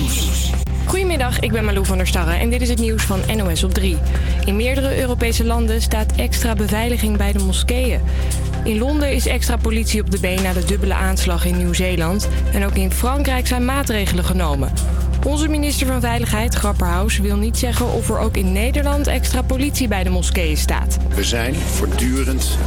[0.00, 0.50] Nieuws.
[0.84, 3.74] Goedemiddag, ik ben Malou van der Starre en dit is het nieuws van NOS op
[3.74, 3.96] 3.
[4.44, 8.00] In meerdere Europese landen staat extra beveiliging bij de moskeeën.
[8.64, 12.28] In Londen is extra politie op de been na de dubbele aanslag in Nieuw-Zeeland.
[12.52, 14.72] En ook in Frankrijk zijn maatregelen genomen.
[15.26, 19.88] Onze minister van Veiligheid, Grapperhaus, wil niet zeggen of er ook in Nederland extra politie
[19.88, 20.98] bij de moskeeën staat.
[21.14, 22.58] We zijn voortdurend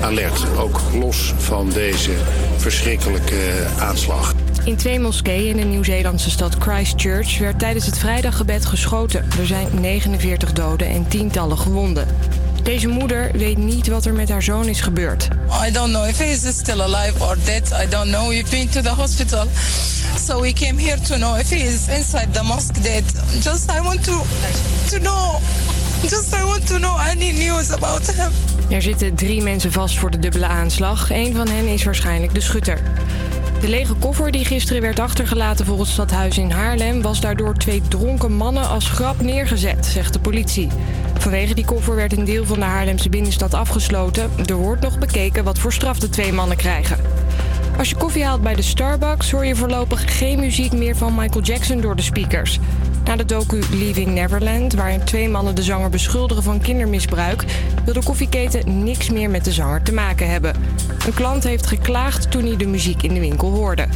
[0.00, 2.12] alert, ook los van deze
[2.56, 4.34] verschrikkelijke aanslag.
[4.68, 9.24] In twee moskeeën in de Nieuw-Zeelandse stad Christchurch werd tijdens het vrijdaggebed geschoten.
[9.38, 12.06] Er zijn 49 doden en tientallen gewonden.
[12.62, 15.28] Deze moeder weet niet wat er met haar zoon is gebeurd.
[15.68, 17.84] I don't know if he is still alive or dead.
[17.84, 18.28] I don't know.
[18.28, 19.46] We've been to the hospital.
[20.18, 23.04] So we came here to know if he is inside the mosque dead.
[23.42, 24.22] Just I want to
[24.90, 25.40] to know.
[26.02, 28.30] Just I want to know any news about him.
[28.70, 31.10] Er zitten drie mensen vast voor de dubbele aanslag.
[31.10, 32.80] Een van hen is waarschijnlijk de schutter.
[33.60, 37.02] De lege koffer die gisteren werd achtergelaten voor het stadhuis in Haarlem...
[37.02, 40.68] was daardoor twee dronken mannen als grap neergezet, zegt de politie.
[41.18, 44.30] Vanwege die koffer werd een deel van de Haarlemse binnenstad afgesloten.
[44.46, 46.98] Er wordt nog bekeken wat voor straf de twee mannen krijgen.
[47.78, 51.44] Als je koffie haalt bij de Starbucks hoor je voorlopig geen muziek meer van Michael
[51.44, 52.58] Jackson door de speakers.
[53.08, 57.44] Na de docu Leaving Neverland, waarin twee mannen de zanger beschuldigen van kindermisbruik,
[57.84, 60.54] wil de koffieketen niks meer met de zanger te maken hebben.
[61.06, 63.88] Een klant heeft geklaagd toen hij de muziek in de winkel hoorde.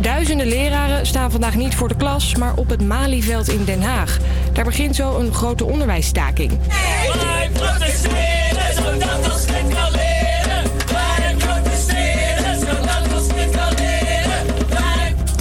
[0.00, 4.18] Duizenden leraren staan vandaag niet voor de klas, maar op het Malieveld in Den Haag.
[4.52, 6.58] Daar begint zo een grote onderwijsstaking.
[6.68, 9.47] Wij protesteren zodat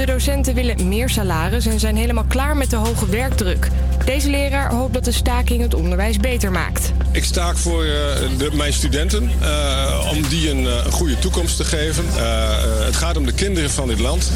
[0.07, 3.69] docenten willen meer salaris en zijn helemaal klaar met de hoge werkdruk.
[4.05, 6.91] Deze leraar hoopt dat de staking het onderwijs beter maakt.
[7.11, 7.89] Ik staak voor eh,
[8.37, 12.05] de, mijn studenten eh, om die een, eh, een goede toekomst te geven.
[12.85, 14.31] Het gaat om de kinderen van dit land.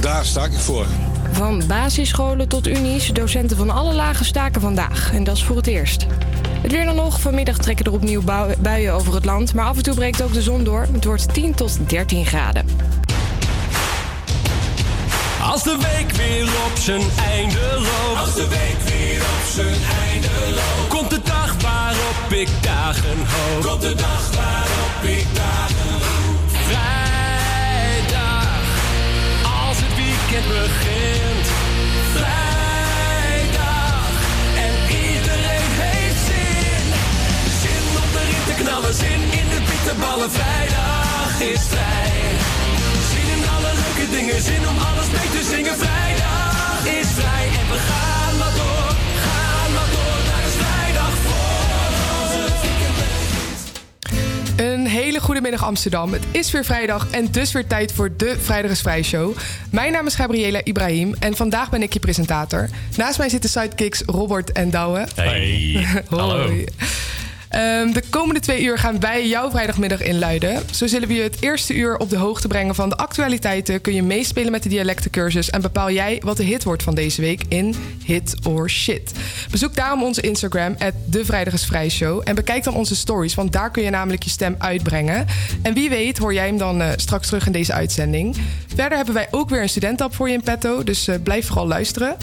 [0.00, 0.86] Daar staak ik voor.
[1.32, 5.12] Van basisscholen tot unies, docenten van alle lagen staken vandaag.
[5.14, 6.06] En dat is voor het eerst.
[6.62, 7.20] Het weer dan nog.
[7.20, 9.54] Vanmiddag trekken er opnieuw bui- buien over het land.
[9.54, 10.86] Maar af en toe breekt ook de zon door.
[10.92, 12.64] Het wordt 10 tot 13 graden.
[15.50, 18.20] Als de week weer op zijn einde loopt.
[18.20, 19.80] Als de week weer op zijn
[20.10, 20.88] einde loopt.
[20.88, 23.62] Komt de dag waarop ik dagen hoop.
[23.62, 26.50] Komt de dag waarop ik dagen hoop.
[26.68, 28.48] Vrijdag,
[29.66, 31.46] als het weekend begint.
[32.16, 34.04] Vrijdag,
[34.66, 34.74] en
[35.04, 36.84] iedereen heeft zin.
[37.62, 40.30] Zin om erin te knallen, zin in de bitterballen.
[40.30, 42.19] Vrijdag is vrij.
[44.20, 45.76] Zin in alle leuke dingen, zin om alles mee te zingen.
[45.76, 50.18] Vrijdag is vrij en we gaan maar door, gaan maar door.
[50.26, 51.48] Daar is vrijdag voor.
[54.64, 56.12] Een hele goede middag Amsterdam.
[56.12, 59.36] Het is weer vrijdag en dus weer tijd voor de Vrijdag is Vrij Show.
[59.70, 62.68] Mijn naam is Gabriela Ibrahim en vandaag ben ik je presentator.
[62.96, 65.06] Naast mij zitten sidekicks Robert en Douwe.
[65.14, 66.64] Hey, hallo.
[67.50, 70.62] Ehm, de komende twee uur gaan wij jouw vrijdagmiddag inluiden.
[70.72, 73.80] Zo zullen we je het eerste uur op de hoogte brengen van de actualiteiten.
[73.80, 77.20] Kun je meespelen met de dialectencursus en bepaal jij wat de hit wordt van deze
[77.20, 77.74] week in
[78.04, 79.12] Hit or Shit.
[79.50, 80.76] Bezoek daarom onze Instagram,
[81.88, 82.20] Show.
[82.24, 85.26] En bekijk dan onze stories, want daar kun je namelijk je stem uitbrengen.
[85.62, 88.36] En wie weet hoor jij hem dan eh, straks terug in deze uitzending.
[88.74, 91.66] Verder hebben wij ook weer een studentap voor je in petto, dus eh, blijf vooral
[91.66, 92.16] luisteren.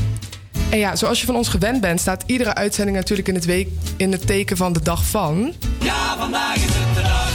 [0.69, 3.67] En ja, zoals je van ons gewend bent, staat iedere uitzending natuurlijk in het, week,
[3.97, 5.53] in het teken van de dag van.
[5.79, 7.31] Ja, vandaag is het de dag.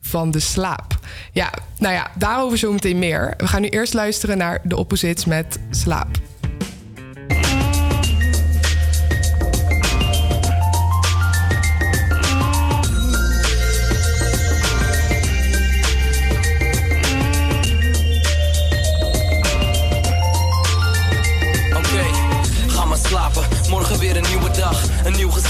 [0.00, 0.98] Van de slaap.
[1.32, 3.34] Ja, nou ja, daarover zometeen meer.
[3.36, 6.08] We gaan nu eerst luisteren naar de opposites met slaap.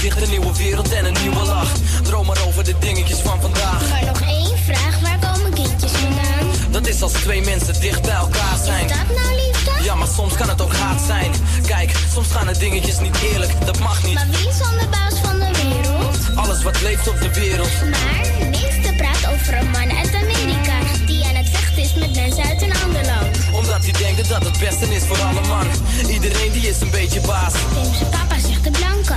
[0.03, 1.71] Een nieuwe wereld en een nieuwe lach.
[2.03, 3.89] Droom maar over de dingetjes van vandaag.
[3.89, 6.47] Maar nog één vraag, waar komen kindjes vandaan?
[6.71, 8.85] Dat is als twee mensen dicht bij elkaar zijn.
[8.85, 9.83] Is dat nou liefde?
[9.83, 11.31] Ja, maar soms kan het ook haat zijn.
[11.65, 13.65] Kijk, soms gaan de dingetjes niet eerlijk.
[13.65, 14.13] Dat mag niet.
[14.13, 16.17] Maar wie is dan de baas van de wereld?
[16.35, 17.71] Alles wat leeft op de wereld.
[17.81, 20.77] Maar minste praat over een man uit Amerika.
[21.05, 23.37] Die aan het vechten is met mensen uit een ander land.
[23.51, 25.67] Omdat hij denkt dat dat het beste is voor alle man.
[26.09, 27.53] Iedereen die is een beetje baas.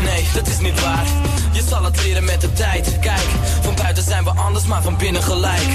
[0.02, 1.06] Nee, dat is niet waar.
[1.52, 2.98] Je zal het leren met de tijd.
[3.00, 3.28] Kijk,
[3.62, 5.68] van buiten zijn we anders, maar van binnen gelijk.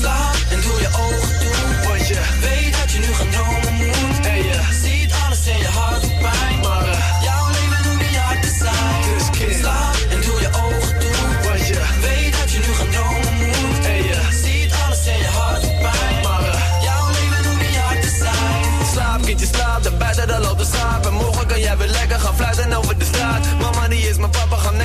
[0.00, 1.88] Slaap en doe je ogen toe.
[1.88, 4.26] Want je weet dat je nu genomen moet.
[4.26, 6.60] En je ziet alles in je hart pijn.
[6.62, 9.48] Maar jouw leven hoeft niet hard te zijn.
[9.48, 9.58] Dus.
[9.58, 9.91] Slaap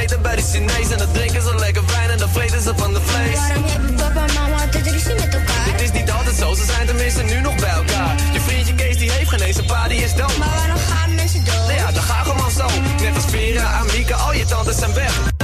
[0.08, 3.38] die Chinees en dan drinken ze lekker wijn en dan vreten ze van de vlees.
[3.38, 5.66] Waarom hebben papa en mama altijd ruzie met elkaar?
[5.72, 8.16] Het is niet altijd zo, ze zijn tenminste nu nog bij elkaar.
[8.34, 10.38] Je vriendje Kees die heeft geen eens een pa, die is dood.
[10.38, 11.56] Maar waarom gaan mensen dood?
[11.56, 12.68] Nou ja, dat gaat gewoon zo.
[13.02, 15.37] Net als Vera, Amika, al je tantes zijn weg.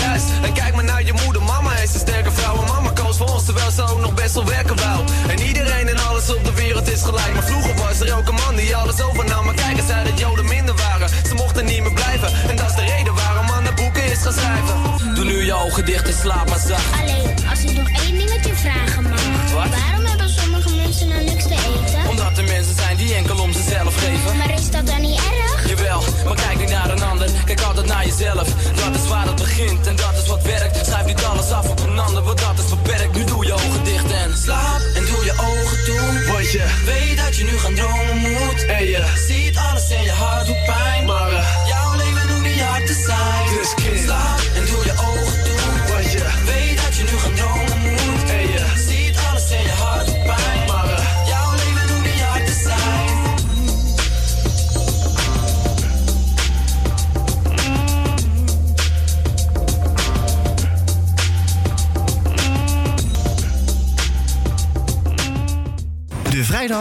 [0.00, 0.28] Juist.
[0.42, 2.56] En kijk maar naar je moeder, mama is een sterke vrouw.
[2.62, 5.00] En mama koos voor ons, terwijl ze ook nog best wel werken wou.
[5.28, 7.32] En iedereen en alles op de wereld is gelijk.
[7.34, 9.44] Maar vroeger was er ook een man die alles overnam.
[9.44, 11.08] Maar kijk eens uit dat joden minder waren.
[11.08, 12.28] Ze mochten niet meer blijven.
[12.50, 14.74] En dat is de reden waarom mannen boeken is gaan schrijven.
[15.14, 17.00] Doe nu je ogen dicht en slaap maar zacht.
[17.00, 19.22] Alleen, als ik nog één dingetje vragen mag.
[19.54, 19.68] Wat?
[19.80, 22.08] Waarom hebben sommige mensen nou niks te eten?
[22.08, 23.38] Omdat er mensen zijn die enkel
[28.18, 28.48] jezelf.
[28.74, 30.86] Dat is waar het begint en dat is wat werkt.
[30.86, 33.16] Schrijf niet alles af op een ander, want dat is beperkt.
[33.16, 36.32] Nu doe je ogen dicht en slaap en doe je ogen toe.
[36.32, 38.64] Want je weet dat je nu gaan dromen moet.
[38.66, 40.95] En je ziet alles en je hart doet pijn.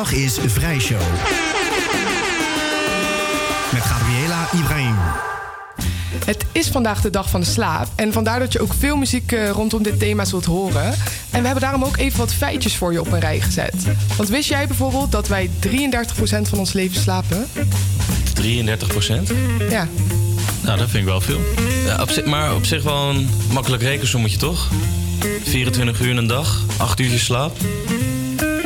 [0.05, 1.01] Vrijdag is Vrijshow.
[3.73, 4.95] Met Gabriela Ibrahim.
[6.25, 7.87] Het is vandaag de dag van de slaap.
[7.95, 10.85] En vandaar dat je ook veel muziek eh, rondom dit thema zult horen.
[11.29, 13.75] En we hebben daarom ook even wat feitjes voor je op een rij gezet.
[14.17, 15.69] Want wist jij bijvoorbeeld dat wij 33%
[16.41, 17.47] van ons leven slapen?
[18.33, 19.31] 33 procent?
[19.69, 19.87] Ja.
[20.61, 21.39] Nou, dat vind ik wel veel.
[21.85, 24.69] Ja, op zich, maar op zich wel een makkelijk rekensommetje, toch?
[25.43, 27.57] 24 uur in een dag, 8 uurtjes slaap.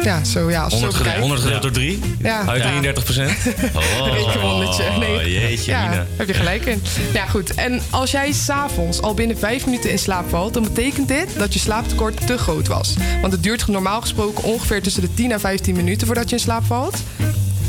[0.03, 0.63] Ja, zo ja.
[0.63, 1.19] Als je 100, zo gede- bekijkt.
[1.19, 1.99] 100 gedeeld door 3?
[2.21, 2.45] Ja.
[2.47, 2.67] Uit Ja.
[2.67, 3.31] 33 procent?
[3.75, 4.99] Oh.
[4.99, 5.31] Nee.
[5.31, 6.05] jeetje, ja, Mina.
[6.15, 6.81] heb je gelijk in.
[7.13, 7.53] Ja, goed.
[7.53, 10.53] En als jij s'avonds al binnen vijf minuten in slaap valt...
[10.53, 12.93] dan betekent dit dat je slaaptekort te groot was.
[13.21, 16.07] Want het duurt normaal gesproken ongeveer tussen de 10 en 15 minuten...
[16.07, 16.97] voordat je in slaap valt.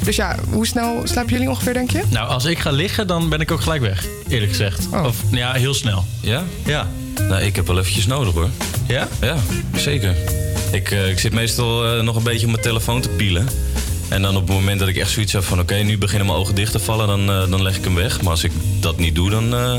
[0.04, 2.02] Dus ja, hoe snel slapen jullie ongeveer, denk je?
[2.10, 4.04] Nou, als ik ga liggen, dan ben ik ook gelijk weg.
[4.28, 4.86] Eerlijk gezegd.
[4.92, 5.04] Oh.
[5.04, 6.04] Of ja, heel snel.
[6.20, 6.42] Ja?
[6.64, 6.86] Ja.
[7.28, 8.48] Nou, ik heb wel eventjes nodig, hoor.
[8.86, 9.08] Ja?
[9.20, 9.36] Ja,
[9.76, 10.14] zeker.
[10.72, 13.48] Ik, eh, ik zit meestal eh, nog een beetje op mijn telefoon te pielen.
[14.10, 15.60] En dan op het moment dat ik echt zoiets heb van...
[15.60, 18.20] oké, nu beginnen mijn ogen dicht te vallen, dan, eh, dan leg ik hem weg.
[18.22, 19.74] Maar als ik dat niet doe, dan eh,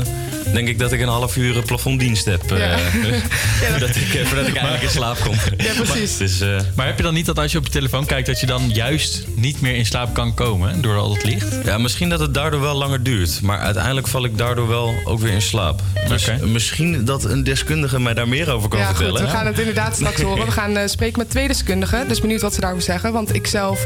[0.52, 2.52] denk ik dat ik een half uur eh, plafonddienst heb.
[2.52, 2.76] eh, Ja.
[3.70, 5.34] voordat, ik, voordat ik eindelijk in slaap kom.
[5.56, 6.16] Ja, precies.
[6.16, 8.26] Dus, eh, Maar heb je dan niet dat als je op je telefoon kijkt...
[8.26, 11.46] dat je dan juist niet meer in slaap kan komen door al het licht?
[11.64, 13.40] ja, misschien dat het daardoor wel langer duurt.
[13.42, 15.80] Maar uiteindelijk val ik daardoor wel ook weer in slaap.
[16.08, 18.96] Dus misschien dat een deskundige mij daar meer over kan Ja, goed.
[18.96, 19.22] vertellen.
[19.22, 20.44] We gaan het inderdaad straks horen.
[20.46, 22.08] We gaan eh, spreken met twee deskundigen.
[22.08, 23.12] Dus benieuwd wat ze daarover zeggen.
[23.12, 23.84] Want ik zelf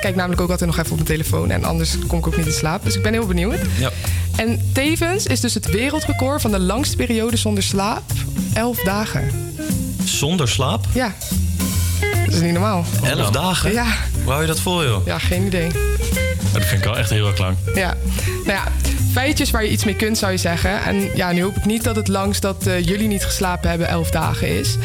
[0.00, 1.50] kijk namelijk ook altijd nog even op mijn telefoon.
[1.50, 2.84] En anders kom ik ook niet in slaap.
[2.84, 3.58] Dus ik ben heel benieuwd.
[3.78, 3.90] Ja.
[4.36, 8.02] En tevens is dus het wereldrecord van de langste periode zonder slaap
[8.54, 9.30] 11 dagen.
[10.04, 10.84] Zonder slaap?
[10.94, 11.14] Ja.
[12.24, 12.84] Dat is niet normaal.
[13.02, 13.72] Elf dagen?
[13.72, 13.86] Ja.
[14.22, 15.06] Hoe hou je dat vol, joh?
[15.06, 15.68] Ja, geen idee.
[16.52, 17.56] Dat vind ik wel echt heel erg lang.
[17.74, 17.94] Ja.
[18.24, 18.64] Nou ja,
[19.12, 20.82] feitjes waar je iets mee kunt, zou je zeggen.
[20.82, 23.88] En ja, nu hoop ik niet dat het langst dat eh, jullie niet geslapen hebben
[23.88, 24.76] 11 dagen is.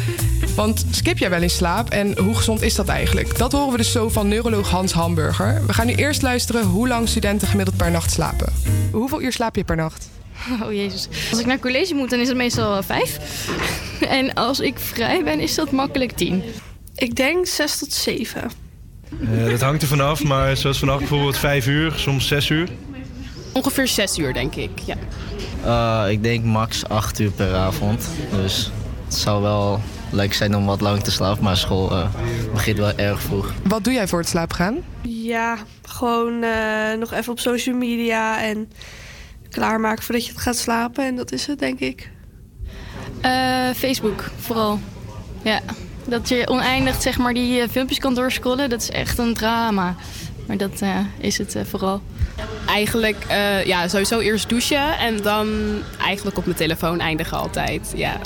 [0.55, 3.38] Want skip jij wel in slaap en hoe gezond is dat eigenlijk?
[3.38, 5.65] Dat horen we dus zo van neuroloog Hans Hamburger.
[5.65, 8.53] We gaan nu eerst luisteren hoe lang studenten gemiddeld per nacht slapen.
[8.91, 10.10] Hoeveel uur slaap je per nacht?
[10.63, 11.07] Oh jezus.
[11.31, 13.19] Als ik naar college moet, dan is het meestal vijf.
[14.10, 16.43] En als ik vrij ben, is dat makkelijk tien.
[16.95, 18.51] Ik denk 6 tot 7.
[19.22, 22.69] Eh, dat hangt er vanaf, maar zoals vannacht bijvoorbeeld 5 uur, soms 6 uur.
[23.51, 24.69] Ongeveer 6 uur, denk ik.
[24.86, 24.95] Ja.
[26.05, 28.07] Eh, ik denk max 8 uur per avond.
[28.31, 28.72] Dus
[29.05, 29.81] het zou wel
[30.13, 32.08] leuk zijn om wat lang te slapen, maar school eh,
[32.53, 33.53] begint wel erg vroeg.
[33.63, 34.77] Wat doe jij voor het slapen gaan?
[35.01, 38.72] Ja, gewoon eh, nog even op social media en
[39.50, 41.05] klaarmaken voordat je het gaat slapen.
[41.05, 42.10] En dat is het, denk ik.
[43.22, 44.79] Eh, Facebook, vooral.
[45.41, 45.60] Ja.
[46.05, 49.96] Dat je oneindig zeg maar, die filmpjes kan doorscrollen, dat is echt een drama.
[50.46, 52.01] Maar dat eh, is het eh, vooral.
[52.67, 55.48] Eigenlijk, eh, ja, sowieso eerst douchen en dan
[56.01, 57.93] eigenlijk op mijn telefoon eindigen altijd.
[57.96, 58.17] Ja.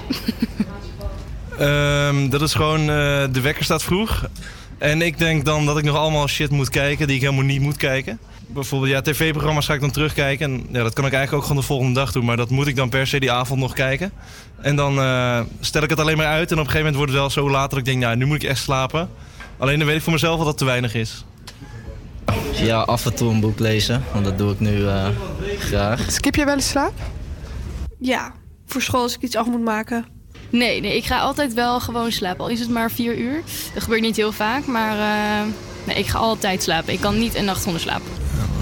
[1.58, 4.30] Ehm, dat is gewoon, eh, de wekker staat vroeg.
[4.78, 7.62] En ik denk dan dat ik nog allemaal shit moet kijken die ik helemaal niet
[7.62, 8.20] moet kijken.
[8.48, 10.52] Bijvoorbeeld, ja, tv-programma's ga ik dan terugkijken.
[10.52, 12.26] En ja, dat kan ik eigenlijk ook gewoon de volgende dag doen.
[12.26, 14.12] Maar dat moet ik dan per se die avond nog kijken.
[14.62, 16.52] En dan eh, stel ik het alleen maar uit.
[16.52, 18.26] En op een gegeven moment wordt het wel zo laat dat ik denk, nou, nu
[18.26, 19.10] moet ik echt slapen.
[19.58, 21.26] Alleen dan weet ik voor mezelf dat dat te weinig is.
[22.54, 25.08] Ja, af en toe een boek lezen, want dat doe ik nu eh,
[25.60, 26.12] graag.
[26.12, 26.94] Skip jij wel eens slaap?
[28.00, 28.34] Ja,
[28.66, 30.06] voor school als ik iets af moet maken.
[30.50, 32.44] Nee, nee, ik ga altijd wel gewoon slapen.
[32.44, 33.42] Al is het maar vier uur.
[33.74, 35.48] Dat gebeurt niet heel vaak, maar eh,
[35.84, 36.94] nee, ik ga altijd slapen.
[36.94, 38.12] Ik kan niet een nacht zonder slapen.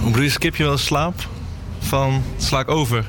[0.02, 1.28] Hoe bedoel je, skip je wel slaap?
[1.80, 3.06] Van, sla ik over?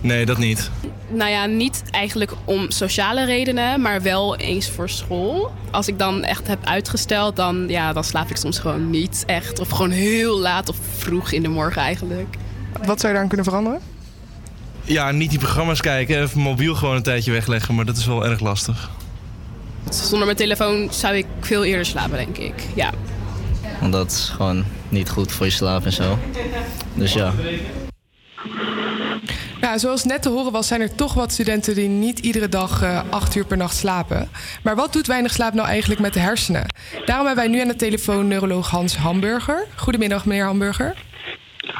[0.00, 0.70] Nee, dat niet.
[1.08, 5.52] Nou ja, niet eigenlijk om sociale redenen, maar wel eens voor school.
[5.70, 9.60] Als ik dan echt heb uitgesteld, dan, ja, dan slaap ik soms gewoon niet echt.
[9.60, 12.36] Of gewoon heel laat of vroeg in de morgen eigenlijk.
[12.72, 13.80] Wat zou je daaraan kunnen veranderen?
[14.84, 16.22] Ja, niet die programma's kijken.
[16.22, 17.74] Even mobiel gewoon een tijdje wegleggen.
[17.74, 18.90] Maar dat is wel erg lastig.
[19.88, 22.54] Zonder mijn telefoon zou ik veel eerder slapen, denk ik.
[22.74, 22.90] Ja.
[23.80, 26.18] Want dat is gewoon niet goed voor je slaap en zo.
[26.94, 27.32] Dus ja.
[29.60, 32.82] Ja, zoals net te horen was, zijn er toch wat studenten die niet iedere dag
[32.82, 34.28] eh, acht uur per nacht slapen.
[34.62, 36.66] Maar wat doet weinig slaap nou eigenlijk met de hersenen?
[37.04, 39.66] Daarom hebben wij nu aan de telefoon neuroloog Hans Hamburger.
[39.76, 40.94] Goedemiddag, meneer Hamburger.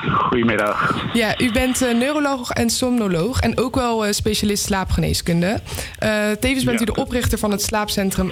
[0.08, 1.04] Goedemiddag.
[1.12, 5.60] Ja, u bent eh, neuroloog en somnoloog en ook wel eh, specialist slaapgeneeskunde.
[5.98, 8.30] Eh, tevens bent u de oprichter van het slaapcentrum.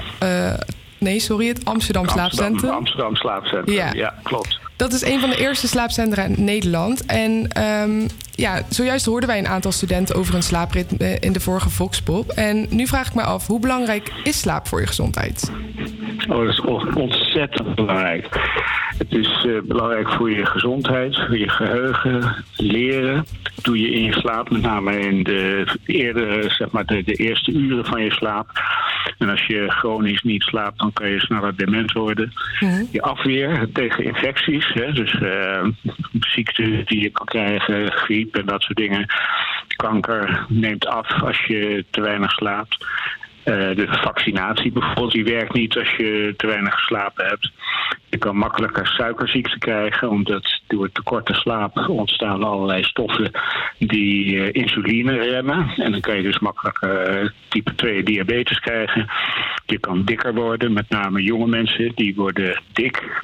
[0.99, 2.71] nee, sorry, het Amsterdam, Slaapcentrum.
[2.71, 3.93] Amsterdam Slaapcentrum, Ja.
[3.93, 4.59] ja, klopt.
[4.77, 7.07] Dat is een van de eerste slaapcentra in Nederland.
[7.07, 11.71] En ehm, ja, zojuist hoorden wij een aantal studenten over hun slaapritme in de vorige
[11.71, 12.31] Voxpop.
[12.31, 15.51] En nu vraag ik me af, hoe belangrijk is slaap voor je gezondheid?
[16.29, 18.29] Oh, dat is on- ontzettend belangrijk.
[18.99, 23.25] Het is eh, belangrijk voor je gezondheid, voor je geheugen, leren.
[23.63, 27.53] Doe je in je slaap, met name in de eerdere, zeg maar, de, de eerste
[27.53, 28.51] uren van je slaap.
[29.19, 32.33] En als je chronisch niet slaapt, dan kan je sneller dement worden.
[32.91, 35.65] Je afweer tegen infecties, hè, dus eh,
[36.21, 39.07] ziekten die je kan krijgen, griep en dat soort dingen.
[39.77, 42.87] Kanker neemt af als je te weinig slaapt.
[43.49, 47.51] Eh, de vaccinatie bijvoorbeeld, die werkt niet als je te weinig geslapen hebt.
[48.09, 53.31] Je kan makkelijker suikerziekte krijgen, omdat door tekorte slaap ontstaan allerlei stoffen
[53.79, 55.71] die eh, insuline remmen.
[55.77, 59.07] En dan kan je dus makkelijker eh, type 2 diabetes krijgen.
[59.67, 63.23] Je kan dikker worden, met name jonge mensen, die worden dik.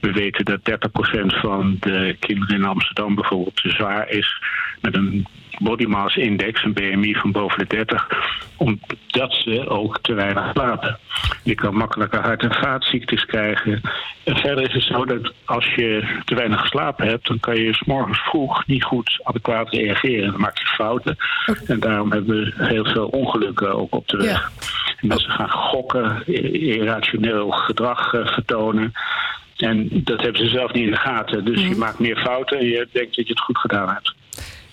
[0.00, 4.42] We weten dat 30% van de kinderen in Amsterdam bijvoorbeeld te zwaar is
[4.80, 5.26] met een
[5.58, 8.08] body mass index, een BMI van boven de 30,
[8.56, 10.98] omdat ze ook te weinig slapen.
[11.42, 13.80] Je kan makkelijker hart- en vaatziektes krijgen.
[14.24, 17.74] En verder is het zo dat als je te weinig geslapen hebt, dan kan je
[17.74, 20.30] s morgens vroeg niet goed adequaat reageren.
[20.30, 21.16] Dan maak je fouten.
[21.66, 24.50] En daarom hebben we heel veel ongelukken ook op de weg.
[25.00, 28.92] En mensen gaan gokken, irrationeel gedrag eh, vertonen.
[29.56, 31.44] En dat hebben ze zelf niet in de gaten.
[31.44, 34.14] Dus je maakt meer fouten en je denkt dat je het goed gedaan hebt.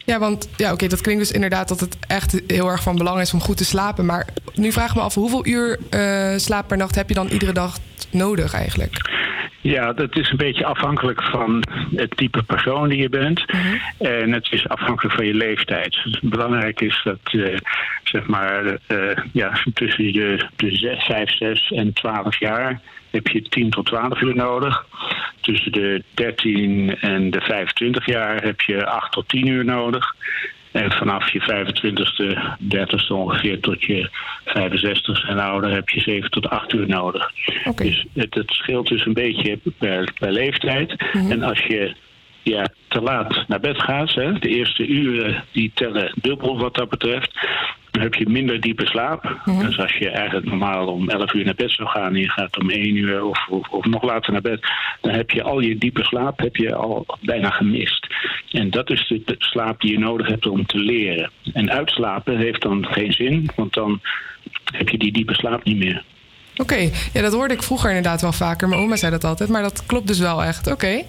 [0.05, 3.19] Ja, want ja, oké, dat klinkt dus inderdaad dat het echt heel erg van belang
[3.19, 4.05] is om goed te slapen.
[4.05, 7.27] Maar nu vraag ik me af, hoeveel uur eh, slaap per nacht heb je dan
[7.27, 7.77] iedere dag
[8.12, 9.12] nodig eigenlijk?
[9.62, 11.63] Ja, dat is een beetje afhankelijk van
[11.95, 13.45] het type persoon die je bent.
[13.98, 16.00] En het is afhankelijk van je leeftijd.
[16.03, 17.57] Dus belangrijk is dat, eh,
[18.03, 22.81] zeg maar, eh, ja, tussen de, de 6, 5, 6 en 12 jaar
[23.13, 24.86] heb je 10 tot 12 uur nodig.
[25.41, 30.15] Tussen de 13 en de 25 jaar heb je 8 tot 10 uur nodig.
[30.72, 32.38] En vanaf je 25ste,
[32.75, 34.10] 30ste ongeveer tot je
[34.46, 37.32] 65ste en ouder heb je 7 tot 8 uur nodig.
[37.75, 40.96] Dus het, het scheelt dus een beetje per, per leeftijd.
[41.29, 41.96] En als je
[42.43, 46.89] ja, te laat naar bed gaat, hè, de eerste uren die tellen dubbel wat dat
[46.89, 47.32] betreft.
[47.93, 49.39] Dan heb je minder diepe slaap.
[49.59, 52.59] Dus als je eigenlijk normaal om 11 uur naar bed zou gaan en je gaat
[52.59, 54.67] om 1 uur of, of, of nog later naar bed,
[55.01, 58.07] dan heb je al je diepe slaap heb je al bijna gemist.
[58.51, 61.31] En dat is de, de slaap die je nodig hebt om te leren.
[61.53, 64.01] En uitslapen heeft dan geen zin, want dan
[64.73, 66.03] heb je die diepe slaap niet meer.
[66.57, 68.67] Oké, ja, dat hoorde ik vroeger inderdaad wel vaker.
[68.67, 70.72] Mijn oma zei dat altijd, maar dat klopt dus wel echt.
[70.72, 71.03] Oké.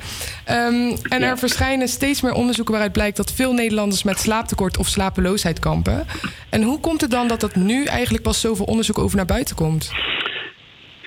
[0.44, 4.88] Ehm, en er verschijnen steeds meer onderzoeken waaruit blijkt dat veel Nederlanders met slaaptekort of
[4.88, 6.06] slapeloosheid kampen.
[6.48, 9.56] En hoe komt het dan dat dat nu eigenlijk pas zoveel onderzoek over naar buiten
[9.56, 9.90] komt?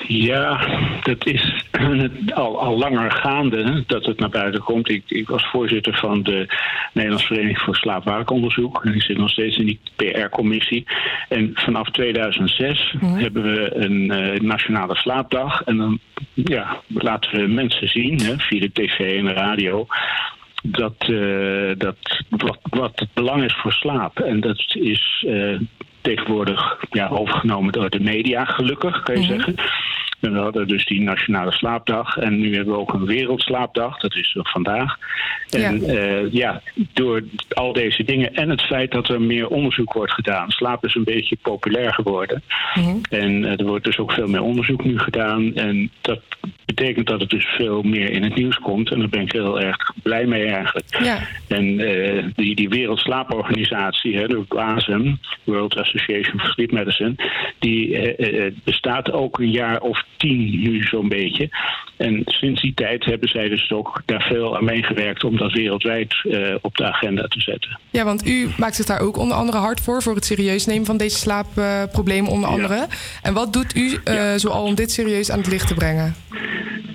[0.08, 0.68] Ja,
[1.04, 1.66] dat is
[2.34, 4.90] al, al langer gaande dat het naar buiten komt.
[4.90, 6.48] Ik, ik was voorzitter van de
[6.94, 8.86] Nederlandse Vereniging voor Slaapwakenonderzoek.
[8.86, 10.86] En ik zit nog steeds in die PR-commissie.
[11.30, 15.62] En vanaf 2006 hebben we een eh, nationale slaapdag.
[15.64, 16.00] En dan
[16.34, 19.88] ja, laten we mensen zien, hè, via de tv en de radio,
[20.64, 21.98] dat, eh, dat
[22.30, 24.20] wat, wat het belang is voor slaap.
[24.20, 25.60] En dat is eh,
[26.08, 29.30] tegenwoordig ja, overgenomen door de media, gelukkig kan je Mhm.
[29.34, 29.56] zeggen.
[30.20, 32.18] En we hadden dus die Nationale Slaapdag.
[32.18, 34.00] En nu hebben we ook een Wereldslaapdag.
[34.00, 34.98] Dat is vandaag.
[35.50, 36.28] En ja.
[36.32, 36.62] ja,
[36.94, 40.50] door al deze dingen en het feit dat er meer onderzoek wordt gedaan.
[40.50, 42.44] Slaap is een beetje populair geworden.
[43.10, 45.56] En eh, er wordt dus ook veel meer onderzoek nu gedaan.
[45.56, 46.22] En dat
[46.66, 48.92] betekent dat het dus veel meer in het nieuws komt.
[48.92, 51.04] En daar ben ik heel erg blij mee eigenlijk.
[51.04, 51.20] Ja.
[51.48, 57.16] En eh, die, die Wereldslaaporganisatie, hè, de WASM, World Association for Sleep Medicine,
[57.60, 61.50] die eh, eh, bestaat ook een jaar of tien nu zo'n beetje.
[61.98, 66.16] En sinds die tijd hebben zij dus ook daar veel aan meegewerkt om dat wereldwijd
[66.24, 67.80] eh, op de agenda te zetten.
[67.90, 70.86] Ja, want u maakt zich daar ook onder andere hard voor, voor het serieus nemen
[70.86, 72.88] van deze slaapproblemen onder andere.
[73.22, 76.16] En wat doet u uh, zoal om dit serieus aan het licht te brengen?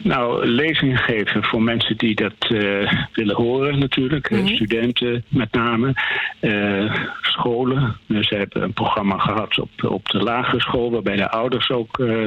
[0.03, 4.31] Nou, lezingen geven voor mensen die dat uh, willen horen natuurlijk.
[4.31, 4.49] Mm -hmm.
[4.49, 5.95] Studenten met name.
[6.41, 7.97] Uh, scholen.
[8.07, 10.91] Dus ze hebben een programma gehad op, op de lagere school...
[10.91, 12.25] waarbij de ouders ook uh,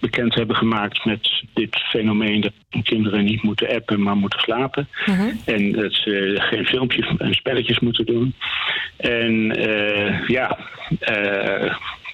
[0.00, 2.40] bekend hebben gemaakt met dit fenomeen...
[2.40, 4.88] dat kinderen niet moeten appen, maar moeten slapen.
[4.90, 5.40] -hmm.
[5.44, 8.34] En dat ze geen filmpjes en spelletjes moeten doen.
[8.96, 9.32] En
[10.26, 10.58] ja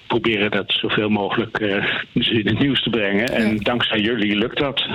[0.07, 3.27] proberen dat zoveel mogelijk uh, in het nieuws te brengen.
[3.27, 3.59] En ja.
[3.59, 4.85] dankzij jullie lukt dat.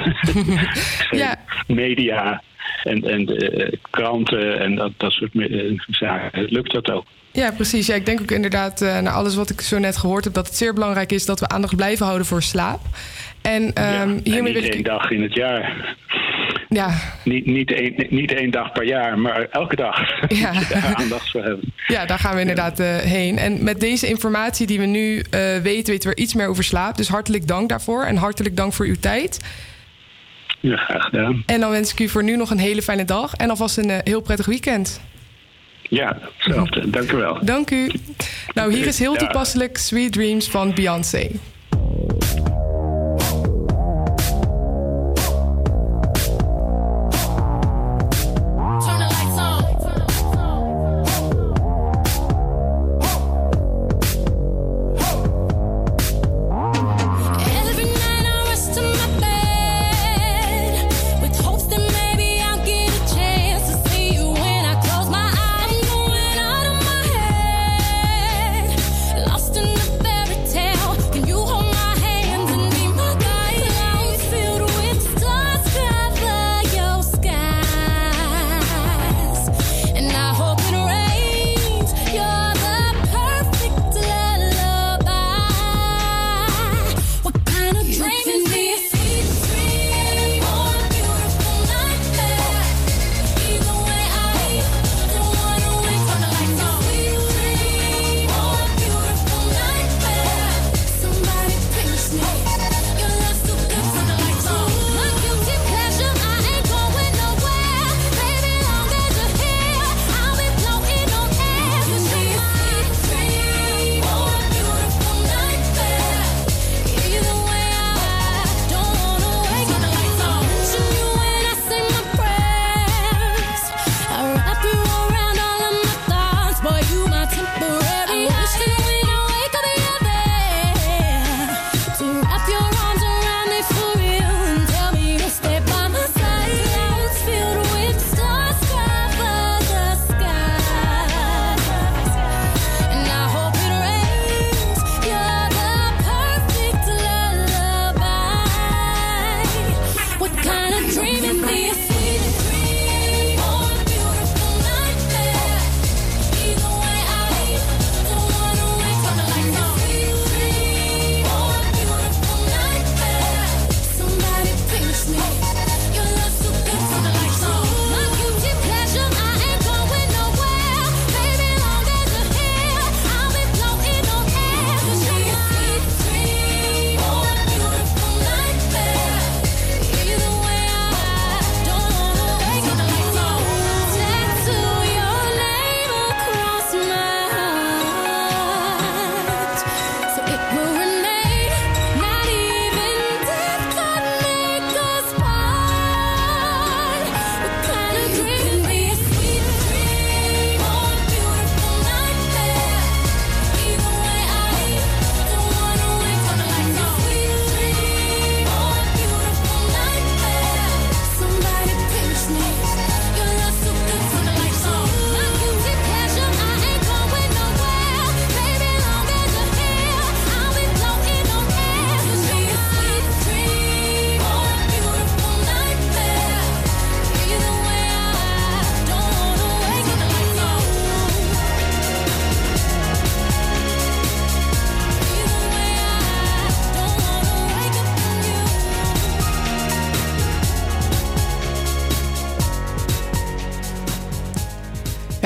[1.10, 1.36] ja.
[1.66, 2.42] Media
[2.84, 5.32] en, en de kranten en dat, dat soort
[5.86, 7.04] zaken, lukt dat ook.
[7.32, 7.86] Ja, precies.
[7.86, 10.46] Ja, ik denk ook inderdaad, uh, naar alles wat ik zo net gehoord heb, dat
[10.46, 12.80] het zeer belangrijk is dat we aandacht blijven houden voor slaap.
[13.42, 14.74] En, um, ja, hiermee en niet wil ik...
[14.74, 15.96] één dag in het jaar.
[16.70, 16.90] Ja.
[17.24, 19.98] Niet, niet, één, niet één dag per jaar, maar elke dag.
[20.28, 20.52] Ja.
[20.72, 21.72] Daar aandacht voor hebben.
[21.86, 23.38] Ja, daar gaan we inderdaad uh, heen.
[23.38, 25.22] En met deze informatie die we nu uh,
[25.62, 26.96] weten, weten we iets meer over slaap.
[26.96, 29.40] Dus hartelijk dank daarvoor en hartelijk dank voor uw tijd.
[30.60, 31.42] Ja, graag gedaan.
[31.46, 33.88] En dan wens ik u voor nu nog een hele fijne dag en alvast een
[33.88, 35.00] uh, heel prettig weekend.
[35.82, 36.90] Ja, hetzelfde.
[36.90, 37.38] Dank u wel.
[37.44, 37.90] Dank u.
[38.54, 41.30] Nou, hier is heel toepasselijk Sweet Dreams van Beyoncé.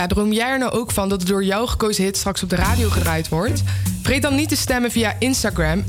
[0.05, 2.51] Ja, droom jij er nou ook van dat de door jou gekozen hit straks op
[2.51, 3.63] de radio gedraaid wordt?
[4.03, 5.85] Vergeet dan niet te stemmen via Instagram,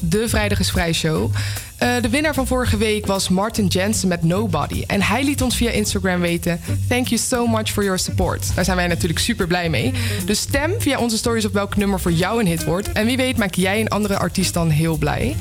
[0.00, 1.30] de is Vrij Show.
[1.76, 4.84] Eh, de winnaar van vorige week was Martin Jensen met Nobody.
[4.86, 8.54] En hij liet ons via Instagram weten: Thank you so much for your support.
[8.54, 9.92] Daar zijn wij natuurlijk super blij mee.
[10.24, 12.92] Dus stem via onze stories op welk nummer voor jou een hit wordt.
[12.92, 15.36] En wie weet maak jij een andere artiest dan heel blij.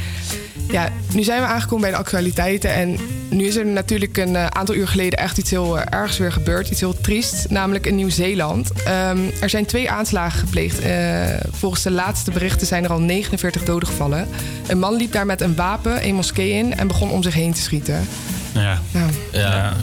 [0.72, 2.74] Ja, nu zijn we aangekomen bij de actualiteiten.
[2.74, 2.98] En
[3.30, 6.32] nu is er natuurlijk een eh, aantal uur geleden echt iets heel eh, ergs weer
[6.32, 6.70] gebeurd.
[6.70, 8.72] Iets heel triest, namelijk in Nieuw-Zeeland.
[8.84, 10.80] Ehm, er zijn twee aanslagen gepleegd.
[10.80, 14.28] Eh, volgens de laatste berichten zijn er al 49 doden gevallen.
[14.68, 17.54] Een man liep daar met een wapen een moskee in en begon om zich heen
[17.54, 18.08] te schieten.
[18.54, 18.82] Ja.
[18.92, 19.06] Ja.
[19.32, 19.74] Ja,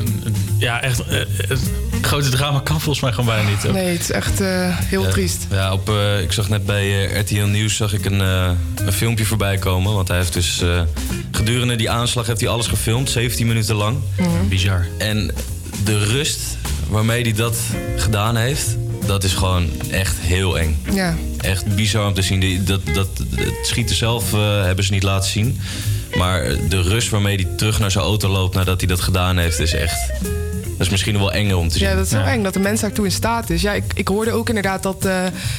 [0.59, 1.03] ja echt.
[1.49, 1.61] Het
[2.07, 3.67] grote drama kan volgens mij gewoon bijna niet.
[3.67, 3.73] ook.
[3.73, 5.47] Nee, het is echt eh, heel Ja, triest.
[5.51, 8.51] Ja, op, eh, ik zag net bij RTL Nieuws zag ik een, eh,
[8.85, 9.95] een filmpje voorbij komen.
[9.95, 10.83] Want hij heeft dus eh,
[11.37, 13.99] gedurende die aanslag heeft hij alles gefilmd, 17 minuten lang.
[14.49, 14.87] Bizar.
[14.99, 15.31] En
[15.85, 16.41] de rust
[16.89, 17.57] waarmee hij dat
[17.97, 20.79] gedaan heeft, dat is gewoon echt heel eng.
[20.93, 21.17] Ja.
[21.41, 22.41] Echt bizar om te zien.
[22.41, 25.61] Die- Dat, dat, het schieten zelf eh, hebben ze niet laten zien.
[26.17, 29.59] Maar de rust waarmee hij terug naar zijn auto loopt nadat hij dat gedaan heeft,
[29.59, 30.11] is echt.
[30.77, 31.89] Dat is misschien nog wel enger om te zien.
[31.89, 33.63] Ja, dat is wel eng dat de mens daartoe in staat is.
[33.63, 35.19] Ja, ik, ik hoorde ook inderdaad dat eh,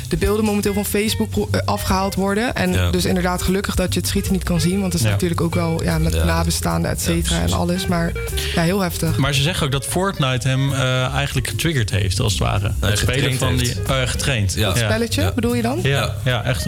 [0.09, 2.55] de beelden momenteel van Facebook eh, afgehaald worden.
[2.55, 2.91] En Ja.
[2.91, 4.79] dus inderdaad gelukkig dat je het schieten niet kan zien.
[4.79, 5.13] Want het is Ja.
[5.13, 6.23] natuurlijk ook wel ja, met Ja.
[6.23, 7.87] nabestaanden, et cetera, en alles.
[7.87, 8.11] Maar
[8.55, 9.17] ja, heel heftig.
[9.17, 12.71] Maar ze zeggen ook dat Fortnite hem eh, eigenlijk getriggerd heeft, als het ware.
[12.79, 13.73] het spelen van die.
[13.87, 14.53] eh, getraind.
[14.53, 14.65] Ja.
[14.67, 15.79] Dat spelletje, bedoel je dan?
[15.83, 16.65] Ja, ja, echt.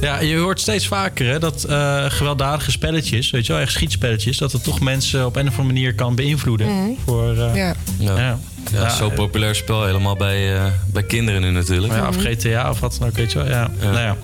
[0.00, 4.38] Ja, je hoort steeds vaker hè, dat eh, gewelddadige spelletjes, weet je wel, echt schietspelletjes,
[4.38, 6.66] dat het toch mensen op een of andere manier kan beïnvloeden.
[6.66, 6.90] Mhm.
[7.06, 7.74] Voor, eh, Ja.
[7.98, 8.18] Ja.
[8.18, 8.38] ja.
[8.72, 11.92] Ja, zo'n populair spel, helemaal bij, eh, bij kinderen nu natuurlijk.
[11.92, 13.48] Ja, of GTA of wat dan ook, weet je wel.
[13.48, 13.70] Ja.
[13.80, 14.16] Nou ja.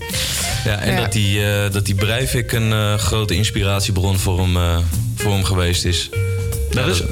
[0.64, 1.00] Ja, en Ja.
[1.00, 4.78] dat die, eh, dat die Breivik een eh, grote inspiratiebron voor hem, eh,
[5.16, 6.10] voor hem geweest is.
[6.74, 7.02] Dat is,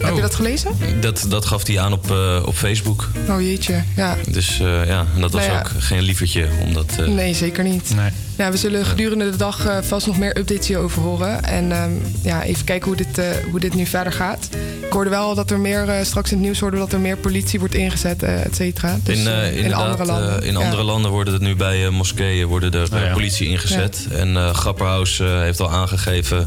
[0.00, 0.70] Heb je dat gelezen?
[1.00, 3.08] dat, dat gaf hij aan op, eh, op Facebook.
[3.28, 4.16] Oh jeetje, ja.
[4.28, 5.60] Dus eh, ja, en dat was Nou ja.
[5.60, 6.46] ook geen lievertje.
[6.66, 7.92] Omdat, eh, Nee, zeker niet.
[7.96, 8.10] Nee.
[8.38, 11.44] Ja, we zullen gedurende de dag eh, vast nog meer updates hierover horen.
[11.44, 11.90] En ehm,
[12.22, 14.48] ja, even kijken hoe dit, eh, hoe dit nu verder gaat.
[14.86, 17.00] Ik hoorde wel dat er meer, eh, straks in het nieuws hoorden we dat er
[17.00, 18.98] meer politie wordt ingezet, eh, et cetera.
[19.02, 20.40] Dus, in, eh, eh, in inderdaad, andere landen.
[20.42, 20.58] eh, in Ja.
[20.60, 23.12] andere landen worden het nu bij eh, moskeeën worden er Oh ja.
[23.12, 24.06] politie ingezet.
[24.12, 26.46] En eh Grapperhaus eh, heeft al aangegeven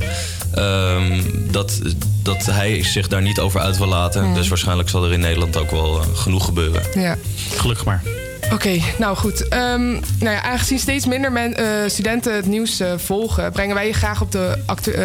[0.53, 1.79] ehm, dat,
[2.23, 4.33] dat hij zich daar niet over uit wil laten.
[4.33, 6.81] Dus waarschijnlijk zal er in Nederland ook wel eh, genoeg gebeuren.
[6.93, 7.17] Ja.
[7.55, 8.03] Gelukkig maar.
[8.53, 9.47] Oké, nou goed.
[9.47, 13.87] Ehm, nou ja, aangezien steeds minder men, eh, studenten het nieuws eh, volgen, brengen wij
[13.87, 14.57] je graag op de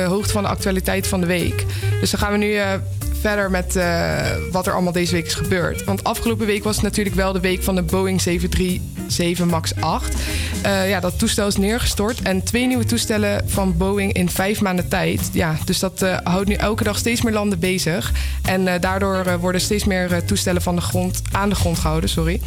[0.08, 1.64] hoogte van de actualiteit van de week.
[2.00, 2.72] Dus dan gaan we nu eh,
[3.20, 4.18] verder met eh,
[4.50, 5.84] wat er allemaal deze week is gebeurd.
[5.84, 10.14] Want afgelopen week was het natuurlijk wel de week van de Boeing 737 MAX 8.
[10.62, 14.88] Eh, ja, dat toestel is neergestort en twee nieuwe toestellen van Boeing in vijf maanden
[14.88, 15.30] tijd.
[15.32, 18.12] Ja, dus dat eh, houdt nu elke dag steeds meer landen bezig.
[18.42, 22.10] En daardoor worden steeds meer toestellen van de grond, aan de grond gehouden.
[22.10, 22.40] Sorry.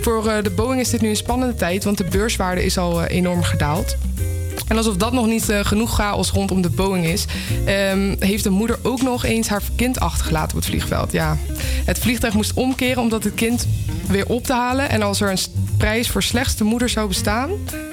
[0.00, 3.42] Voor de Boeing is dit nu een spannende tijd, want de beurswaarde is al enorm
[3.42, 3.96] gedaald.
[4.68, 7.24] En alsof dat nog niet eh, genoeg chaos rondom de Boeing is,
[7.64, 11.12] ehm, heeft de moeder ook nog eens haar kind achtergelaten op het vliegveld.
[11.12, 11.38] Ja.
[11.84, 13.66] Het vliegtuig moest omkeren omdat het kind
[14.06, 14.90] weer op te halen.
[14.90, 15.38] En als er een
[15.76, 17.50] prijs voor slechtste moeder zou bestaan,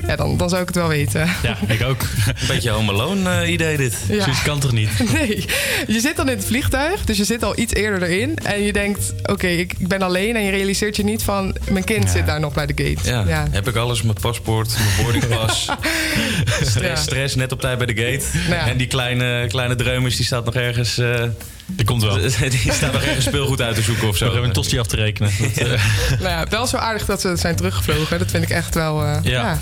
[0.07, 1.29] ja, dan, dan zou ik het wel weten.
[1.43, 2.01] Ja, ik ook.
[2.25, 3.97] Een beetje Home Alone eh, idee dit.
[4.07, 4.23] Ja.
[4.23, 4.89] Zoiets kan toch niet?
[5.13, 5.45] Nee,
[5.87, 8.37] je zit dan in het vliegtuig, dus je zit al iets eerder erin.
[8.37, 10.35] En je denkt, oké, ik ik ben alleen.
[10.35, 13.09] En je realiseert je niet van, mijn kind zit daar nog bij de gate.
[13.09, 13.23] Ja.
[13.27, 13.47] Ja.
[13.51, 15.69] heb ik alles, mijn paspoort, mijn boardingpas.
[16.65, 16.95] stress, Ja.
[16.95, 18.25] stress, net op tijd bij de gate.
[18.49, 18.67] Ja.
[18.67, 20.97] En die kleine, kleine dreumes, die staat nog ergens...
[20.97, 21.23] eh,
[21.67, 22.15] Die komt wel.
[22.49, 24.25] die staat nog ergens speelgoed uit te zoeken of zo.
[24.25, 25.31] Nog even een tosti af te rekenen.
[25.39, 28.19] Dat, eh, Nou ja, wel zo aardig dat ze zijn teruggevlogen.
[28.19, 29.03] Dat vind ik echt wel...
[29.03, 29.31] eh, Ja.
[29.31, 29.59] ja.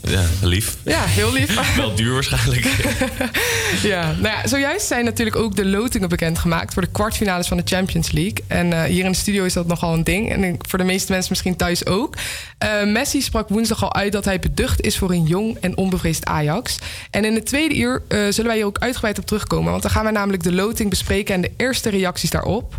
[0.00, 0.76] Ja, lief.
[0.82, 1.76] Ja, heel lief.
[1.76, 2.64] Wel duur waarschijnlijk.
[3.82, 7.62] ja, nou ja, zojuist zijn natuurlijk ook de lotingen bekendgemaakt voor de kwartfinales van de
[7.64, 8.44] Champions League.
[8.46, 10.32] En eh, hier in de studio is dat nogal een ding.
[10.32, 12.16] En voor de meeste mensen misschien thuis ook.
[12.58, 16.24] Eh, Messi sprak woensdag al uit dat hij beducht is voor een jong en onbevreesd
[16.24, 16.78] Ajax.
[17.10, 19.70] En in het tweede uur eh, zullen wij hier ook uitgebreid op terugkomen.
[19.70, 22.74] Want dan gaan wij namelijk de loting bespreken en de eerste reacties daarop.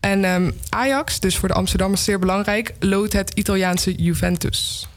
[0.00, 4.88] En ehm, Ajax, dus voor de Amsterdammers zeer belangrijk, loot het Italiaanse Juventus.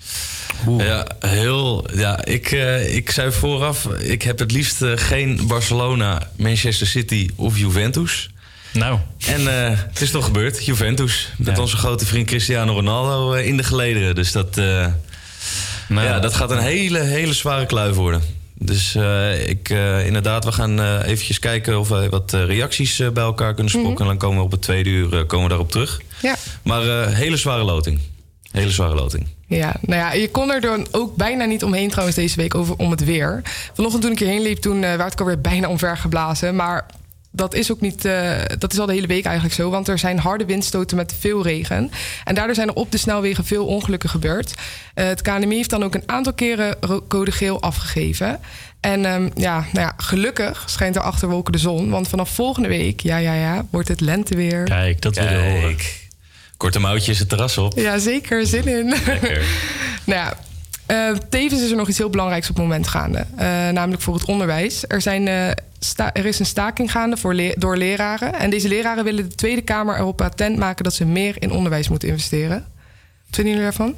[0.77, 1.85] Ja, heel.
[1.95, 7.29] Ja, ik, eh, ik zei vooraf, ik heb het liefst eh, geen Barcelona, Manchester City
[7.35, 8.29] of Juventus.
[8.73, 11.29] nou, En eh, het is toch gebeurd, Juventus.
[11.37, 11.61] Met Ja.
[11.61, 14.15] onze grote vriend Cristiano Ronaldo in de gelederen.
[14.15, 14.87] Dus dat, eh,
[15.87, 18.21] nou, ja, dat gaat een hele, hele zware kluif worden.
[18.61, 23.23] Dus eh, ik, eh, inderdaad, we gaan eh eventjes kijken of wij wat reacties bij
[23.23, 23.99] elkaar kunnen sprokken.
[23.99, 26.01] En dan komen we op het tweede uur eh, komen we daarop terug.
[26.21, 26.35] Ja.
[26.63, 27.99] Maar eh, hele zware loting.
[28.51, 29.27] Hele zware loting.
[29.49, 32.75] Ja, nou ja, je kon er dan ook bijna niet omheen trouwens deze week over
[32.75, 33.41] om het weer.
[33.73, 36.55] Vanochtend toen ik hierheen liep, toen eh, werd ik alweer bijna omver geblazen.
[36.55, 36.85] Maar
[37.31, 39.69] dat is ook niet, eh, dat is al de hele week eigenlijk zo.
[39.69, 41.91] Want er zijn harde windstoten met veel regen.
[42.23, 44.53] En daardoor zijn er op de snelwegen veel ongelukken gebeurd.
[44.93, 48.39] Eh, het KNMI heeft dan ook een aantal keren code geel afgegeven.
[48.79, 51.89] En ehm, ja, nou ja, gelukkig schijnt er achter wolken de zon.
[51.89, 54.63] Want vanaf volgende week, ja, ja, ja, wordt het lenteweer.
[54.63, 55.75] Kijk, dat we horen.
[56.59, 57.77] Korte mouwtjes het terras op.
[57.77, 58.45] Ja, zeker.
[58.47, 58.89] Zin in.
[59.05, 59.41] Lekker.
[60.05, 60.37] nou ja,
[60.85, 63.25] eh, tevens is er nog iets heel belangrijks op het moment gaande.
[63.35, 64.83] Eh, namelijk voor het onderwijs.
[64.87, 68.33] Er, zijn, eh, sta- er is een staking gaande voor le- door leraren.
[68.33, 70.83] En deze leraren willen de Tweede Kamer erop attent maken...
[70.83, 72.57] dat ze meer in onderwijs moeten investeren.
[72.57, 73.95] Wat vinden jullie daarvan?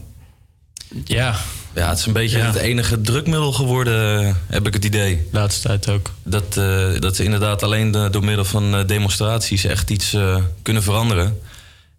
[1.05, 1.35] Ja.
[1.75, 5.27] Ja, het is een beetje het enige drukmiddel geworden, heb ik het idee.
[5.31, 6.11] Laatste tijd ook.
[6.23, 11.39] Dat, eh, dat ze inderdaad alleen door middel van demonstraties echt iets eh, kunnen veranderen.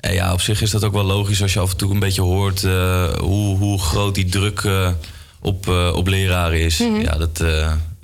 [0.02, 1.98] En ja, op zich is dat ook wel logisch als je af en toe een
[1.98, 4.90] beetje hoort eh, hoe, hoe groot die druk eh,
[5.40, 6.78] op, eh, op leraren is.
[6.78, 7.00] Mhm.
[7.00, 7.36] Ja, dat,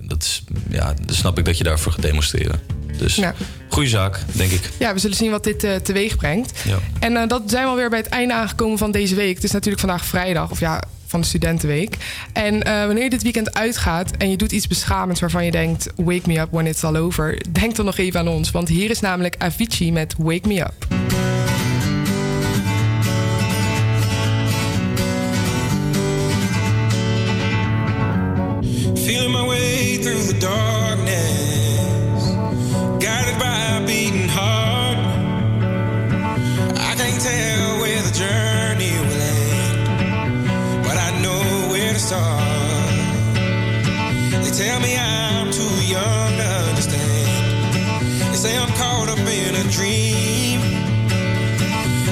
[0.01, 2.61] dat is, ja, dan snap ik dat je daarvoor gaat demonstreren.
[2.99, 3.35] Dus Ja.
[3.69, 4.71] goede zaak, denk ik.
[4.79, 6.61] Ja, we zullen zien wat dit teweeg brengt.
[6.65, 6.79] Ja.
[6.99, 9.35] En dat zijn we alweer bij het einde aangekomen van deze week.
[9.35, 11.97] Het is natuurlijk vandaag vrijdag, of ja, van de studentenweek.
[12.33, 15.87] En wanneer je dit weekend uitgaat en je doet iets beschamends waarvan je denkt...
[15.97, 18.51] wake me up when it's all over, denk dan nog even aan ons.
[18.51, 20.87] Want hier is namelijk Avicii met Wake Me Up.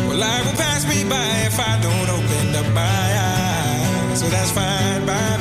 [0.09, 4.21] Well, life will pass me by if I don't open up my eyes.
[4.21, 5.36] So that's fine by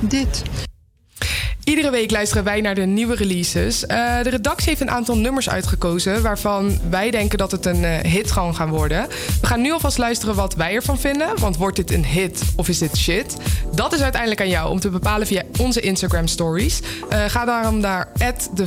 [0.00, 0.42] dit.
[1.64, 3.86] Iedere week luisteren wij naar de nieuwe releases.
[3.86, 8.10] Eh, de redactie heeft een aantal nummers uitgekozen waarvan wij denken dat het een eh,
[8.10, 9.08] hit gewoon gaan worden.
[9.40, 11.40] We gaan nu alvast luisteren wat wij ervan vinden.
[11.40, 13.36] Want wordt dit een hit of is dit shit?
[13.74, 16.80] Dat is uiteindelijk aan jou om te bepalen via onze Instagram stories.
[17.08, 18.08] Eh, ga daarom naar
[18.54, 18.66] de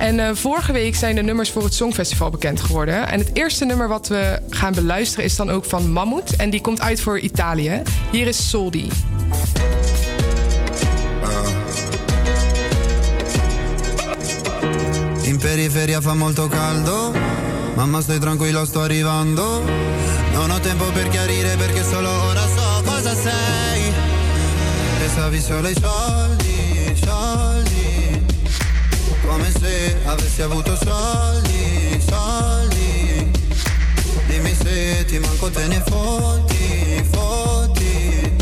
[0.00, 3.08] En eh, vorige week zijn de nummers voor het Songfestival bekend geworden.
[3.08, 6.36] En het eerste nummer wat we gaan beluisteren is dan ook van Mammoet.
[6.36, 7.82] En die komt uit voor Italië.
[8.10, 8.88] Hier is Soldi.
[15.22, 17.12] In periferia fa molto caldo,
[17.76, 19.62] mamma stai tranquillo sto arrivando.
[20.32, 23.92] Non ho tempo per chiarire perché solo ora so cosa sei.
[24.98, 26.39] Pensavi solo ai soldi,
[29.60, 33.30] se avessi avuto soldi, soldi.
[34.26, 38.32] Dimmi se ti manco te ne fotti, fotti.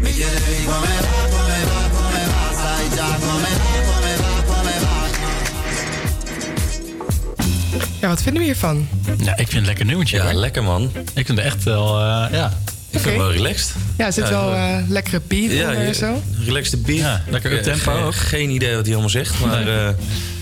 [0.00, 4.74] Mi chiedevi come va, come va, come va, sai già come va, come va, come
[4.80, 4.96] va.
[8.00, 8.88] Ja, wat vinden we hiervan?
[9.18, 10.16] Ja, ik vind het een lekker nummertje.
[10.16, 10.90] Ja, lekker man.
[11.14, 12.52] Ik vind het echt wel, eh, ja.
[12.90, 13.74] Ik vind het wel relaxed.
[13.98, 16.22] Ja, er zit wel eh, lekkere beat Ja, onder en zo.
[16.44, 16.98] Relaxed beat.
[16.98, 18.14] Ja, lekker Eh, up-tempo ge- ook.
[18.14, 19.64] Geen idee wat hij allemaal zegt, maar...
[19.64, 19.94] Nee.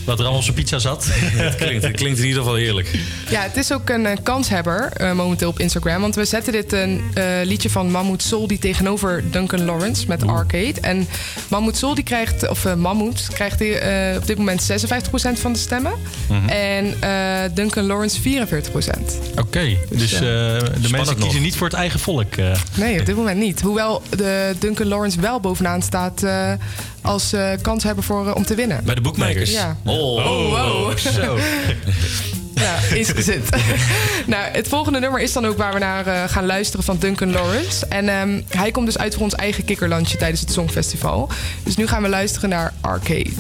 [0.07, 1.07] Wat er allemaal op zijn pizza zat.
[1.11, 2.99] het, klinkt, het klinkt in ieder geval heerlijk.
[3.31, 6.01] Ja, het is ook een eh, kanshebber eh, momenteel op Instagram.
[6.01, 10.27] Want we zetten dit een eh, liedje van Mahmoud Sol die tegenover Duncan Lawrence met
[10.27, 10.75] Arcade.
[10.81, 11.09] En
[11.49, 15.59] Mahmoud Sol die krijgt, of Mahmoud, krijgt die, eh, op dit moment 56% van de
[15.59, 15.93] stemmen.
[16.29, 16.49] Mhm.
[16.49, 17.11] En eh,
[17.55, 19.19] Duncan Lawrence 44%.
[19.41, 21.19] Oké, dus eh, de mensen nog.
[21.25, 22.35] kiezen niet voor het eigen volk.
[22.37, 22.51] eh.
[22.75, 23.61] Nee, op dit moment niet.
[23.61, 26.53] Hoewel de Duncan Lawrence wel bovenaan staat eh,
[27.03, 28.85] als eh kanshebber voor, om te winnen.
[28.85, 29.51] Bij de bookmakers?
[29.53, 29.77] Ja.
[29.97, 30.99] Oh, Oh, wow.
[30.99, 31.39] Zo.
[32.61, 33.49] Ja, is gezet.
[34.27, 37.33] nou, het volgende nummer is dan ook waar we naar eh, gaan luisteren van Duncan
[37.33, 37.87] Lawrence.
[37.87, 41.29] En ehm, hij komt dus uit voor ons eigen kikkerlandje tijdens het Songfestival.
[41.63, 43.31] Dus nu gaan we luisteren naar Arcade.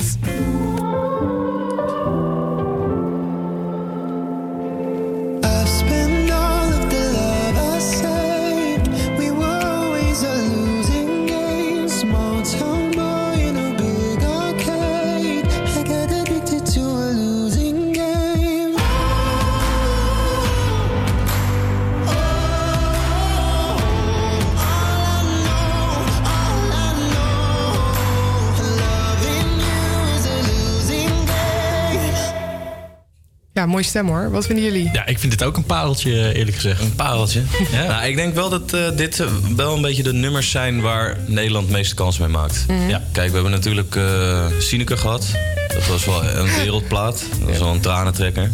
[33.56, 34.30] Ja, mooie stem hoor.
[34.30, 34.90] Wat vinden jullie?
[34.92, 36.80] Ja, ik vind dit ook een pareltje, eerlijk gezegd.
[36.80, 37.42] Een pareltje.
[37.72, 37.86] Ja.
[37.86, 41.16] Nou, ik denk wel dat eh, dit eh, wel een beetje de nummers zijn waar
[41.26, 42.64] Nederland de meeste kans mee maakt.
[42.68, 42.88] Mhm.
[42.88, 43.02] Ja.
[43.12, 45.26] Kijk, we hebben natuurlijk eh Sineke gehad.
[45.68, 47.24] Dat was wel een wereldplaat.
[47.38, 48.50] Dat was wel een tranentrekker.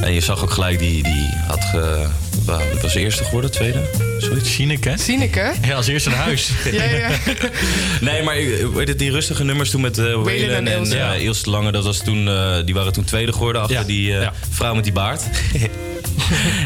[0.00, 2.06] En je zag ook gelijk, die, die had ge,
[2.44, 3.80] wa- was eerste geworden, tweede?
[4.18, 4.52] Zoiets.
[4.54, 4.92] Sineke?
[4.98, 5.52] Sineke?
[5.66, 6.50] Ja, als eerste naar huis.
[6.72, 7.08] Ja, ja.
[8.00, 10.98] Nee, maar eh, weet je, die rustige nummers toen met uh, Waylon en en, Ilse.
[10.98, 13.84] eh, Ilse de Lange, dat was toen, eh, die waren toen tweede geworden achter Ja,
[13.84, 14.32] die eh, ja.
[14.50, 15.22] vrouw met die baard.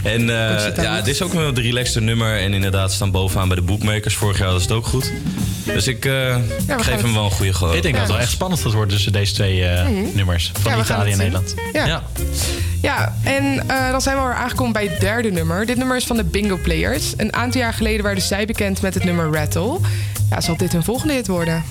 [0.03, 2.39] en eh, ja, dit is ook wel een relaxte nummer.
[2.39, 4.15] En inderdaad staan bovenaan bij de bookmakers.
[4.15, 5.13] Vorig jaar was het ook goed.
[5.73, 6.37] Dus ik eh,
[6.67, 7.75] geef hem wel een goede goal.
[7.75, 10.53] Ik denk dat het wel echt spannend gaat worden tussen deze twee eh, nummers.
[10.61, 11.19] Van Italië en.
[11.19, 11.55] Nederland.
[11.73, 12.03] Ja.
[12.83, 15.67] Ja, en eh, dan zijn we alweer aangekomen bij het derde nummer.
[15.67, 17.13] Dit nummer is van de Bingo Players.
[17.17, 19.79] Een aantal jaar geleden werden zij bekend met het nummer Rattle.
[20.31, 21.65] Ja, zal dit hun volgende hit worden?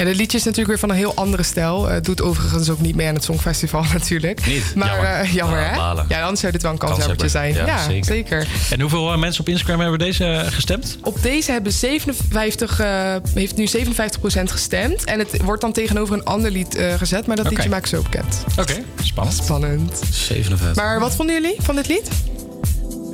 [0.00, 1.86] Ja, dit liedje is natuurlijk weer van een heel andere stijl.
[1.88, 4.46] Het doet overigens ook niet mee aan het Songfestival natuurlijk.
[4.46, 4.74] Niet?
[4.74, 5.12] Maar Jammer.
[5.12, 5.76] jammer, jammer Ah, hè?
[5.76, 6.04] balen.
[6.08, 7.54] Ja, anders zou dit wel een kanshebbertje zijn.
[7.54, 8.46] Ja, zeker.
[8.70, 10.98] En hoeveel eh, mensen op Instagram hebben deze eh, gestemd?
[11.02, 15.04] Op deze hebben 57, eh, heeft nu 57% gestemd.
[15.04, 17.26] En het wordt dan tegenover een ander lied eh, gezet.
[17.26, 18.44] Maar dat liedje maak ik zo bekend.
[18.58, 19.36] Oké, spannend.
[19.36, 20.00] Spannend.
[20.10, 20.84] 57.
[20.84, 22.08] Maar wat vonden jullie van dit lied?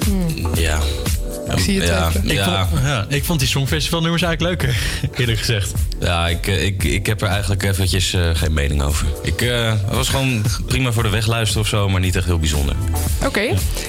[0.05, 0.55] Hmm.
[0.55, 0.79] Ja.
[1.55, 2.11] Ik zie je ja.
[2.23, 2.67] Ik, ja.
[2.69, 4.81] vond, ja, ik vond die Songfestivalnummers eigenlijk leuker,
[5.21, 5.73] eerlijk gezegd.
[6.01, 9.07] Ja, ik, eh, ik, ik heb er eigenlijk eventjes eh, geen mening over.
[9.23, 12.39] Ik eh, het was gewoon prima voor de wegluisteren of zo, maar niet echt heel
[12.39, 12.75] bijzonder.
[13.27, 13.41] Oké.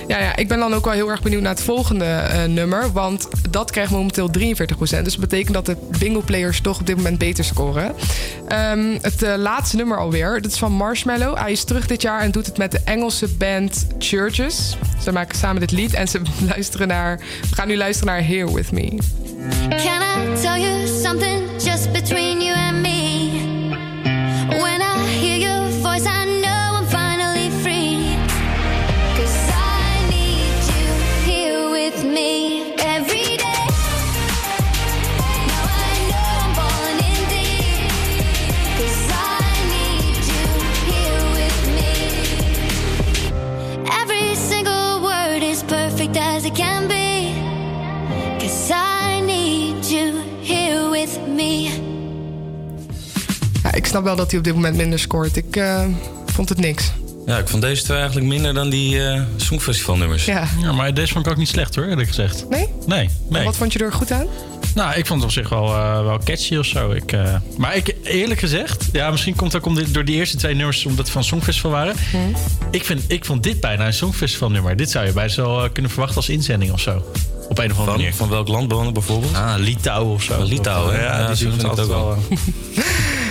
[0.07, 2.91] Ja, ja, ik ben dan ook wel heel erg benieuwd naar het volgende eh, nummer.
[2.91, 4.43] Want dat krijgt momenteel 43%.
[4.77, 7.95] Dus dat betekent dat de bingo-players toch op dit moment beter scoren.
[8.47, 10.41] Ehm, het laatste nummer alweer.
[10.41, 11.37] Dat is van Marshmallow.
[11.37, 14.77] Hij is terug dit jaar en doet het met de Engelse band Churches.
[15.03, 16.21] Ze maken samen dit lied en ze
[16.55, 17.19] luisteren naar...
[17.41, 18.87] We gaan nu luisteren naar Here With Me.
[19.69, 23.06] Can I tell you something just between you and me?
[53.77, 55.35] Ik snap wel dat hij op dit moment minder scoort.
[55.35, 55.83] Ik eh,
[56.25, 56.91] vond het niks.
[57.25, 60.25] Ja, ik vond deze twee eigenlijk minder dan die eh Songfestivalnummers.
[60.25, 60.47] Ja.
[60.61, 62.45] Ja, maar deze vond ik ook niet slecht hoor, eerlijk gezegd.
[62.49, 62.67] Nee?
[62.85, 63.43] Nee, nee.
[63.43, 64.25] Wat vond je er goed aan?
[64.75, 66.91] Nou, ik vond het op zich wel, eh, wel catchy of zo.
[66.91, 70.15] Ik, eh, maar ik, eerlijk gezegd, ja, misschien komt het ook om dit, door die
[70.15, 71.95] eerste twee nummers, omdat het van Songfestival waren.
[72.71, 74.75] Ik, vind, ik vond dit bijna een Songfestival nummer.
[74.75, 77.03] Dit zou je bijna wel kunnen verwachten als inzending of zo.
[77.49, 78.13] Op een of andere manier.
[78.13, 79.35] Van welk land wonen bijvoorbeeld?
[79.35, 80.43] Ah, Litouwen of zo.
[80.43, 81.03] Litouwen, hè?
[81.03, 82.17] ja, Ja, die vind ik ook wel.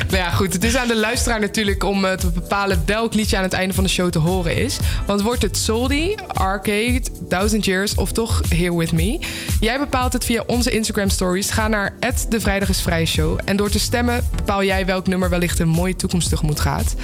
[0.07, 0.53] Nou ja, goed.
[0.53, 3.75] Het is aan de luisteraar natuurlijk om eh, te bepalen welk liedje aan het einde
[3.75, 4.79] van de show te horen is.
[5.07, 9.19] Want wordt het Soldi, Arcade, Thousand Years of toch Here With Me?
[9.61, 11.51] Jij bepaalt het via onze Instagram stories.
[11.51, 11.95] Ga naar
[12.29, 13.39] de Vrijdag is Vrij Show.
[13.45, 16.95] En door te stemmen bepaal jij welk nummer wellicht een mooie toekomst tegemoet gaat.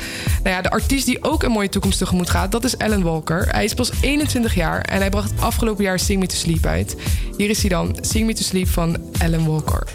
[0.42, 3.48] Nou ja, de artiest die ook een mooie toekomst tegemoet gaat, dat is Alan Walker.
[3.48, 6.96] Hij is pas 21 jaar en hij bracht afgelopen jaar Sing Me To Sleep uit.
[7.36, 9.86] Hier is hij dan, Sing Me To Sleep van Alan Walker.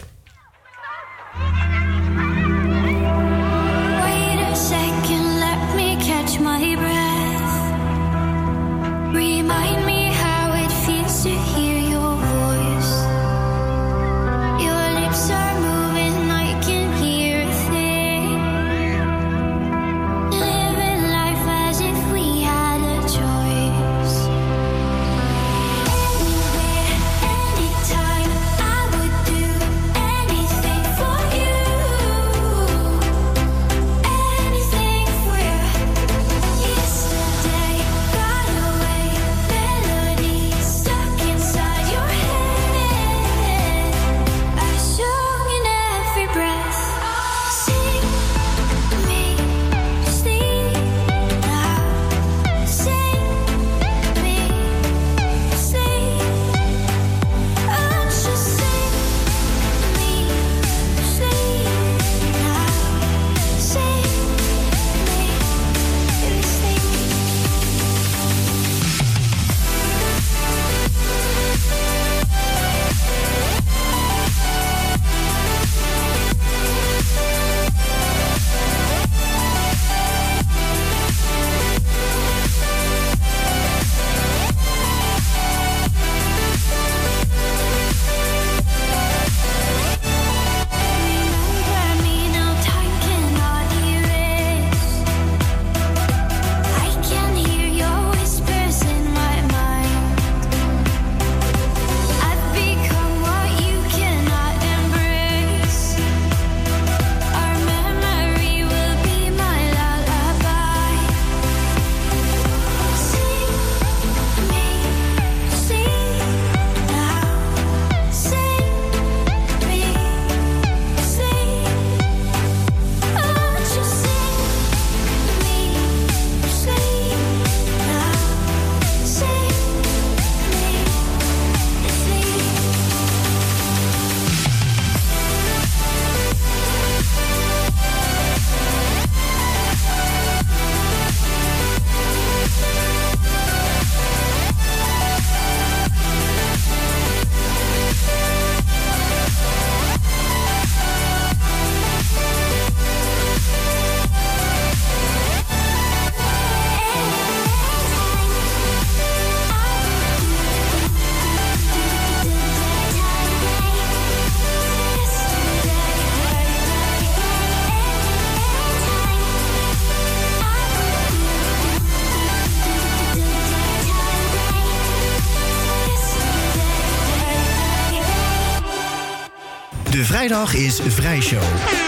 [180.28, 181.87] Vrijdag is Vrijshow.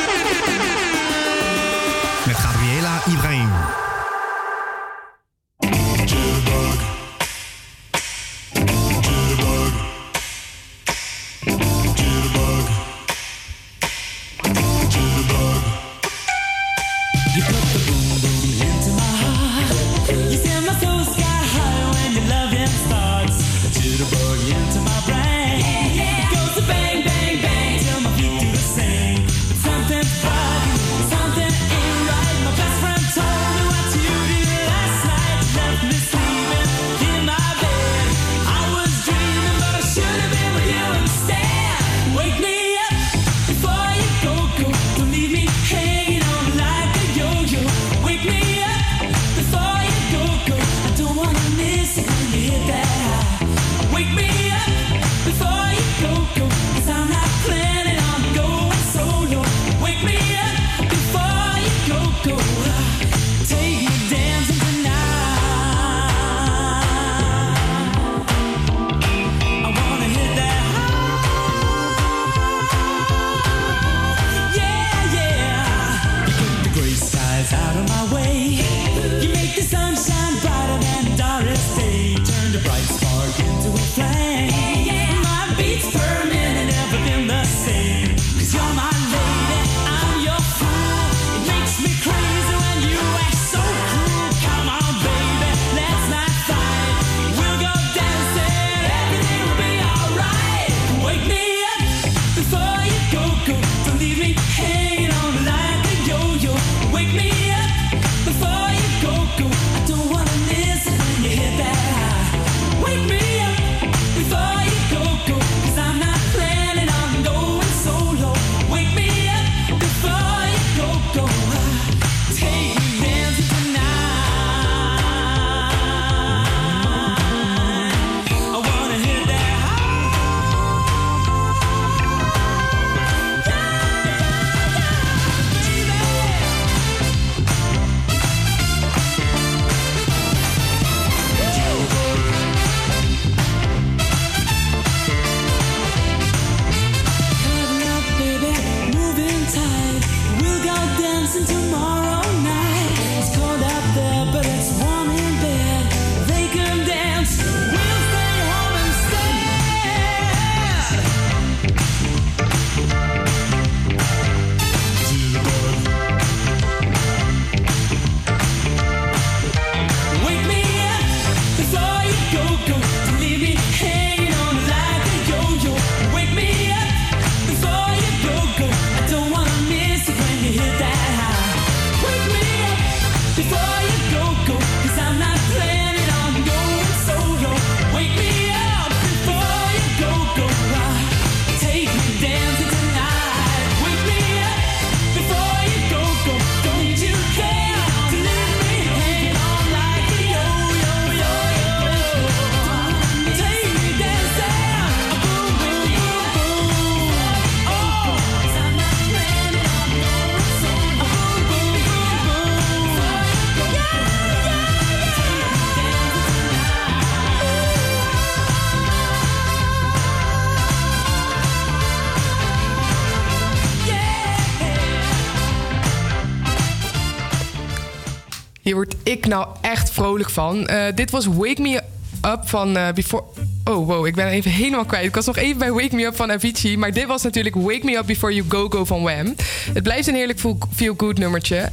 [229.09, 230.67] ik nou echt vrolijk van.
[230.67, 231.81] Eh, dit was Wake Me
[232.21, 233.23] Up van eh, Before...
[233.63, 235.05] Oh, wow, ik ben even helemaal kwijt.
[235.05, 236.77] Ik was nog even bij Wake Me Up van Avicii.
[236.77, 239.35] Maar dit was natuurlijk Wake Me Up Before You Go Go van Wham.
[239.73, 240.39] Het blijft een heerlijk
[240.75, 241.69] feel-good nummertje.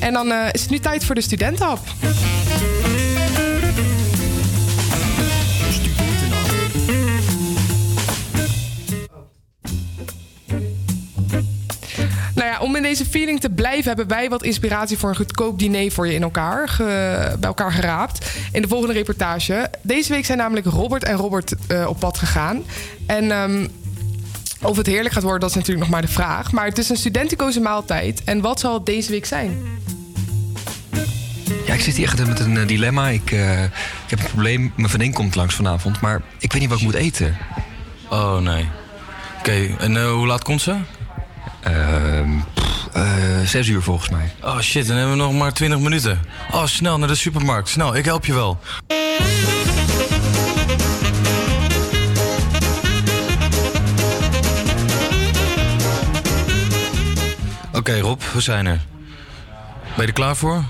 [0.00, 1.80] En dan eh, is het nu tijd voor de studentenhap.
[12.88, 16.22] deze feeling te blijven hebben wij wat inspiratie voor een goedkoop diner voor je in
[16.22, 16.84] elkaar, ge,
[17.38, 18.30] bij elkaar geraapt.
[18.52, 19.70] In de volgende reportage.
[19.82, 22.62] Deze week zijn namelijk Robert en Robert eh, op pad gegaan.
[23.06, 23.66] En ehm,
[24.62, 26.52] of het heerlijk gaat worden, dat is natuurlijk nog maar de vraag.
[26.52, 28.24] Maar het is een studentenkozen maaltijd.
[28.24, 29.62] En wat zal het deze week zijn?
[31.66, 33.08] Ja, ik zit hier echt met een eh, dilemma.
[33.08, 33.70] Ik, eh, ik
[34.06, 34.72] heb een probleem.
[34.76, 37.36] Mijn vriendin komt langs vanavond, maar ik weet niet wat ik moet eten.
[38.10, 38.68] Oh, nee.
[39.38, 40.76] Oké, en hoe laat komt ze?
[41.60, 42.30] Ehm,
[42.98, 44.32] eh, zes uur volgens mij.
[44.42, 46.20] Oh shit, dan hebben we nog maar 20 minuten.
[46.52, 47.68] Oh, snel naar de supermarkt.
[47.68, 48.58] Snel, ik help je wel.
[57.72, 58.80] Oké Rob, we zijn er.
[59.96, 60.64] Ben je er klaar voor?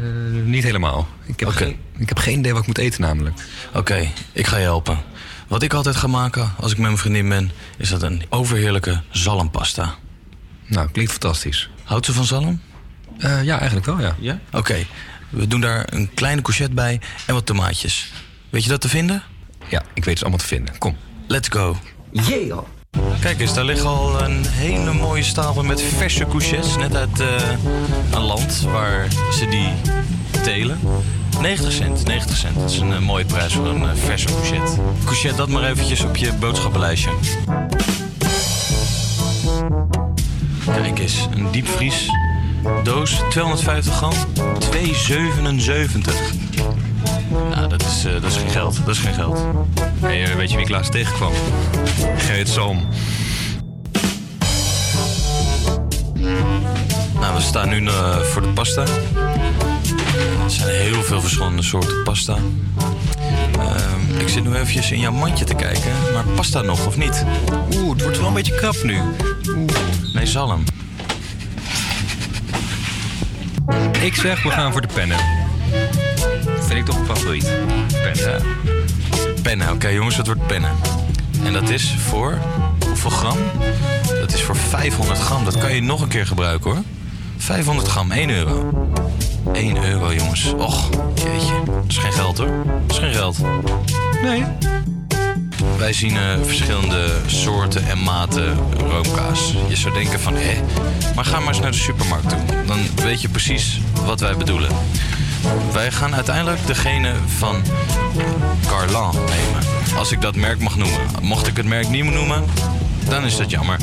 [0.00, 1.08] Eh, niet helemaal.
[1.24, 3.40] Ik heb, geen, ik heb geen idee wat ik moet eten namelijk.
[3.74, 4.98] Oké, ik ga je helpen.
[5.48, 7.50] Wat ik altijd ga maken als ik met mijn vriendin ben...
[7.76, 9.94] is dat een overheerlijke zalmpasta.
[10.66, 11.70] Nou, klinkt fantastisch.
[11.84, 12.60] Houdt ze van zalm?
[13.18, 14.16] Eh, ja, eigenlijk wel, ja.
[14.18, 14.38] Ja?
[14.52, 14.86] Oké,
[15.28, 18.12] we doen daar een kleine courgette bij en wat tomaatjes.
[18.50, 19.22] Weet je dat te vinden?
[19.68, 20.78] Ja, ik weet het allemaal te vinden.
[20.78, 20.96] Kom.
[21.26, 21.76] Let's go.
[22.10, 22.58] Yeah.
[23.20, 26.76] Kijk eens, daar liggen al een hele mooie stapel met verse courgettes.
[26.76, 27.50] Net uit eh,
[28.10, 29.72] een land waar ze die
[30.42, 30.78] telen.
[31.40, 32.54] 90 cent, 90 cent.
[32.54, 34.72] Dat is een eh, mooie prijs voor een verse courgette.
[35.04, 37.10] Courgette, dat maar eventjes op je boodschappenlijstje.
[40.66, 42.10] Kijk eens, een diepvries
[42.82, 44.12] doos, 250 gram,
[44.58, 46.34] 2,77.
[47.54, 48.76] Nou, dat is, eh, dat is geen geld.
[48.84, 49.38] Dat is geen geld.
[50.02, 51.32] Eh, weet je wie ik laatst tegenkwam?
[52.16, 52.88] Gerrit Salm.
[57.20, 58.82] Nou, we staan nu eh, voor de pasta.
[58.82, 62.36] Er zijn heel veel verschillende soorten pasta.
[64.18, 65.92] Ik zit nu eventjes in jouw mandje te kijken.
[66.12, 67.24] Maar pasta nog, of niet?
[67.74, 69.00] Oeh, het wordt wel een beetje krap nu.
[69.48, 69.72] Oeh,
[70.12, 70.64] nee, zalm.
[74.00, 75.18] Ik zeg, we gaan voor de pennen.
[76.60, 77.50] Vind ik toch een favoriet.
[78.02, 78.42] Pennen.
[79.42, 80.70] Pennen, oké jongens, het wordt pennen.
[81.44, 82.38] En dat is voor
[82.86, 83.38] hoeveel gram?
[84.20, 85.44] Dat is voor 500 gram.
[85.44, 86.82] Dat kan je nog een keer gebruiken hoor.
[87.36, 88.70] 500 gram, 1 euro.
[89.52, 90.52] 1 euro jongens.
[90.56, 91.62] Och, jeetje.
[91.66, 92.64] Dat is geen geld hoor.
[92.86, 93.38] Dat is geen geld.
[94.22, 94.44] Nee.
[95.78, 98.56] Wij zien eh, verschillende soorten en maten
[98.88, 99.54] roomkaas.
[99.68, 100.60] Je zou denken van, hé,
[101.14, 102.38] maar ga maar eens naar de supermarkt toe.
[102.66, 104.70] Dan weet je precies wat wij bedoelen.
[105.72, 107.62] Wij gaan uiteindelijk degene van
[108.66, 109.96] Carlan nemen.
[109.96, 111.00] Als ik dat merk mag noemen.
[111.22, 112.44] Mocht ik het merk niet noemen,
[113.08, 113.78] dan is dat jammer.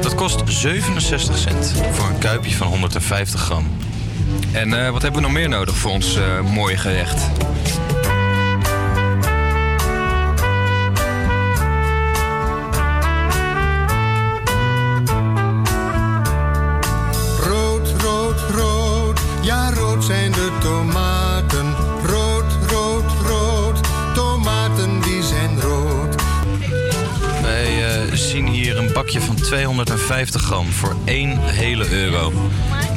[0.00, 3.66] Dat kost 67 cent voor een kuipje van 150 gram.
[4.52, 7.30] En eh, wat hebben we nog meer nodig voor ons eh, mooie gerecht?
[17.40, 21.74] Rood, rood, rood, ja rood zijn de tomaten.
[22.06, 23.80] Rood, rood, rood,
[24.14, 26.14] tomaten die zijn rood.
[27.42, 32.32] Wij eh, zien hier een bakje van 250 gram voor 1 hele euro.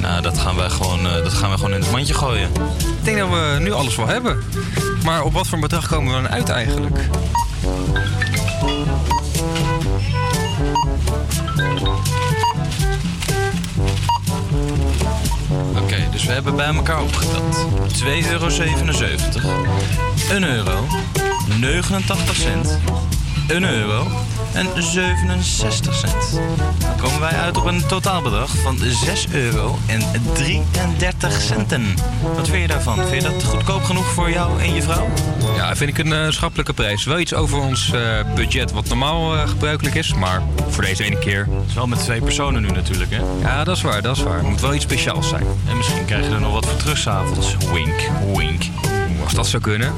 [0.01, 2.49] Nou, dat gaan wij gewoon, eh, dat gaan wij gewoon in het mandje gooien.
[2.77, 4.43] Ik denk dat we nu alles wel hebben.
[5.03, 7.09] Maar op wat voor een bedrag komen we dan uit eigenlijk?
[15.75, 19.75] Oké, dus we hebben bij elkaar opgeteld 2,77 euro,
[20.31, 20.87] 1 euro,
[21.59, 22.79] 89 cent,
[23.47, 24.07] 1 euro
[24.53, 26.41] en 67 cent.
[26.79, 30.01] Dan komen wij uit op een totaalbedrag van 6 euro en
[30.33, 31.93] 33 centen.
[32.35, 32.95] Wat vind je daarvan?
[32.95, 35.07] Vind je dat goedkoop genoeg voor jou en je vrouw?
[35.55, 37.03] Ja, vind ik een eh, schappelijke prijs.
[37.03, 38.01] Wel iets over ons eh,
[38.35, 40.13] budget wat normaal eh, gebruikelijk is.
[40.13, 41.39] Maar voor deze ene keer...
[41.39, 43.21] Het is wel met twee personen nu natuurlijk, hè?
[43.41, 44.37] Ja, dat is waar, dat is waar.
[44.37, 45.45] Het moet wel iets speciaals zijn.
[45.69, 47.55] En misschien krijg je er nog wat voor terug s'avonds.
[47.73, 48.63] Wink, wink.
[49.23, 49.93] Als dat zou kunnen.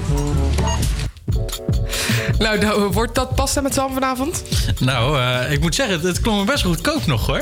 [2.41, 4.43] Nou, nou, wordt dat pasta met zalm vanavond?
[4.79, 7.41] Nou, eh, ik moet zeggen, het, het klonk me best goedkoop nog hoor.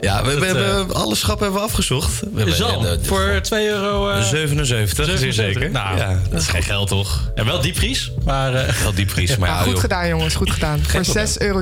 [0.00, 2.20] Ja, we, we Dat, hebben alle schappen hebben we afgezocht.
[2.20, 4.08] We hebben, Zalm, eh, de- voor 2 euro...
[4.10, 5.34] eh, 77, zeer 77.
[5.62, 5.70] zeker.
[5.70, 6.18] Nou, Ja.
[6.30, 7.30] dat is geen geld toch?
[7.34, 8.54] En wel diepvries, maar...
[8.54, 9.80] eh, Wel diepvries, maar Ja, ja, goed joh.
[9.80, 10.34] gedaan, jongens.
[10.34, 10.78] Goed gedaan.
[10.82, 11.26] Voor probleem.
[11.26, 11.60] 6,33 euro.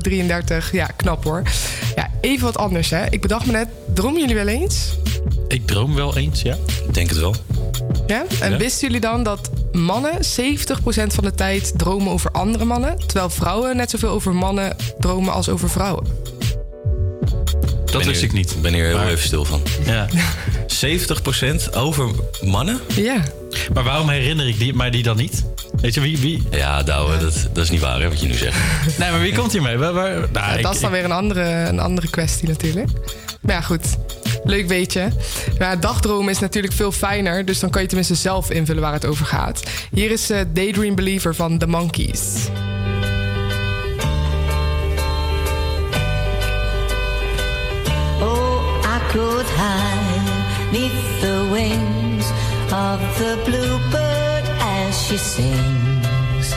[0.73, 1.43] Ja, knap hoor.
[1.97, 3.05] Ja, even wat anders, hè.
[3.11, 4.89] Ik bedacht me net, dromen jullie wel eens?
[5.49, 6.57] Ik droom wel eens, ja.
[6.89, 7.35] Ik denk het wel.
[8.07, 8.25] Ja?
[8.41, 8.57] En Ja.
[8.57, 10.21] wisten jullie dan dat mannen 70%
[11.07, 12.99] van de tijd dromen over andere mannen...
[13.07, 16.07] terwijl vrouwen net zoveel over mannen dromen als over vrouwen?
[17.85, 18.51] Dat wist ik niet.
[18.51, 19.63] Ik ben hier heel even stil van.
[19.85, 20.09] Ja.
[21.71, 22.11] 70% over
[22.43, 22.81] mannen?
[22.95, 23.23] Ja.
[23.75, 25.45] Maar waarom herinner ik die, mij die dan niet?
[25.81, 26.19] Weet je, wie...
[26.19, 26.43] wie?
[26.51, 28.57] Ja, Douwe, dat, dat is niet waar hè, wat je nu zegt.
[28.99, 29.77] Nee, maar wie komt hiermee?
[29.77, 32.89] Waar, waar, nou, Ja, ik- dat is dan weer een andere, een andere kwestie natuurlijk.
[33.41, 33.97] Maar ja, goed.
[34.45, 35.09] Leuk weetje.
[35.59, 39.07] Ja, dagdromen is natuurlijk veel fijner, dus dan kan je tenminste zelf invullen waar het
[39.07, 39.63] over gaat.
[39.91, 42.49] Hier is eh, Daydream Believer van The Monkeys.
[48.21, 50.09] Oh, I could hide
[50.73, 52.27] neath the wings
[52.73, 56.49] of the bluebird as she sings.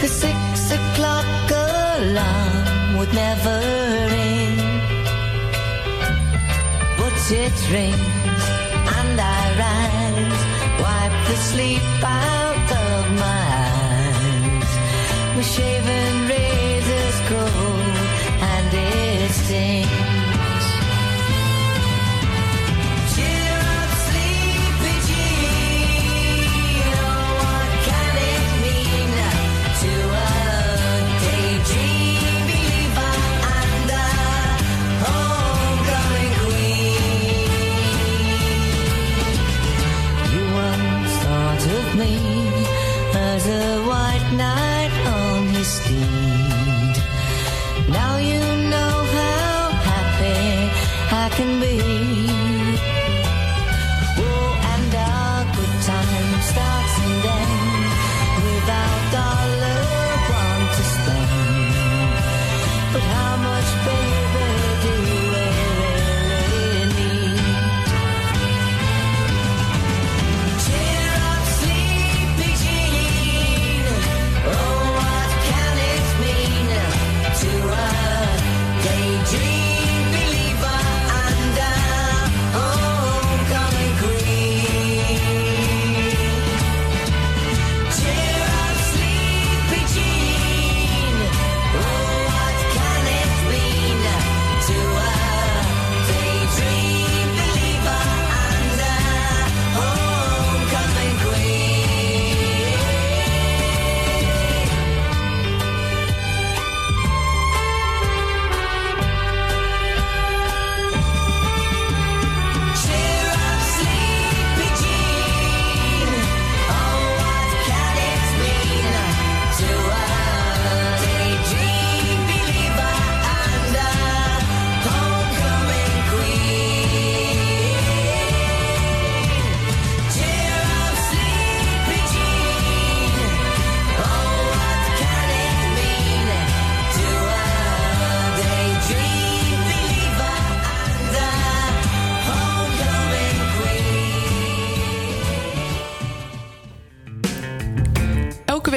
[0.00, 3.60] The six o'clock alarm would never
[4.08, 4.43] ring,
[7.32, 8.44] it rings
[8.98, 10.40] and I rise,
[10.82, 14.70] wipe the sleep out of my eyes.
[15.36, 16.63] My shaven razor's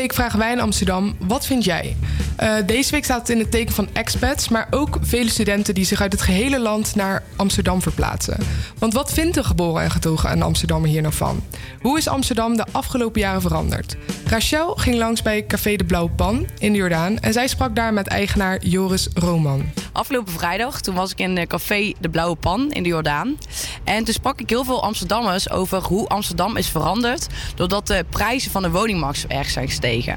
[0.07, 1.95] week vragen wij in Amsterdam: wat vind jij?
[2.37, 5.85] Eh, deze week staat het in het teken van expats, maar ook vele studenten die
[5.85, 8.37] zich uit het gehele land naar Amsterdam verplaatsen.
[8.77, 11.43] Want wat vindt de geboren en getogen aan Amsterdammer hier nou van?
[11.81, 13.97] Hoe is Amsterdam de afgelopen jaren veranderd?
[14.25, 17.93] Rachel ging langs bij Café de Blauwe Pan in de Jordaan en zij sprak daar
[17.93, 19.65] met eigenaar Joris Roman.
[19.91, 23.37] Afgelopen vrijdag, toen was ik in eh, café De Blauwe Pan in de Jordaan.
[23.83, 27.27] En toen sprak ik heel veel Amsterdammers over hoe Amsterdam is veranderd...
[27.55, 30.15] doordat de prijzen van de woningmarkt zo erg zijn gestegen.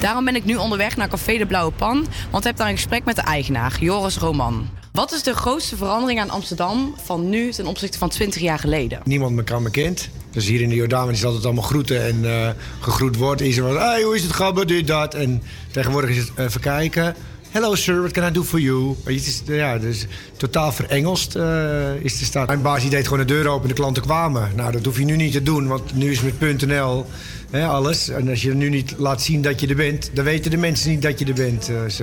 [0.00, 3.04] Daarom ben ik nu onderweg naar café De Blauwe Want ik heb daar een gesprek
[3.04, 4.68] met de eigenaar, Joris Roman.
[4.92, 9.00] Wat is de grootste verandering aan Amsterdam van nu ten opzichte van 20 jaar geleden?
[9.04, 10.08] Niemand me kan me kent.
[10.30, 12.50] Dus hier in de Jordaan is het altijd allemaal groeten en eh,
[12.80, 13.40] gegroet wordt.
[13.40, 15.14] Iedereen van, hey, hoe is het gabber, dit, dat.
[15.14, 17.14] En tegenwoordig is het even kijken.
[17.56, 18.96] Hello sir, what can I do for you?
[19.06, 22.46] Is, ja, dus totaal verengelst eh, is de stad.
[22.46, 24.50] Mijn baas die deed gewoon de deur open en de klanten kwamen.
[24.56, 27.06] Nou, dat hoef je nu niet te doen, want nu is het met .nl
[27.50, 28.08] hè, alles.
[28.08, 30.90] En als je nu niet laat zien dat je er bent, dan weten de mensen
[30.90, 31.66] niet dat je er bent.
[31.66, 32.00] Dus,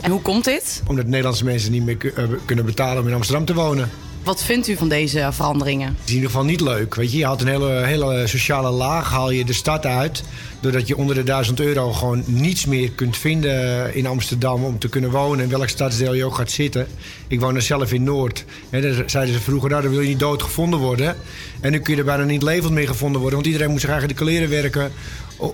[0.00, 0.82] En hoe komt dit?
[0.86, 3.90] Omdat Nederlandse mensen niet meer eh, kunnen betalen om in Amsterdam te wonen.
[4.24, 5.88] Wat vindt u van deze veranderingen?
[5.88, 6.94] Het is in ieder geval niet leuk.
[6.94, 10.22] Weet je, je haalt een hele, hele sociale laag, haal je de stad uit.
[10.64, 14.88] Doordat je onder de 1000 euro gewoon niets meer kunt vinden in Amsterdam om te
[14.88, 15.44] kunnen wonen.
[15.44, 16.86] In welk stadsdeel je ook gaat zitten.
[17.28, 18.44] Ik woon er zelf in Noord.
[18.70, 21.16] Hè, daar zeiden ze vroeger, nou, dan wil je niet dood gevonden worden.
[21.60, 23.38] En nu kun je er bijna niet levend meer gevonden worden.
[23.38, 24.92] Want iedereen moet zich eigenlijk de kleren werken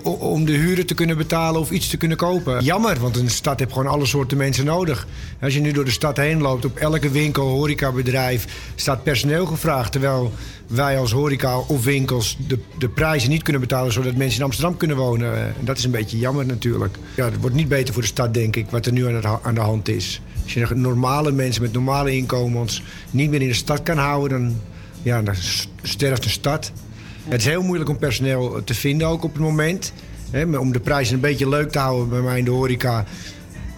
[0.03, 2.63] om de huren te kunnen betalen of iets te kunnen kopen.
[2.63, 5.07] Jammer, want een stad heeft gewoon alle soorten mensen nodig.
[5.41, 8.45] Als je nu door de stad heen loopt, op elke winkel, horecabedrijf,
[8.75, 9.91] staat personeel gevraagd.
[9.91, 10.33] Terwijl
[10.71, 14.77] wij als horeca of winkels de, de prijzen niet kunnen betalen zodat mensen in Amsterdam
[14.77, 15.37] kunnen wonen.
[15.37, 16.97] En dat is een beetje jammer natuurlijk.
[17.15, 19.53] Ja, het wordt niet beter voor de stad, denk ik, wat er nu aan, aan
[19.53, 20.21] de hand is.
[20.43, 24.55] Als je normale mensen met normale inkomens niet meer in de stad kan houden, dan,
[25.01, 25.33] ja,
[25.81, 26.71] sterft de stad.
[27.23, 29.93] Het is heel moeilijk om personeel te vinden ook op het moment.
[30.59, 33.05] Om de prijzen een beetje leuk te houden bij mij in de horeca.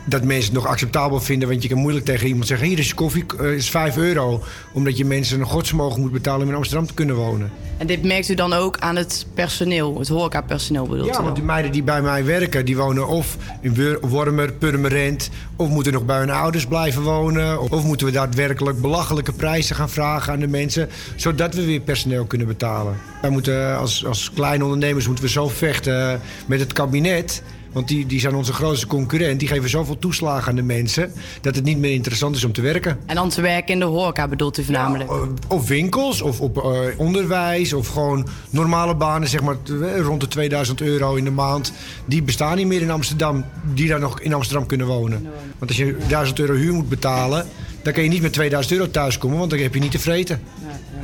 [0.06, 1.50] Dat mensen het nog acceptabel vinden.
[1.50, 2.68] Want je kan moeilijk tegen iemand zeggen...
[2.68, 4.44] hier is je koffie, eh, is 5 euro.
[4.74, 7.52] Omdat je mensen een godsvermogen moet betalen om in Amsterdam te kunnen wonen.
[7.78, 11.36] En dit merkt u dan ook aan het personeel, het horecapersoneel bedoelt u Ja, want
[11.36, 12.66] die meiden die bij mij werken...
[12.66, 15.30] die wonen of in Wormer, Purmerend...
[15.56, 17.72] of moeten nog bij hun ouders blijven wonen...
[17.72, 20.90] of moeten we daadwerkelijk belachelijke prijzen gaan vragen aan de mensen...
[21.16, 22.98] zodat we weer personeel kunnen betalen.
[23.22, 27.44] Wij moeten als, als kleine ondernemers moeten we zo vechten met het kabinet...
[27.74, 29.40] Want die, die zijn onze grootste concurrent.
[29.40, 31.12] Die geven zoveel toeslagen aan de mensen...
[31.42, 33.00] dat het niet meer interessant is om te werken.
[33.06, 35.12] En dan te werken in de horeca bedoelt u voornamelijk?
[35.48, 40.28] Of winkels, of op eh, onderwijs, of gewoon normale banen, zeg maar eh, rond de
[40.28, 41.74] 2000 euro in de maand.
[42.06, 45.30] Die bestaan niet meer in Amsterdam, die daar nog in Amsterdam kunnen wonen.
[45.58, 47.46] Want als je 1000 euro huur moet betalen,
[47.84, 50.42] dan kan je niet met 2000 euro thuiskomen, want dan heb je niet te vreten.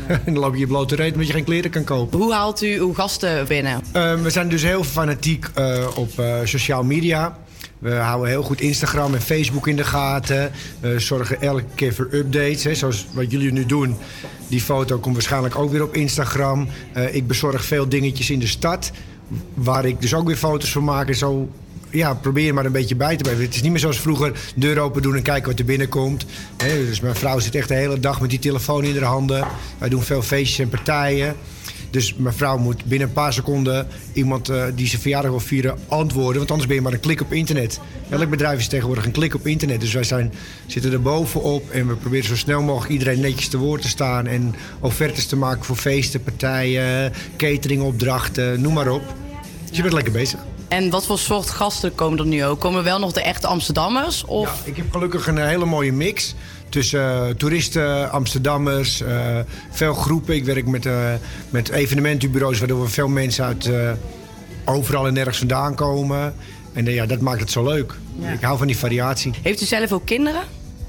[0.07, 2.19] en dan loop je je blote reet omdat je geen kleren kan kopen.
[2.19, 3.81] Hoe haalt u uw gasten binnen?
[3.91, 7.37] Eh, we zijn dus heel fanatiek eh, op eh sociale media.
[7.79, 10.51] We houden heel goed Instagram en Facebook in de gaten.
[10.79, 12.63] We zorgen elke keer voor updates.
[12.63, 13.95] Hè, zoals wat jullie nu doen.
[14.47, 16.67] Die foto komt waarschijnlijk ook weer op Instagram.
[16.93, 18.91] Eh, ik bezorg veel dingetjes in de stad.
[19.53, 21.07] Waar ik dus ook weer foto's van maak.
[21.07, 21.49] En zo
[21.89, 23.43] ja, probeer je maar een beetje bij te blijven.
[23.43, 26.25] Het is niet meer zoals vroeger deur open doen en kijken wat er binnenkomt.
[26.57, 29.47] Dus mijn vrouw zit echt de hele dag met die telefoon in haar handen.
[29.77, 31.35] Wij doen veel feestjes en partijen.
[31.89, 35.77] Dus mijn vrouw moet binnen een paar seconden iemand eh, die zijn verjaardag wil vieren
[35.87, 36.37] antwoorden.
[36.37, 37.79] Want anders ben je maar een klik op internet.
[38.09, 39.81] Elk bedrijf is tegenwoordig een klik op internet.
[39.81, 40.33] Dus wij zijn,
[40.65, 44.27] zitten er bovenop en we proberen zo snel mogelijk iedereen netjes te woord te staan.
[44.27, 49.03] En offertes te maken voor feesten, partijen, cateringopdrachten, noem maar op.
[49.67, 50.48] Dus je bent lekker bezig.
[50.69, 52.59] En wat voor soort gasten komen er nu ook?
[52.59, 54.25] Komen wel nog de echte Amsterdammers?
[54.25, 54.47] Of...
[54.47, 56.35] Ja, ik heb gelukkig een hele mooie mix.
[56.69, 59.39] Tussen eh, toeristen, Amsterdammers, eh,
[59.71, 60.35] veel groepen.
[60.35, 61.13] Ik werk met, eh,
[61.49, 63.69] met evenementenbureaus waardoor we veel mensen uit
[64.65, 66.35] overal en nergens vandaan komen.
[66.73, 67.93] En ja, dat maakt het zo leuk.
[68.33, 69.33] Ik hou van die variatie.
[69.41, 70.41] Heeft u zelf ook kinderen?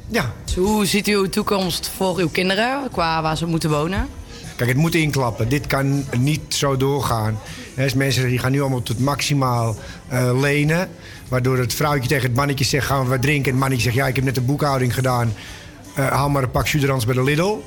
[0.09, 0.33] Ja.
[0.45, 4.09] Dus hoe ziet u uw toekomst voor uw kinderen qua waar ze moeten wonen?
[4.61, 5.49] Kijk, het moet inklappen.
[5.49, 7.39] Dit kan niet zo doorgaan.
[7.75, 9.77] Hè, dus mensen die gaan nu allemaal tot maximaal
[10.09, 10.89] eh, lenen.
[11.29, 13.45] Waardoor het vrouwtje tegen het mannetje zegt, gaan we wat drinken?
[13.45, 15.33] En het mannetje zegt, ja, ik heb net een boekhouding gedaan.
[15.95, 17.59] Haal maar een pak Suderans bij de Lidl.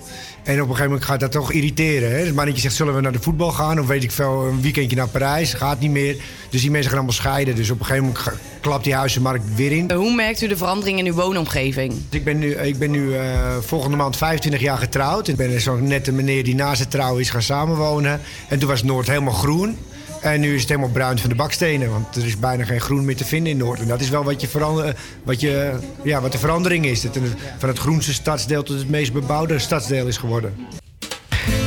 [0.44, 2.12] En op een gegeven moment gaat dat toch irriteren.
[2.12, 2.18] Hè?
[2.18, 3.80] Dus het mannetje zegt, zullen we naar de voetbal gaan?
[3.80, 5.54] Of weet ik veel, een weekendje naar Parijs.
[5.54, 6.16] Gaat niet meer.
[6.50, 7.56] Dus die mensen gaan allemaal scheiden.
[7.56, 9.92] Dus op een gegeven moment klapt die huizenmarkt weer in.
[9.92, 11.94] Hoe merkt u de verandering in uw woonomgeving?
[12.10, 15.28] Ik ben nu, ik ben nu eh, volgende maand 25 jaar getrouwd.
[15.28, 18.22] Ik ben zo'n nette meneer die na zijn trouw is gaan samenwonen.
[18.50, 19.78] En toen was Noord helemaal groen.
[20.24, 21.90] En nu is het helemaal bruin van de bakstenen.
[21.90, 23.80] Want er is bijna geen groen meer te vinden in Noord.
[23.80, 27.02] En dat is wel wat, je verander, wat, je, ja, wat de verandering is.
[27.02, 27.24] Dat het
[27.58, 30.54] van het groenste stadsdeel tot het meest bebouwde stadsdeel is geworden.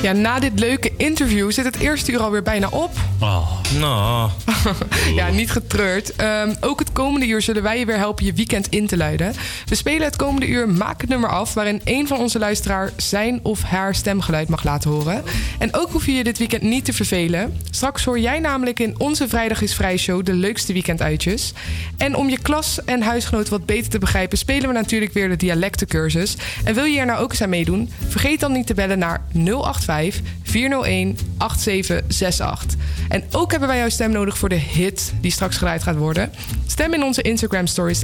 [0.07, 2.91] Ja, na dit leuke interview zit het eerste uur alweer bijna op.
[3.21, 4.31] Oh, nou.
[5.15, 6.17] Ja, niet getreurd.
[6.17, 9.33] Ehm, ook het komende uur zullen wij je weer helpen je weekend in te luiden.
[9.67, 11.55] We spelen het komende uur Maak het nummer af...
[11.55, 15.23] waarin een van onze luisteraar zijn of haar stemgeluid mag laten horen.
[15.59, 17.57] En ook hoef je je dit weekend niet te vervelen.
[17.71, 20.25] Straks hoor jij namelijk in onze Vrijdag is Vrij show...
[20.25, 21.53] de leukste weekenduitjes.
[21.97, 24.39] En om je klas en huisgenoten wat beter te begrijpen...
[24.39, 26.37] spelen we natuurlijk weer de dialectencursus.
[26.65, 27.91] En wil je er nou ook eens aan meedoen?
[28.09, 29.96] Vergeet dan niet te bellen naar 085
[30.43, 32.81] 401 8768.
[33.09, 36.33] En ook hebben wij jouw stem nodig voor de hit die straks geluid gaat worden.
[36.67, 38.03] Stem in onze Instagram stories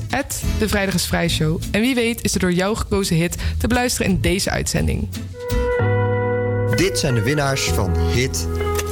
[0.59, 1.61] de Vrijdag Vrij Show.
[1.71, 5.09] En wie weet is de door jou gekozen hit te beluisteren in deze uitzending.
[6.77, 8.47] Dit zijn de winnaars van Hit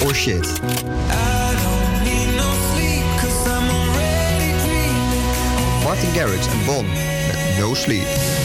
[0.04, 0.60] or Shit.
[5.82, 6.86] Martin Garrix en Bon
[7.26, 8.39] met No Sleep.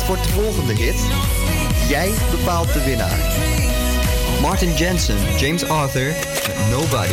[0.00, 1.06] Wat wordt de volgende hit?
[1.88, 3.18] Jij bepaalt de winnaar.
[4.40, 6.14] Martin Jensen, James Arthur
[6.46, 7.12] met Nobody.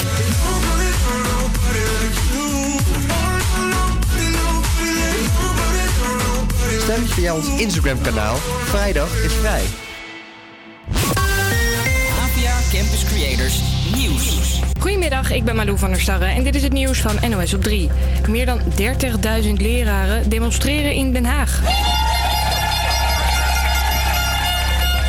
[6.80, 8.36] Stem via ons Instagram kanaal.
[8.64, 9.64] Vrijdag is vrij.
[12.20, 13.62] APA Campus Creators
[13.96, 14.60] Nieuws.
[14.80, 17.64] Goedemiddag, ik ben Malou van der Starre en dit is het nieuws van NOS op
[17.64, 17.90] 3.
[18.28, 18.60] Meer dan
[19.44, 21.62] 30.000 leraren demonstreren in Den Haag.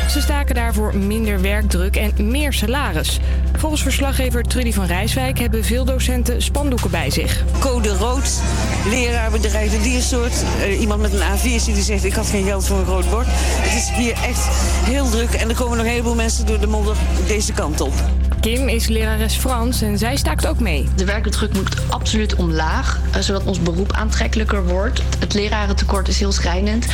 [0.09, 3.19] Ze staken daarvoor minder werkdruk en meer salaris.
[3.57, 7.43] Volgens verslaggever Trudy van Rijswijk hebben veel docenten spandoeken bij zich.
[7.59, 8.41] Code rood,
[8.89, 10.43] leraarbedrijf de diersoort.
[10.61, 13.27] Eh, iemand met een A4 die zegt ik had geen geld voor een rood bord.
[13.29, 14.47] Het is hier echt
[14.85, 16.95] heel druk en er komen nog een heleboel mensen door de modder
[17.27, 17.93] deze kant op.
[18.39, 20.87] Kim is lerares Frans en zij staakt ook mee.
[20.95, 25.01] De werkdruk moet absoluut omlaag, eh, zodat ons beroep aantrekkelijker wordt.
[25.19, 26.85] Het lerarentekort is heel schrijnend.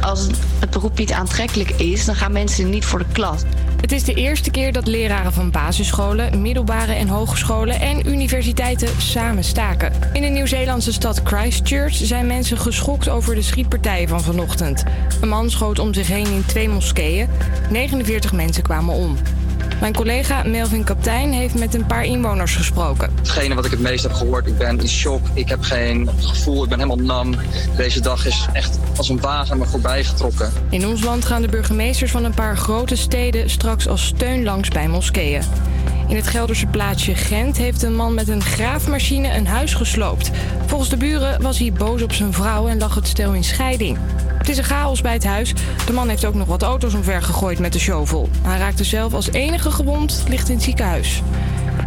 [0.00, 0.26] Als
[0.60, 3.42] het beroep niet aantrekkelijk is, dan gaan mensen niet voor de klas.
[3.80, 9.44] Het is de eerste keer dat leraren van basisscholen, middelbare en hogescholen en universiteiten samen
[9.44, 9.92] staken.
[10.12, 14.84] In de Nieuw-Zeelandse stad Christchurch zijn mensen geschokt over de schietpartijen van vanochtend.
[15.20, 17.28] Een man schoot om zich heen in twee moskeeën.
[17.70, 19.16] 49 mensen kwamen om.
[19.80, 23.10] Mijn collega Melvin Kaptein heeft met een paar inwoners gesproken.
[23.16, 25.20] Hetgene wat ik het meest heb gehoord, ik ben in shock.
[25.34, 27.34] Ik heb geen gevoel, ik ben helemaal nam.
[27.76, 30.52] Deze dag is echt als een wagen me voorbij getrokken.
[30.70, 34.68] In ons land gaan de burgemeesters van een paar grote steden straks als steun langs
[34.68, 35.42] bij moskeeën.
[36.08, 40.30] In het Gelderse plaatsje Gent heeft een man met een graafmachine een huis gesloopt.
[40.66, 43.98] Volgens de buren was hij boos op zijn vrouw en lag het stel in scheiding.
[44.44, 45.52] Het is een chaos bij het huis.
[45.86, 48.28] De man heeft ook nog wat auto's omver gegooid met de shovel.
[48.42, 51.22] Hij raakte zelf als enige gewond, ligt in het ziekenhuis.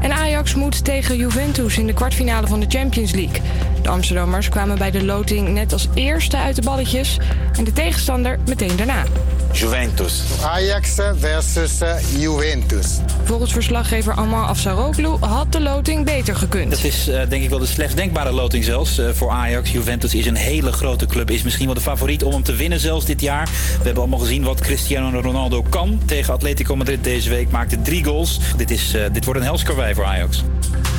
[0.02, 3.42] En Ajax moet tegen Juventus in de kwartfinale van de Champions League.
[3.82, 7.20] De Amsterdammers kwamen bij de loting net als eerste uit de balletjes
[7.58, 9.04] en de tegenstander meteen daarna.
[9.52, 10.24] Juventus.
[10.44, 11.80] Ajax versus
[12.18, 12.98] Juventus.
[13.24, 16.72] Volgens verslaggever Ammar Afsaroglu had de loting beter gekund.
[16.72, 19.72] Dat is eh, denk ik wel de slechtst denkbare loting zelfs eh, voor Ajax.
[19.72, 22.80] Juventus is een hele grote club, is misschien wel de favoriet om hem te winnen
[22.80, 23.46] zelfs dit jaar.
[23.46, 27.50] We hebben allemaal gezien wat Cristiano Ronaldo kan tegen Atletico Madrid deze week.
[27.50, 28.40] Maakte drie goals.
[28.58, 30.44] Dit, is, eh, dit wordt een helskarwei voor Ajax.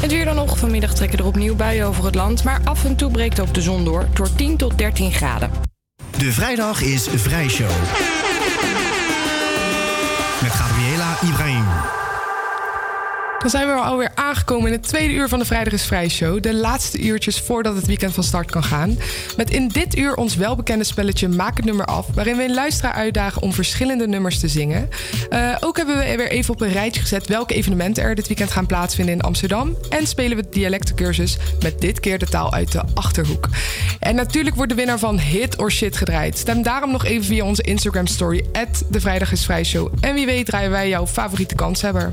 [0.01, 0.59] Het weer dan nog.
[0.59, 2.45] Vanmiddag trekken er opnieuw buien over het land.
[2.45, 4.09] Maar af en toe breekt ook de zon door.
[4.15, 5.51] Door 10 tot 13 graden.
[6.19, 7.71] De vrijdag is Vrijshow.
[10.79, 12.08] Gabriela Ibrahim.
[13.39, 16.43] Dan zijn we alweer aangekomen in het tweede uur van de Vrijdag is Vrij Show.
[16.43, 18.99] De laatste uurtjes voordat het weekend van start kan gaan.
[19.37, 22.07] Met in dit uur ons welbekende spelletje Maak het nummer af.
[22.15, 24.89] Waarin we een luisteraar uitdagen om verschillende nummers te zingen.
[25.29, 28.51] Eh, ook hebben we weer even op een rijtje gezet welke evenementen er dit weekend
[28.51, 29.77] gaan plaatsvinden in Amsterdam.
[29.89, 33.49] En spelen we de dialectencursus met dit keer de taal uit de achterhoek.
[34.01, 36.39] En natuurlijk wordt de winnaar van Hit or Shit gedraaid.
[36.39, 38.45] Stem daarom nog even via onze Instagram story.
[38.89, 39.93] de Vrijdag is Vrij Show.
[40.01, 42.13] En wie weet draaien wij jouw favoriete kanshebber.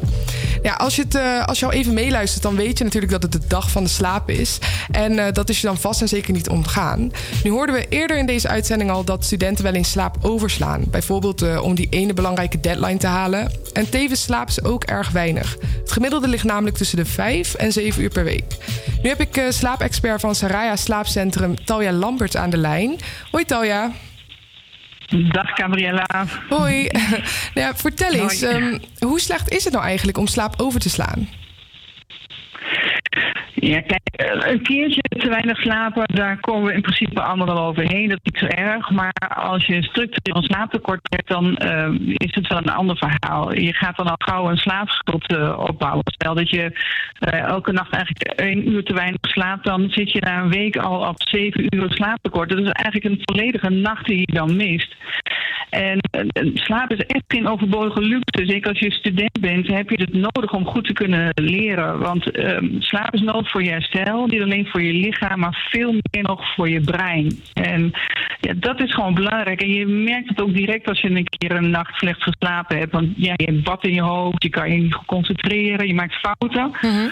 [0.62, 3.24] Ja, als je het eh, als je al even meeluistert, dan weet je natuurlijk dat
[3.24, 4.58] het de dag van de slaap is.
[4.92, 7.12] En eh, dat is je dan vast en zeker niet ontgaan.
[7.44, 10.84] Nu hoorden we eerder in deze uitzending al dat studenten wel in slaap overslaan.
[10.88, 13.52] Bijvoorbeeld eh, om die ene belangrijke deadline te halen.
[13.74, 15.58] En tevens slapen ze ook erg weinig.
[15.80, 18.44] Het gemiddelde ligt namelijk tussen de 5 en 7 uur per week.
[19.02, 22.96] Nu heb ik slaapexpert van Saraya Slaapcentrum Talja Lambert aan de lijn.
[23.32, 23.92] Hoi Talja.
[25.10, 26.26] Dag Gabriella.
[26.50, 26.88] Hoi.
[27.54, 30.90] nou ja, vertel eens, ehm, hoe slecht is het nou eigenlijk om slaap over te
[30.90, 31.30] slaan?
[33.56, 37.66] Ja, kijk, eh, een keertje te weinig slapen, daar komen we in principe allemaal wel
[37.66, 38.10] overheen.
[38.10, 38.90] Dat is niet zo erg.
[38.90, 43.54] Maar als je structureel slaaptekort hebt, dan uh, is het wel een ander verhaal.
[43.54, 46.04] Je gaat dan al gauw een slaapschuld uh, opbouwen.
[46.06, 46.72] Stel dat je
[47.20, 50.78] uh, elke nacht eigenlijk één uur te weinig slaapt, dan zit je na een week
[50.78, 52.50] al op zeven uur slaaptekort.
[52.50, 54.96] Dat is eigenlijk een volledige nacht die je dan mist.
[55.70, 56.00] En
[56.54, 58.46] slaap is echt geen overbodige luxe.
[58.46, 62.00] Zeker als je student bent, heb je het nodig om goed te kunnen leren.
[62.00, 64.26] Want ehm, slaap is nodig voor je herstel.
[64.26, 67.40] Niet alleen voor je lichaam, maar veel meer nog voor je brein.
[67.54, 67.92] En
[68.40, 69.62] ja, dat is gewoon belangrijk.
[69.62, 72.92] En je merkt het ook direct als je een keer een nacht slecht geslapen hebt.
[72.92, 76.14] Want ja, je hebt bad in je hoofd, je kan je niet concentreren, je maakt
[76.14, 76.72] fouten.
[76.82, 77.10] Mm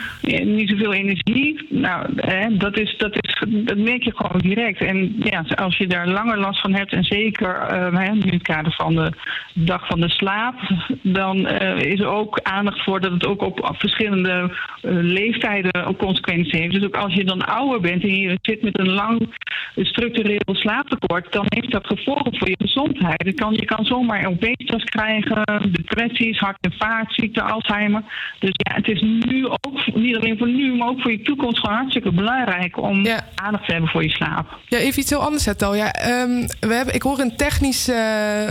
[0.56, 1.66] Niet zoveel energie.
[1.70, 4.82] Nou, hè, dat, is, dat, is, dat merk je gewoon direct.
[4.82, 8.56] En ja, als je daar langer last van hebt, en zeker uh, hè, nu het
[8.56, 9.12] kader van de
[9.54, 10.56] dag van de slaap,
[11.02, 15.98] dan uh, is er ook aandacht voor dat het ook op, verschillende uh, leeftijden ook
[15.98, 16.74] consequenties heeft.
[16.74, 19.36] Dus ook als je dan ouder bent en je zit met een lang
[19.76, 23.24] structureel slaaptekort, dan heeft dat gevolgen voor je gezondheid.
[23.26, 28.02] Je kan, je kan zomaar obesitas krijgen, depressies, hart- en vaatziekte, Alzheimer.
[28.40, 31.60] Dus ja, het is nu ook, niet alleen voor nu, maar ook voor je toekomst
[31.60, 34.58] gewoon hartstikke belangrijk om aandacht te hebben voor je slaap.
[34.66, 35.76] Ja, even iets heel anders, Hetal.
[35.76, 35.86] Ja,
[36.22, 37.96] um, we hebben, ik hoor een technisch uh,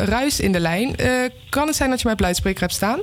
[0.04, 0.94] ruis in de lijn.
[1.00, 3.00] Uh, kan het zijn dat je mij op luidspreker hebt staan?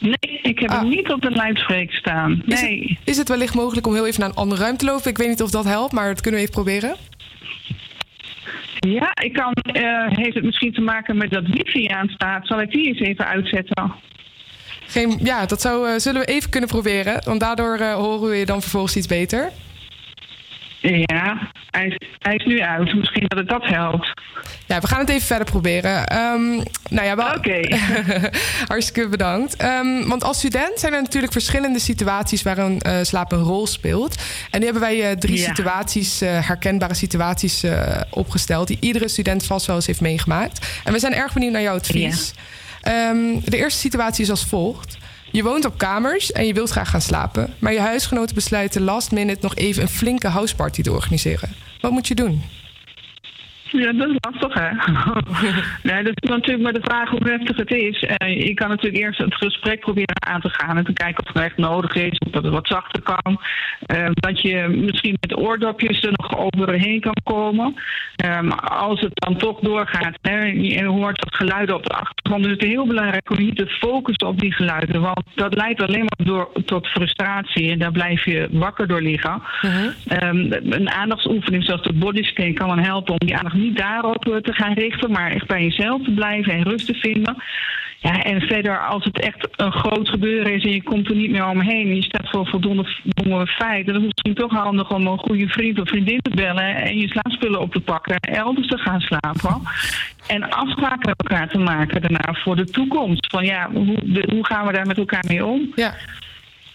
[0.00, 2.42] Nee, ik heb hem niet op de luidspreker staan.
[2.44, 2.80] Nee.
[2.80, 5.10] Is het, is het wellicht mogelijk om heel even naar een andere ruimte te lopen?
[5.10, 6.96] Ik weet niet of dat helpt, maar dat kunnen we even proberen.
[8.80, 12.46] Ja, ik kan, uh, heeft het misschien te maken met dat wifi aanstaat.
[12.46, 13.92] Zal ik die eens even uitzetten?
[14.86, 17.22] Geen, ja, dat zou, uh, zullen we even kunnen proberen.
[17.24, 19.50] Want daardoor uh, horen we je dan vervolgens iets beter.
[20.80, 22.94] Ja, hij is, hij is nu uit.
[22.94, 24.12] Misschien dat het dat helpt.
[24.66, 26.16] Ja, we gaan het even verder proberen.
[26.16, 27.34] Um, nou ja, wel...
[27.34, 27.60] Oké.
[28.68, 29.62] Hartstikke bedankt.
[29.62, 34.22] Um, want als student zijn er natuurlijk verschillende situaties waarin uh, slaap een rol speelt.
[34.50, 35.46] En nu hebben wij uh, drie ja.
[35.46, 37.64] situaties, uh, herkenbare situaties
[38.10, 38.68] opgesteld...
[38.68, 40.80] die iedere student vast wel eens heeft meegemaakt.
[40.84, 42.34] En we zijn erg benieuwd naar jouw advies.
[42.82, 43.10] Ja.
[43.10, 44.98] Um, de eerste situatie is als volgt.
[45.32, 47.54] Je woont op kamers en je wilt graag gaan slapen.
[47.58, 51.54] Maar je huisgenoten besluiten last minute nog even een flinke houseparty te organiseren.
[51.80, 52.42] Wat moet je doen?
[53.72, 54.70] Ja, dat is lastig, hè?
[55.90, 58.02] nee, dat is natuurlijk maar de vraag hoe heftig het is.
[58.02, 61.32] Uh, je kan natuurlijk eerst het gesprek proberen aan te gaan en te kijken of
[61.32, 63.40] het echt nodig is, of dat het wat zachter kan.
[63.94, 67.74] Uh, dat je misschien met oordopjes er nog overheen kan komen.
[68.24, 72.50] Um, als het dan toch doorgaat, hè, je hoort dat geluiden op de achtergrond, is
[72.50, 76.26] het heel belangrijk om niet te focussen op die geluiden, want dat leidt alleen maar
[76.26, 79.42] door, tot frustratie en daar blijf je wakker door liggen.
[79.62, 80.28] Uh -huh.
[80.28, 84.52] um, een aandachtsoefening zoals de bodyscan kan dan helpen om die aandacht niet daarop te
[84.52, 87.36] gaan richten, maar echt bij jezelf te blijven en rust te vinden.
[88.02, 91.30] Ja, en verder, als het echt een groot gebeuren is en je komt er niet
[91.30, 92.86] meer omheen en je staat voor voldoende,
[93.46, 96.74] feiten, dan is het misschien toch handig om een goede vriend of vriendin te bellen
[96.74, 99.62] en je slaapspullen op te pakken en elders te gaan slapen.
[100.26, 103.26] En afspraken met elkaar te maken daarna voor de toekomst.
[103.30, 105.72] Van ja, hoe, de, hoe gaan we daar met elkaar mee om?
[105.74, 105.94] Ja.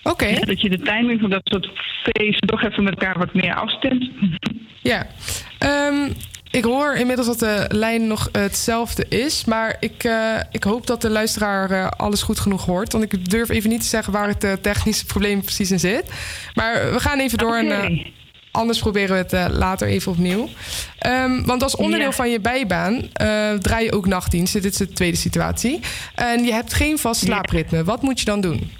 [0.03, 0.13] Oké.
[0.13, 0.33] Okay.
[0.33, 1.69] Ja, dat je de timing van dat soort
[2.03, 4.09] feesten toch even met elkaar wat meer afstemt.
[4.81, 5.07] Ja.
[5.59, 6.13] Um,
[6.56, 9.45] ik hoor inmiddels dat de lijn nog hetzelfde is.
[9.45, 12.91] Maar ik, eh, ik hoop dat de luisteraar eh, alles goed genoeg hoort.
[12.91, 16.12] Want ik durf even niet te zeggen waar het eh, technische probleem precies in zit.
[16.53, 17.56] Maar we gaan even door.
[17.56, 18.06] En,
[18.51, 20.49] anders proberen we het later even opnieuw.
[20.99, 22.14] Ehm, want als onderdeel Ja.
[22.14, 23.01] van je bijbaan
[23.60, 24.62] draai je ook nachtdiensten.
[24.62, 25.80] Dit is de tweede situatie.
[26.16, 27.84] En je hebt geen vast slaapritme.
[27.84, 28.72] Wat moet je dan doen?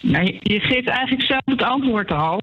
[0.00, 2.38] Nou, je- geeft eigenlijk zelf het antwoord al.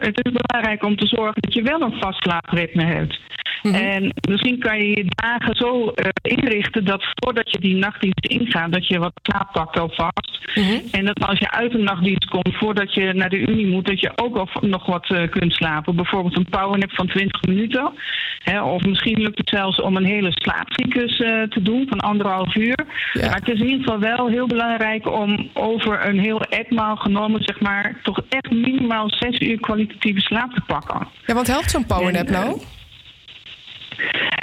[0.00, 3.18] Het is belangrijk om te zorgen dat je wel een vast slaapritme hebt.
[3.62, 8.72] En misschien kan je je dagen zo eh, inrichten dat voordat je die nachtdienst ingaat,
[8.72, 10.26] dat je wat slaap pakt alvast.
[10.90, 14.00] En dat als je uit een nachtdienst komt, voordat je naar de unie moet, dat
[14.00, 15.96] je ook al nog wat eh, kunt slapen.
[15.96, 17.92] Bijvoorbeeld een powernap van 20 minuten.
[18.42, 22.54] Hè, of misschien lukt het zelfs om een hele slaapcyclus eh, te doen van anderhalf
[22.54, 22.78] uur.
[23.12, 27.42] Maar het is in ieder geval wel heel belangrijk om over een heel etmaal genomen,
[27.42, 31.08] zeg maar, toch echt minimaal zes uur kwalitatieve slaap te pakken.
[31.26, 32.60] Ja, want helpt zo'n powernap En, eh, nou?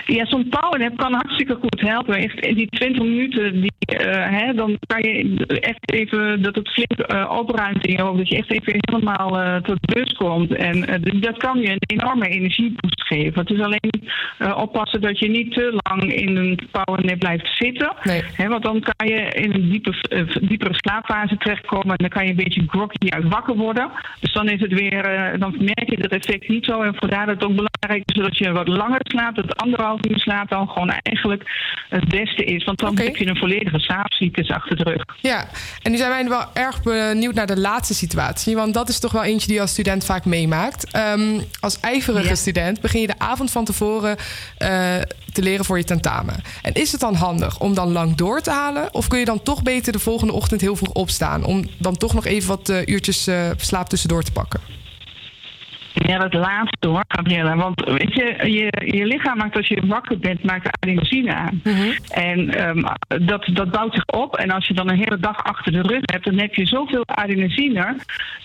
[0.05, 2.15] Ja, zo'n powernap kan hartstikke goed helpen.
[2.15, 6.91] Echt, die 20 minuten, die, eh, hè, dan kan je echt even dat het flink
[6.91, 8.17] eh, opruimt in je hoofd.
[8.17, 10.55] Dat je echt even helemaal eh, tot rust komt.
[10.55, 13.39] En eh, dat kan je een enorme energieboost geven.
[13.39, 14.11] Het is alleen
[14.55, 17.93] oppassen dat je niet te lang in een powernap blijft zitten.
[18.33, 19.93] Hè, want dan kan je in een diepe,
[20.41, 21.95] diepere slaapfase terechtkomen.
[21.95, 23.91] En dan kan je een beetje groggy uit wakker worden.
[24.19, 26.81] Dus dan is het weer, dan merk je dat effect niet zo.
[26.81, 29.35] En vandaar dat het ook belangrijk is dat je wat langer slaapt.
[29.45, 31.43] Dat anderhalf uur slaap dan gewoon eigenlijk
[31.89, 32.63] het beste is.
[32.63, 35.03] Want dan heb je een volledige slaapcyclus achter de rug.
[35.21, 35.47] Ja,
[35.81, 38.55] en nu zijn wij wel erg benieuwd naar de laatste situatie.
[38.55, 40.91] Want dat is toch wel eentje die je als student vaak meemaakt.
[40.91, 44.17] Ehm, als ijverige student begin je de avond van tevoren
[44.57, 44.95] eh,
[45.33, 46.35] te leren voor je tentamen.
[46.61, 48.93] En is het dan handig om dan lang door te halen?
[48.93, 51.43] Of kun je dan toch beter de volgende ochtend heel vroeg opstaan?
[51.43, 54.82] Om dan toch nog even wat eh, uurtjes eh, slaap tussendoor te pakken?
[55.93, 57.55] Ja, dat laatste hoor, Gabriella.
[57.55, 61.61] Want weet je, je, je lichaam maakt als je wakker bent, maakt adenosine aan.
[62.09, 62.83] En ehm,
[63.25, 64.35] dat, dat bouwt zich op.
[64.35, 67.03] En als je dan een hele dag achter de rug hebt, dan heb je zoveel
[67.05, 67.95] adenosine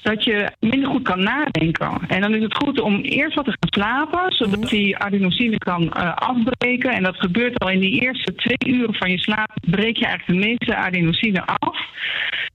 [0.03, 1.91] dat je minder goed kan nadenken.
[2.09, 5.93] En dan is het goed om eerst wat te gaan slapen, zodat die adenosine kan
[5.93, 6.91] eh, afbreken.
[6.91, 10.41] En dat gebeurt al in die eerste twee uren van je slaap, breek je eigenlijk
[10.41, 11.77] de meeste adenosine af.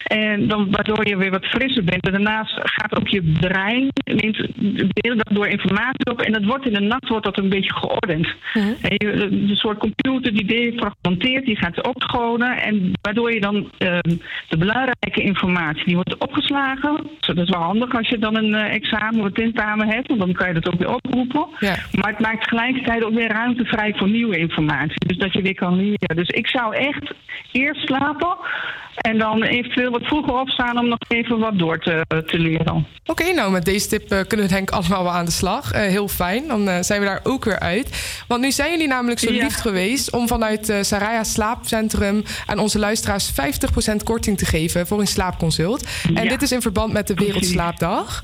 [0.03, 2.05] En dan, waardoor je weer wat frisser bent.
[2.05, 3.89] En daarnaast gaat ook je brein
[4.84, 6.21] neemt de hele dag door informatie op.
[6.21, 8.27] En dat wordt in de nacht wordt dat een beetje geordend.
[8.53, 12.61] Een soort computer die defragmenteert, die gaat opschonen.
[12.61, 14.15] En waardoor je dan ehm,
[14.49, 17.09] de belangrijke informatie, die wordt opgeslagen.
[17.20, 20.08] Dat is wel handig als je dan een eh, examen of een tentamen hebt.
[20.08, 21.47] Want dan kan je dat ook weer oproepen.
[21.91, 25.08] Maar het maakt tegelijkertijd ook weer ruimte vrij voor nieuwe informatie.
[25.08, 26.16] Dus dat je weer kan leren.
[26.16, 27.13] Dus ik zou echt
[27.51, 28.37] eerst slapen.
[28.95, 32.87] En dan eventueel wat vroeger opstaan om nog even wat door te, te leren.
[33.05, 35.71] Oké, nou met deze tip eh, kunnen we denk ik allemaal wel aan de slag.
[35.71, 37.87] Eh, heel fijn, dan eh, zijn we daar ook weer uit.
[38.28, 39.43] Want nu zijn jullie namelijk zo Ja.
[39.43, 40.12] lief geweest...
[40.12, 44.87] om vanuit eh Saraya Slaapcentrum aan onze luisteraars 50% korting te geven...
[44.87, 45.83] voor een slaapconsult.
[46.13, 48.24] En dit is in verband met de Wereldslaapdag.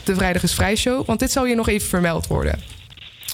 [0.03, 2.59] de Vrijdag is Vrij Show, want dit zal hier nog even vermeld worden.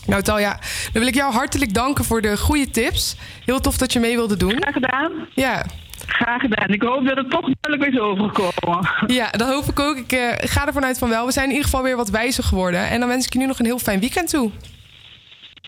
[0.05, 0.59] Nou Talja,
[0.91, 3.15] dan wil ik jou hartelijk danken voor de goede tips.
[3.45, 4.61] Heel tof dat je mee wilde doen.
[4.61, 5.11] Graag gedaan.
[5.35, 5.65] Ja.
[6.09, 6.69] Graag gedaan.
[6.69, 8.89] Ik hoop dat het toch duidelijk is overgekomen.
[9.07, 9.97] Ja, dat hoop ik ook.
[9.97, 11.25] Ik eh, ga ervan uit van wel.
[11.25, 12.89] We zijn in ieder geval weer wat wijzer geworden.
[12.89, 14.51] En dan wens ik je nu nog een heel fijn weekend toe.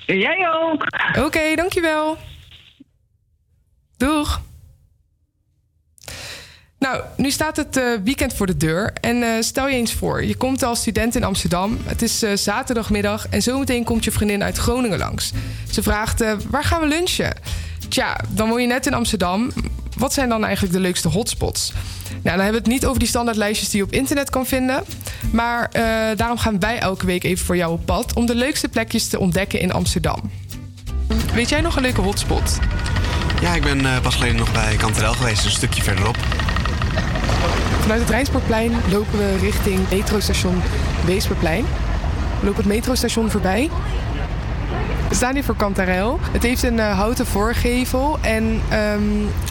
[0.05, 0.85] Jij ook.
[1.25, 2.17] Oké, dankjewel.
[3.97, 4.41] Doeg.
[6.79, 8.93] Nou, nu staat het eh, weekend voor de deur.
[8.93, 11.77] En eh, stel je eens voor, je komt als student in Amsterdam.
[11.83, 15.31] Het is zaterdagmiddag en zometeen komt je vriendin uit Groningen langs.
[15.71, 17.33] Ze vraagt, waar gaan we lunchen?
[17.89, 19.51] Tja, dan woon je net in Amsterdam.
[20.01, 21.71] Wat zijn dan eigenlijk de leukste hotspots?
[22.09, 24.83] Nou, dan hebben we het niet over die standaardlijstjes die je op internet kan vinden.
[25.31, 25.83] Maar eh,
[26.15, 28.13] daarom gaan wij elke week even voor jou op pad...
[28.13, 30.31] om de leukste plekjes te ontdekken in Amsterdam.
[31.33, 32.59] Weet jij nog een leuke hotspot?
[33.41, 36.17] Ja, ik ben eh, pas geleden nog bij Kanterel geweest, een stukje verderop.
[37.81, 40.61] Vanuit het Rijnsportplein lopen we richting metrostation
[41.05, 41.65] Weesperplein.
[42.39, 43.69] We lopen het metrostation voorbij.
[45.11, 46.19] We staan hier voor Kantarel.
[46.31, 49.01] Het heeft een eh, houten voorgevel en ehm,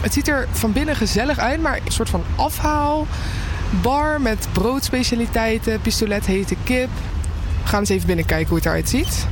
[0.01, 6.25] het ziet er van binnen gezellig uit, maar een soort van afhaalbar met broodspecialiteiten, pistolet
[6.25, 6.89] hete kip.
[7.63, 9.27] We gaan eens even binnenkijken hoe het eruit ziet.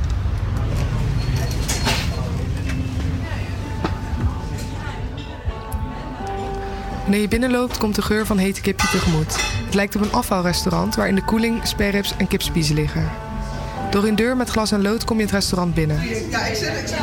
[7.02, 9.36] Wanneer je binnenloopt, komt de geur van hete kip je tegemoet.
[9.64, 13.29] Het lijkt op een afvalrestaurant waarin de koeling, sperrips en kipspiezen liggen.
[13.90, 16.00] Door een deur met glas en lood kom je het restaurant binnen.
[16.30, 16.94] Ja, ik zit,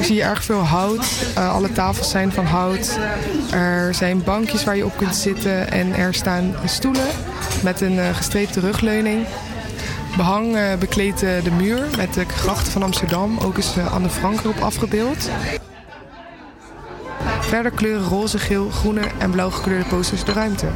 [0.00, 1.32] zie erg veel hout.
[1.34, 2.98] Eh, alle tafels zijn van hout.
[3.52, 5.70] Er zijn bankjes waar je op kunt zitten.
[5.70, 7.06] En er staan stoelen
[7.62, 9.26] met een eh, gestreepte rugleuning.
[10.16, 13.38] Behang eh, bekleedt de muur met de grachten van Amsterdam.
[13.38, 15.30] Ook is Anne Frank erop afgebeeld.
[17.40, 20.66] Verder kleuren roze, geel, groene en blauw gekleurde posters de ruimte.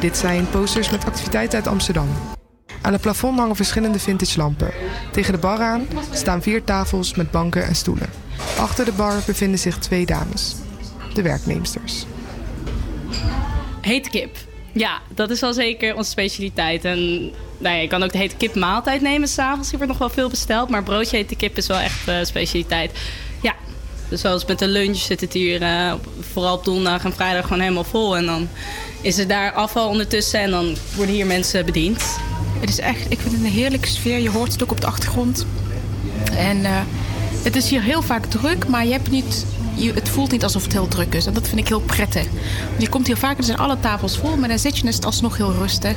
[0.00, 2.08] Dit zijn posters met activiteiten uit Amsterdam.
[2.82, 4.70] Aan het plafond hangen verschillende vintage lampen.
[5.12, 8.10] Tegen de bar aan staan vier tafels met banken en stoelen.
[8.58, 10.54] Achter de bar bevinden zich twee dames,
[11.14, 12.04] de werknemsters.
[13.80, 14.36] Hete kip.
[14.72, 16.84] Ja, dat is wel zeker onze specialiteit.
[16.84, 17.20] En
[17.58, 19.68] nou ja, je kan ook de hete kip maaltijd nemen s'avonds.
[19.68, 20.68] Die wordt nog wel veel besteld.
[20.68, 22.98] Maar broodje hete kip is wel echt uh, specialiteit.
[23.42, 23.54] Ja,
[24.08, 25.94] dus zoals met de lunch zit het hier uh,
[26.32, 28.16] vooral op donderdag en vrijdag gewoon helemaal vol.
[28.16, 28.48] En dan
[29.00, 32.18] is er daar afval ondertussen en dan worden hier mensen bediend.
[32.60, 34.18] Het is echt, ik vind het een heerlijke sfeer.
[34.18, 35.46] Je hoort het ook op de achtergrond.
[36.36, 36.80] En uh,
[37.42, 39.46] het is hier heel vaak druk, maar je hebt niet,
[39.94, 41.26] het voelt niet alsof het heel druk is.
[41.26, 42.26] En dat vind ik heel prettig.
[42.68, 44.94] Want je komt hier vaak, er zijn alle tafels vol, maar dan zit je en
[44.94, 45.96] het alsnog heel rustig.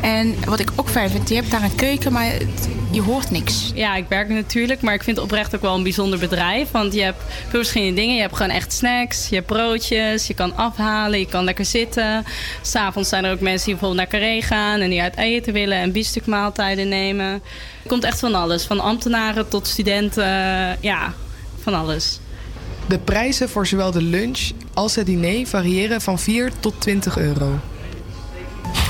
[0.00, 3.30] En wat ik ook fijn vind, je hebt daar een keuken, maar het, je hoort
[3.30, 3.72] niks.
[3.74, 6.70] Ja, ik werk natuurlijk, maar ik vind het oprecht ook wel een bijzonder bedrijf.
[6.70, 8.14] Want je hebt veel verschillende dingen.
[8.14, 12.24] Je hebt gewoon echt snacks, je hebt broodjes, je kan afhalen, je kan lekker zitten.
[12.62, 15.78] S'avonds zijn er ook mensen die bijvoorbeeld naar Carré gaan en die uit eten willen
[15.78, 17.32] en biefstukmaaltijden nemen.
[17.82, 20.24] Er komt echt van alles, van ambtenaren tot studenten,
[20.80, 21.14] ja,
[21.62, 22.18] van alles.
[22.86, 27.60] De prijzen voor zowel de lunch als het diner variëren van 4 tot 20 euro.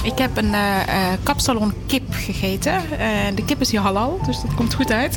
[0.02, 0.78] Ik heb een uh,
[1.23, 2.82] kapsalon kip gegeten.
[2.93, 2.98] Uh,
[3.35, 5.16] de kip is hier halal, dus dat komt goed uit.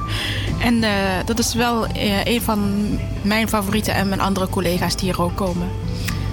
[0.68, 0.84] en
[1.24, 1.86] dat is wel
[2.24, 2.88] een van
[3.22, 5.68] mijn favorieten en mijn andere collega's die hier ook komen.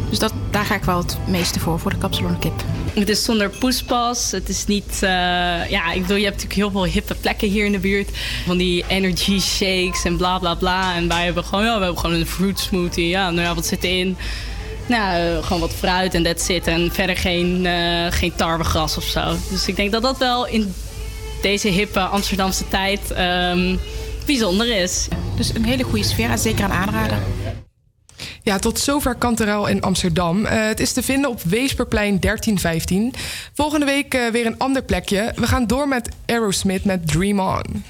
[0.10, 2.64] Dus dat, daar ga ik wel het meeste voor, voor de kapsalon kip.
[2.94, 4.32] Het is zonder poespas.
[4.32, 4.98] Het is niet...
[5.70, 8.10] ja, ik bedoel, je hebt natuurlijk heel veel hippe plekken hier in de buurt.
[8.46, 10.96] Van die energy shakes en bla bla bla.
[10.96, 13.08] En wij hebben gewoon, ja, we hebben gewoon een fruit smoothie.
[13.08, 14.18] Ja, nou ja, wat zit erin?
[14.90, 16.68] Nou, gewoon wat fruit en dat zit.
[16.68, 19.36] En verder geen, uh, geen tarwegras of zo.
[19.50, 20.74] Dus ik denk dat dat wel in
[21.42, 23.80] deze hippe Amsterdamse tijd um,
[24.26, 25.08] bijzonder is.
[25.36, 27.20] Dus een hele goede sfeer en zeker aan aanraden.
[28.44, 30.46] Ja, tot zover Kanterel in Amsterdam.
[30.46, 33.14] Uh, het is te vinden op Weesperplein 1315.
[33.54, 35.32] Volgende week weer een ander plekje.
[35.36, 37.84] We gaan door met Aerosmith met Dream On.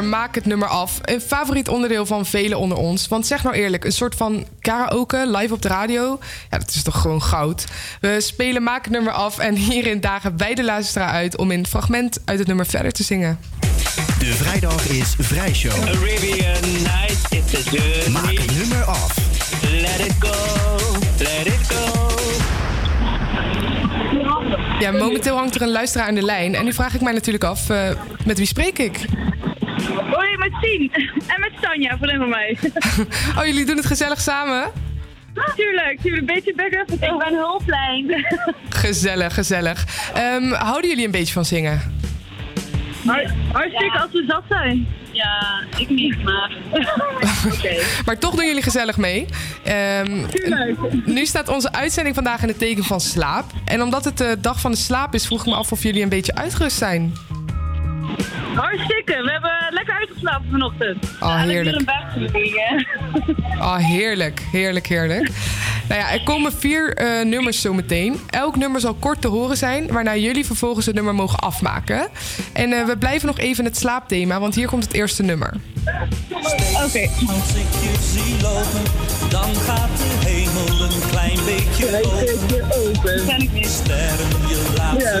[0.00, 0.98] Voor Maak het nummer af.
[1.02, 3.08] Een favoriet onderdeel van velen onder ons.
[3.08, 6.18] Want zeg nou eerlijk, een soort van karaoke live op de radio.
[6.50, 7.64] Ja, dat is toch gewoon goud.
[8.00, 11.58] We spelen Maak het nummer af en hierin dagen wij de luisteraar uit om in
[11.58, 13.38] een fragment uit het nummer verder te zingen.
[14.18, 15.72] De vrijdag is vrijshow.
[15.72, 18.08] Arabian night, it's a journey.
[18.10, 19.16] Maak het nummer af.
[19.70, 20.58] Let it go,
[21.18, 22.08] let it go.
[24.78, 26.54] Ja, momenteel hangt er een luisteraar aan de lijn.
[26.54, 27.90] En nu vraag ik mij natuurlijk af, eh,
[28.24, 29.00] met wie spreek ik?
[30.50, 30.90] Met Sien.
[31.26, 32.58] En met Tanja, van van mij.
[33.38, 34.70] Oh, jullie doen het gezellig samen?
[35.56, 36.26] Tuurlijk, tuurlijk.
[36.26, 36.90] Beetje backup.
[36.90, 38.26] Ik ben hulplijn.
[38.68, 39.84] Gezellig, gezellig.
[40.14, 41.80] Ehm, houden jullie een beetje van zingen?
[43.06, 44.88] Har- Hartstikke als we zat zijn.
[45.12, 46.50] Ja, ik niet, maar...
[47.54, 47.80] Oké.
[48.06, 49.26] Maar toch doen jullie gezellig mee.
[49.64, 50.26] Ehm,
[51.04, 53.44] nu staat onze uitzending vandaag in het teken van slaap.
[53.64, 56.02] En omdat het de dag van de slaap is, vroeg ik me af of jullie
[56.02, 57.12] een beetje uitgerust zijn.
[58.54, 59.22] Hartstikke.
[59.22, 59.52] We hebben
[60.20, 61.04] uitgeslapen vanochtend.
[61.20, 61.58] Oh, heerlijk.
[61.58, 62.86] En ik weer een buikje
[63.58, 65.30] Oh, heerlijk, heerlijk, heerlijk.
[65.88, 68.20] Nou ja, er komen vier eh, nummers zometeen.
[68.30, 72.08] Elk nummer zal kort te horen zijn, waarna jullie vervolgens het nummer mogen afmaken.
[72.52, 75.54] En eh, we blijven nog even in het slaapthema, want hier komt het eerste nummer.
[76.72, 77.08] Oké.
[77.26, 78.82] Als ik je zie lopen,
[79.30, 81.86] dan gaat de hemel een klein beetje
[82.86, 83.18] open.
[83.64, 85.20] Sterren, je laat Ja.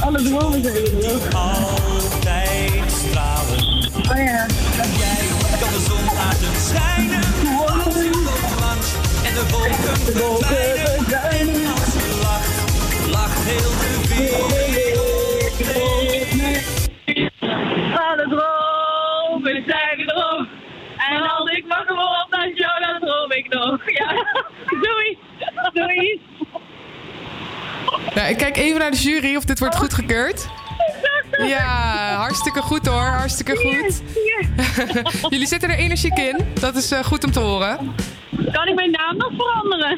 [0.00, 3.61] Alle dromen zijn Die altijd stralen.
[4.12, 4.46] Oh ja.
[4.98, 7.20] Jij kan de zon laten schijnen.
[7.58, 8.94] Als je loopt langs
[9.24, 11.72] en de wolken verdwijnen.
[11.72, 12.54] Als je lacht,
[13.10, 14.50] lacht heel de wereld.
[18.08, 20.46] Alle dromen zijn erop.
[21.12, 23.90] En als ik wakker word dan jou, dan droom ik nog.
[23.90, 24.12] Ja,
[24.84, 25.18] doei.
[25.72, 26.20] Doei.
[28.14, 30.48] Nou, ik kijk even naar de jury of dit wordt goedgekeurd.
[31.46, 34.02] Ja, hartstikke goed hoor, hartstikke goed.
[35.32, 37.94] Jullie zitten er energiek in, dat is eh, goed om te horen.
[38.52, 39.96] Kan ik mijn naam nog veranderen?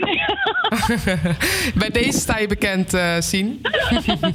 [1.80, 3.60] Bij deze sta je bekend, Sien.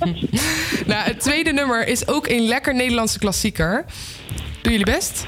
[0.91, 3.85] nou, het tweede nummer is ook een lekker Nederlandse klassieker.
[4.61, 5.25] Doen jullie best?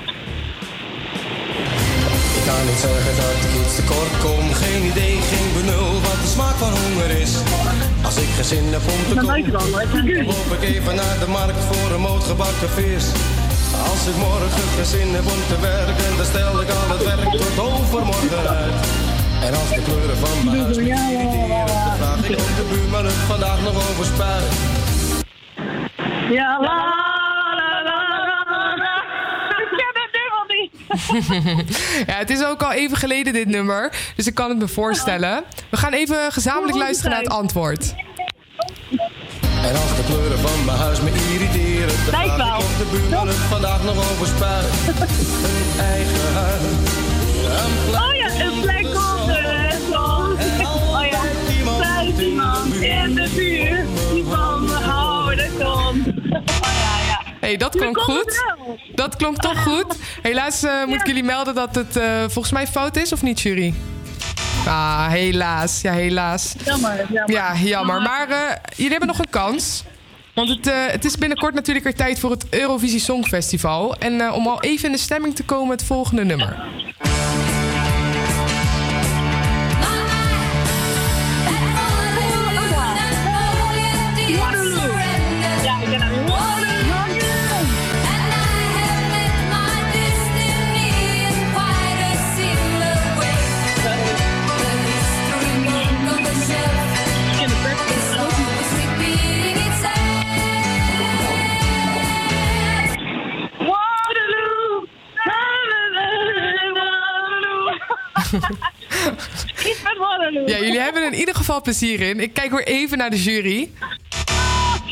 [2.42, 4.44] Ik kan niet zeggen dat ik iets tekort kom.
[4.64, 7.34] Geen idee, geen benul wat de smaak van honger is.
[8.08, 9.70] Als ik geen zin heb om te koken, dan
[10.34, 13.06] loop ik even naar de markt voor een moot gebakken vis.
[13.92, 17.32] Als ik morgen geen zin heb om te werken, dan stel ik al het werk
[17.44, 18.80] tot overmorgen uit.
[19.46, 23.06] En als de kleuren van mijn huis me irriteren, dan vraag ik of de buurman
[23.06, 24.52] het vandaag nog over spuit.
[26.38, 27.01] Ja, la
[32.08, 35.44] ja, het is ook al even geleden dit nummer, dus ik kan het me voorstellen.
[35.70, 37.94] We gaan even gezamenlijk luisteren naar het antwoord.
[39.64, 42.48] En als de kleuren van mijn huis me irriteren, dan Lijkt wel.
[42.48, 44.66] ik of de buurman het vandaag nog over spuit.
[45.50, 46.62] Een eigen huis,
[47.46, 50.66] een plek Oh ja, een plek op de zon.
[50.68, 51.22] Oh ja,
[52.24, 56.21] iemand in de buurt die van me houden kon.
[57.42, 58.44] Oh hey, dat klonk goed.
[58.96, 59.96] Dat klonk toch goed.
[60.22, 63.42] Helaas eh, moet ik jullie melden dat het eh, volgens mij fout is, of niet,
[63.42, 63.74] jury?
[64.66, 65.82] Ah, helaas.
[65.82, 66.56] Ja, helaas.
[66.66, 67.32] Jammer, jammer.
[67.32, 68.02] Ja, jammer.
[68.02, 69.84] Maar eh, jullie hebben nog een kans.
[70.34, 73.96] Want het, het is binnenkort natuurlijk weer tijd voor het Eurovisie Songfestival.
[73.96, 76.64] En om al even in de stemming te komen, het volgende nummer.
[109.66, 110.48] Iets met Waterloo.
[110.48, 112.20] Ja, jullie hebben er in ieder geval plezier in.
[112.20, 113.72] Ik kijk weer even naar de jury.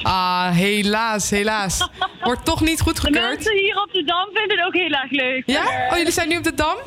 [0.03, 1.89] Ah, helaas, helaas.
[2.23, 3.29] Wordt toch niet De goedgekeurd.
[3.33, 5.43] mensen hier op de Dam vinden het ook heel erg leuk.
[5.45, 5.87] Ja?
[5.91, 6.77] Oh, jullie zijn nu op de Dam?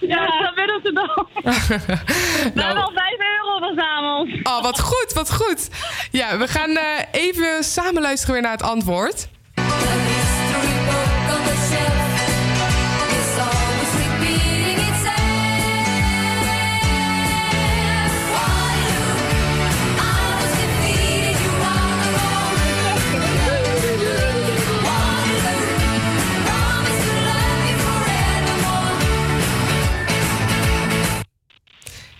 [0.00, 1.26] Ja, we zijn op de Dam.
[1.44, 2.66] We Nou.
[2.66, 4.28] hebben al 5 euro verzameld.
[4.42, 5.68] Oh, wat goed, wat goed.
[6.10, 9.28] Ja, we gaan eh, even samen luisteren weer naar het antwoord.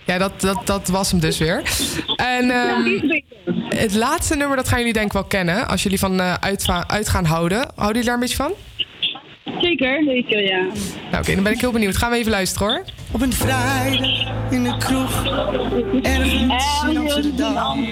[0.06, 1.62] Ja, dat, dat, dat was hem dus weer.
[2.16, 3.10] En ehm,
[3.68, 5.68] het laatste nummer, dat gaan jullie denk ik wel kennen.
[5.68, 7.58] Als jullie van eh, uitva- uitgaan houden.
[7.58, 8.52] Houden jullie daar een beetje van?
[9.60, 10.60] Zeker, zeker, ja.
[11.10, 11.96] Nou, oké, dan ben ik heel benieuwd.
[11.96, 12.82] Gaan we even luisteren hoor.
[13.10, 15.24] Op een vrijdag in de kroeg,
[16.02, 17.86] ergens in Amsterdam.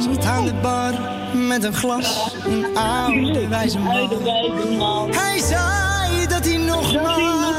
[0.00, 0.92] Zat aan de bar
[1.34, 5.10] met een glas, een oude wijze man.
[5.14, 7.51] Hij zei dat hij nog maar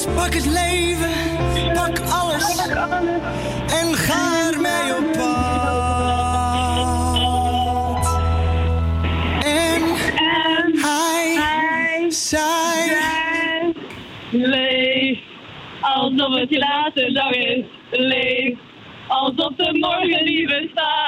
[0.00, 1.10] Dus pak het leven,
[1.74, 2.66] pak alles
[3.80, 5.40] en ga ermee op pad.
[9.44, 9.82] En
[10.82, 12.40] hij zei...
[14.30, 15.18] Leef
[15.80, 17.64] alsof het laatste dag is.
[17.90, 18.58] Leef
[19.08, 20.99] alsof de morgen niet bestaat.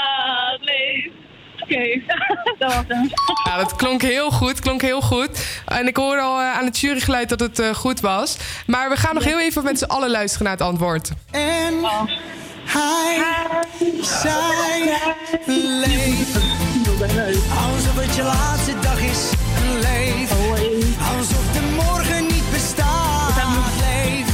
[1.73, 2.01] Oké,
[2.59, 3.11] dat was hem.
[3.45, 5.47] Ja, dat klonk heel goed, klonk heel goed.
[5.67, 8.37] En ik hoorde al eh, aan het jurygeluid dat het eh, goed was.
[8.67, 11.11] Maar we gaan nog heel even met z'n allen luisteren naar het antwoord.
[11.31, 11.75] En
[12.65, 13.21] hij
[14.01, 14.93] zei:
[15.47, 16.37] Leef
[17.67, 19.31] alsof het je laatste dag is.
[19.81, 20.31] Leef
[21.17, 23.35] alsof de morgen niet bestaat.
[23.81, 24.27] Leef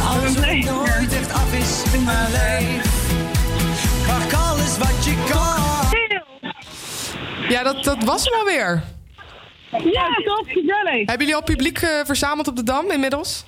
[0.00, 1.82] alsof het nooit echt af is.
[2.04, 2.81] Maar leef,
[7.52, 8.82] Ja, dat, dat was hem alweer.
[9.92, 11.06] Ja, top, gezellig.
[11.06, 13.44] Hebben jullie al publiek eh, verzameld op de Dam inmiddels?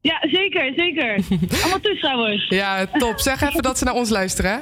[0.00, 1.24] Ja, zeker, zeker.
[1.60, 2.48] Allemaal toeschouwers.
[2.48, 3.18] Ja, top.
[3.20, 4.58] Zeg even dat ze naar ons luisteren, hè?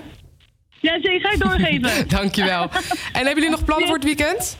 [0.81, 1.20] Ja, zeker.
[1.20, 2.09] Ga ik doorgeven.
[2.19, 2.62] Dankjewel.
[2.62, 2.70] En
[3.12, 4.59] hebben jullie nog plannen voor het weekend?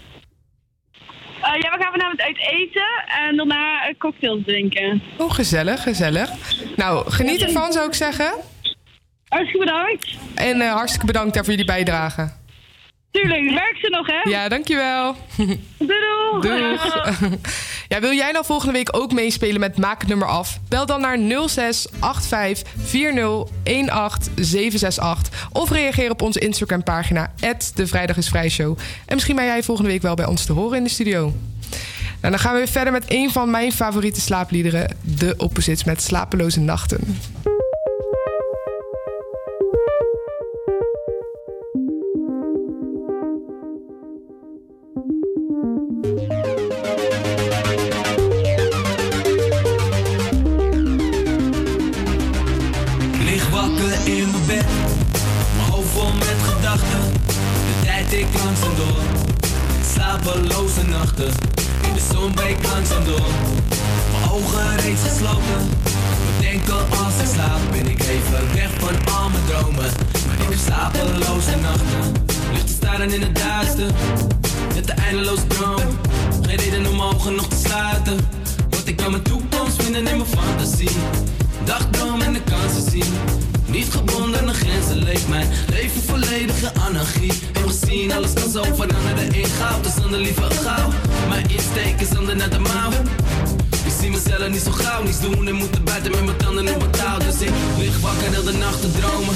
[1.43, 5.03] Eh, ja, we gaan vanavond uit eten en daarna cocktails drinken.
[5.17, 6.31] Oh, gezellig, gezellig.
[6.77, 8.33] Nou, geniet ervan, zou ik zeggen.
[9.29, 10.17] Hartstikke bedankt.
[10.35, 12.40] En eh, hartstikke bedankt daar voor jullie bijdrage.
[13.11, 14.31] Tuurlijk, werk ze nog, hè?
[14.31, 15.17] Ja, dankjewel.
[15.79, 17.19] Doei, Doeg.
[17.89, 20.59] Ja, wil jij nou volgende week ook meespelen met Maak het nummer af?
[20.69, 21.19] Bel dan naar
[21.49, 27.33] 06 85 40 18 768 of reageer op onze Instagram pagina
[27.75, 28.79] de Vrijdag is Vrij Show.
[29.07, 31.35] En misschien ben jij volgende week wel bij ons te horen in de studio.
[32.21, 36.03] Nou, dan gaan we weer verder met een van mijn favoriete slaapliederen, De Opposites met
[36.03, 37.19] Slapeloze Nachten.
[56.79, 59.03] De tijd tikt langzaam door,
[59.93, 61.33] slapeloze nachten.
[61.83, 63.27] In de zon breekt langzaam door,
[64.13, 65.69] mijn ogen reeds gesloten.
[66.37, 69.91] Bedenken als ik slaap, ben ik even weg van al mijn dromen.
[70.27, 72.13] Maar ik heb slapeloze nachten,
[72.53, 73.91] ligt te staren in het duister.
[74.75, 75.99] Met de eindeloze droom,
[76.43, 78.17] geen reden om ogen nog te sluiten.
[78.69, 80.91] Want ik kan mijn toekomst vinden in mijn fantasie.
[81.65, 83.13] Dagdroom en de kansen zien.
[83.71, 87.33] Niet gebonden aan grenzen leeft mijn leven volledige anarchie.
[87.53, 89.85] Heb gezien, alles kan zo veranderen in goud.
[89.85, 90.89] Dus dan de liever gauw.
[91.29, 92.91] Mijn insteek is ander naar de mouw.
[93.85, 96.79] Ik zie mezelf niet zo gauw, niets doen en moeten buiten met mijn tanden op
[96.79, 97.19] mijn touw.
[97.19, 99.35] Dus ik lig wakker heel de nacht te dromen.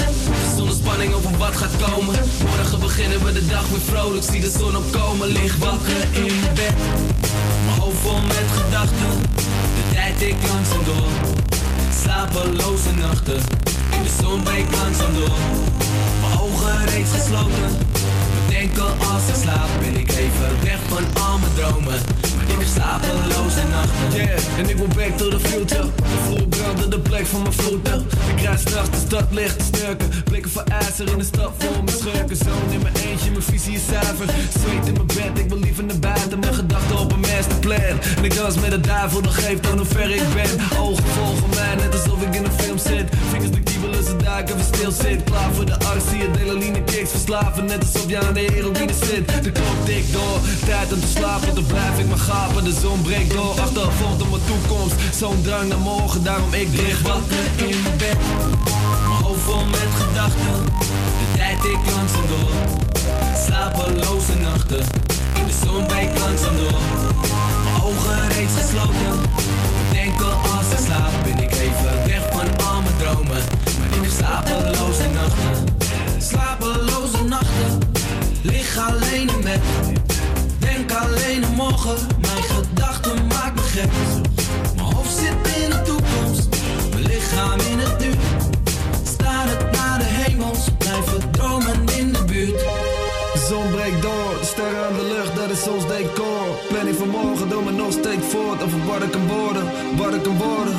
[0.55, 2.15] Zonder spanning over wat gaat komen.
[2.45, 5.27] Morgen beginnen we de dag weer vrolijk, zie de zon opkomen.
[5.27, 6.73] Lig wakker in bed,
[7.65, 9.21] mijn hoofd vol met gedachten.
[9.75, 11.09] De tijd ik langzaam door,
[12.03, 13.41] slapeloze nachten.
[13.95, 15.37] In de zon breekt langzaam door,
[16.21, 17.69] mijn ogen reeds gesloten.
[18.47, 21.99] Bedenken als ik slaap, ben ik even weg van al mijn dromen.
[22.47, 24.13] Ik heb slapeloze nachten.
[24.13, 25.87] Yeah, en ik wil back to the future.
[25.95, 28.07] De vloer brandde de plek van mijn voeten.
[28.35, 30.09] Ik rijd straks de stad licht te snurken.
[30.23, 32.35] Blikken voor ijzer in de stad vol mijn schurken.
[32.35, 34.27] Zoon in mijn eentje, mijn visie is zuiver.
[34.59, 36.39] Zweet in mijn bed, ik wil liever naar buiten.
[36.39, 37.97] Mijn gedachten op een masterplan.
[38.17, 40.79] En ik dans met de duivel, dan geeft aan hoe ver ik ben.
[40.79, 41.74] Ogen volgen mij,
[44.91, 45.23] zit.
[45.23, 47.65] Klaar voor de arts, zie je delaline kicks verslaven.
[47.65, 49.43] Net alsof je aan de heroïne zit.
[49.43, 51.55] De klok tikt door, tijd om te slapen.
[51.55, 53.59] Dan blijf ik maar gapen, de zon breekt door.
[53.59, 56.23] Achtervolgt op mijn toekomst, zo'n drang naar morgen.
[56.23, 58.17] Daarom ik lig wakker in bed.
[59.07, 60.65] Mijn hoofd vol met gedachten,
[61.19, 62.51] de tijd ik langzaam door.
[63.45, 64.83] Slapeloze nachten,
[65.39, 66.79] in de zon breekt langzaam door.
[67.63, 69.15] Mijn ogen reeds gesloten,
[69.89, 71.11] bedenken als ik slaap.
[71.23, 73.43] Ben ik even weg van al mijn dromen,
[74.17, 75.65] slapeloze nachten.
[76.19, 77.79] Slapeloze nachten,
[78.41, 79.61] lig alleen bed.
[80.59, 83.91] Denk alleen aan morgen, mijn gedachten maken me gek.
[84.75, 86.47] Mijn hoofd zit in de toekomst,
[86.89, 88.11] mijn lichaam in het nu.
[89.47, 92.59] Het naar de hemels, blijven dromen in de buurt.
[93.33, 96.47] De zon breekt door, de sterren aan de lucht, dat is ons decor.
[96.69, 98.63] Planning van morgen, doe me nog steeds voort.
[98.63, 99.63] Over wat ik kan worden,
[99.97, 100.75] wat ik kan worden.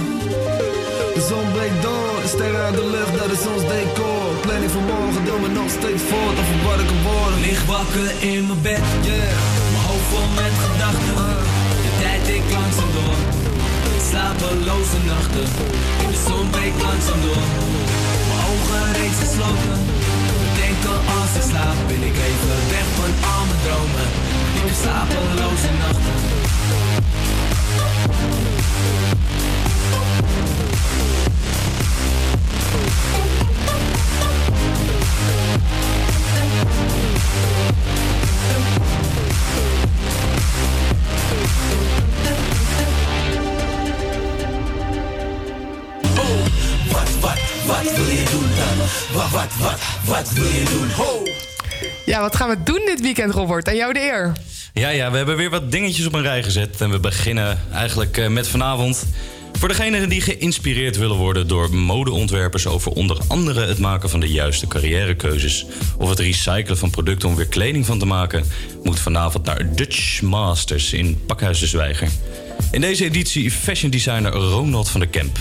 [1.17, 4.29] De zon breekt door, de sterren uit de lucht, dat is ons decor.
[4.45, 7.41] Planning van morgen, deel me nog steeds voort, of wat ik worden.
[7.47, 9.37] Lig wakker in mijn bed, yeah.
[9.73, 11.17] Mijn hoofd vol met gedachten.
[11.85, 13.19] De tijd ik langzaam door.
[14.09, 15.49] Slapeloze nachten,
[16.03, 17.47] in de zon breekt langzaam door.
[18.29, 19.79] Mijn ogen reeds gesloten.
[20.61, 24.09] Denken als ik slaap, ben ik even weg van al mijn dromen.
[24.55, 26.36] Diepe slapeloze nachten.
[52.05, 53.69] Ja, wat gaan we doen dit weekend, Robert?
[53.69, 54.33] En jou de eer.
[54.73, 56.81] Ja, ja, we hebben weer wat dingetjes op een rij gezet.
[56.81, 59.07] En we beginnen eigenlijk eh, met vanavond.
[59.59, 64.29] Voor degenen die geïnspireerd willen worden door modeontwerpers over onder andere het maken van de
[64.29, 65.67] juiste carrièrekeuzes
[65.99, 68.45] of het recyclen van producten om weer kleding van te maken,
[68.83, 72.09] moet vanavond naar Dutch Masters in Pakhuis de Zwijger.
[72.71, 75.39] In deze editie fashion designer Ronald van der Kemp.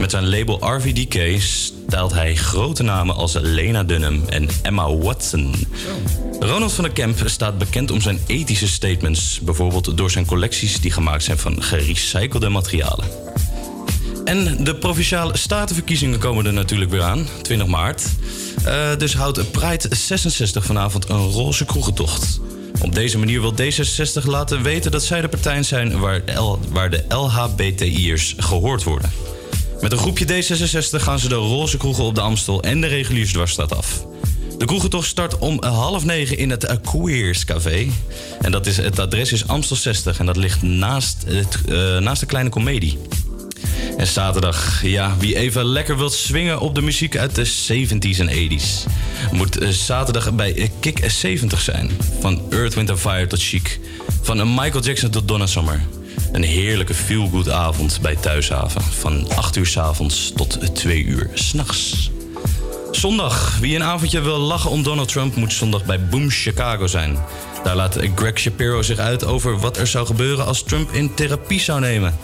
[0.00, 5.54] Met zijn label RVDK stijlt hij grote namen als Lena Dunham en Emma Watson.
[6.40, 10.90] Ronald van der Kemp staat bekend om zijn ethische statements, bijvoorbeeld door zijn collecties die
[10.90, 13.04] gemaakt zijn van gerecyclede materialen.
[14.24, 18.04] En de provinciale statenverkiezingen komen er natuurlijk weer aan, 20 maart.
[18.64, 22.40] Eh, dus houdt Pride 66 vanavond een roze kroegentocht.
[22.80, 26.90] Op deze manier wil D66 laten weten dat zij de partij zijn waar, L, waar
[26.90, 29.10] de LHBTI'ers gehoord worden.
[29.80, 33.76] Met een groepje D66 gaan ze de roze kroegen op de Amstel en de reguliersdwarsstraat
[33.76, 34.06] af.
[34.58, 37.86] De kroegentocht start om half negen in het Queers Café.
[38.40, 42.20] En dat is, het adres is Amstel 60 en dat ligt naast, het, eh, naast
[42.20, 42.98] de kleine komedie.
[43.96, 48.30] En zaterdag, ja, wie even lekker wilt swingen op de muziek uit de 70s en
[48.30, 48.90] 80s,
[49.32, 51.90] moet eh, zaterdag bij eh, Kick 70 zijn.
[52.20, 53.80] Van Earth, Wind Fire tot Chic.
[54.22, 55.80] Van een Michael Jackson tot Donna Summer.
[56.32, 58.82] Een heerlijke feel-good avond bij Thuishaven.
[58.82, 62.10] Van 8 uur s avonds tot 2 uur s'nachts.
[62.90, 63.58] Zondag.
[63.60, 67.18] Wie een avondje wil lachen om Donald Trump moet zondag bij Boom Chicago zijn.
[67.64, 71.60] Daar laat Greg Shapiro zich uit over wat er zou gebeuren als Trump in therapie
[71.60, 72.14] zou nemen.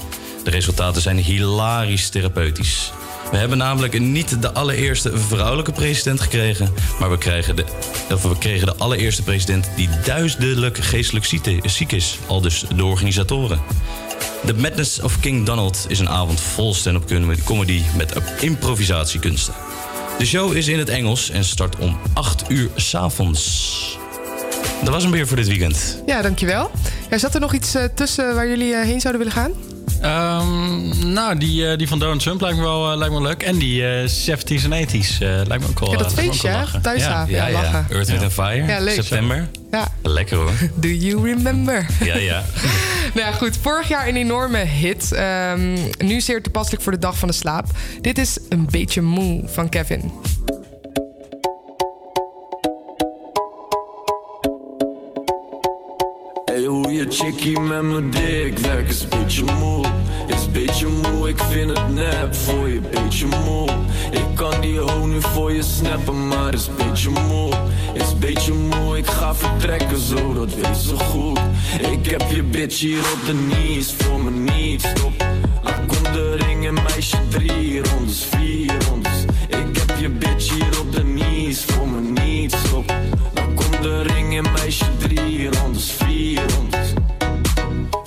[0.45, 2.93] De resultaten zijn hilarisch therapeutisch.
[3.31, 7.65] We hebben namelijk niet de allereerste vrouwelijke president gekregen, maar we, krijgen de,
[8.13, 11.25] of we kregen de allereerste president die duidelijk geestelijk
[11.65, 13.61] ziek is, al dus de organisatoren.
[14.47, 19.55] The Madness of King Donald is een avond vol stand-up comedy met improvisatiekunsten.
[20.19, 23.99] De show is in het Engels en start om 8 uur s'avonds.
[24.83, 26.03] Dat was hem weer voor dit weekend.
[26.07, 26.71] Ja, dankjewel.
[27.11, 29.53] Ja, zat er nog iets uh, tussen waar jullie uh, heen zouden willen gaan?
[30.05, 33.43] Um, nou, die, uh, die van Donald Trump lijkt me wel, lijkt me leuk.
[33.43, 37.35] En die 70s en 80s lijkt me ook wel Ja, dat feestje, thuishaven.
[37.35, 37.87] Ja, ja, ja, lachen.
[37.91, 38.95] Earth, Wind Fire, ja, leuk.
[38.95, 39.49] september.
[39.71, 39.89] Ja.
[40.03, 40.53] Lekker hoor.
[40.75, 41.87] Do you remember?
[42.05, 42.45] Ja, ja.
[43.15, 43.57] nou ja, goed.
[43.57, 45.13] Vorig jaar een enorme hit.
[45.53, 47.67] Um, nu zeer toepasselijk voor de dag van de slaap.
[48.01, 50.13] Dit is Een Beetje Moe van Kevin.
[57.11, 59.85] Chickie met me dik werk is beetje moe.
[60.27, 62.81] Is beetje moe, ik vind het nep voor je.
[62.81, 63.69] Beetje moe.
[64.11, 67.53] Ik kan die ho nu voor je snappen, maar is beetje moe.
[67.95, 71.39] Is beetje moe, ik ga vertrekken zo, dat weet ze goed.
[71.91, 75.25] Ik heb je bitch hier op de knees, voor me niet stop.
[75.63, 78.40] Laat kom de ring en meisje drie rondes, vier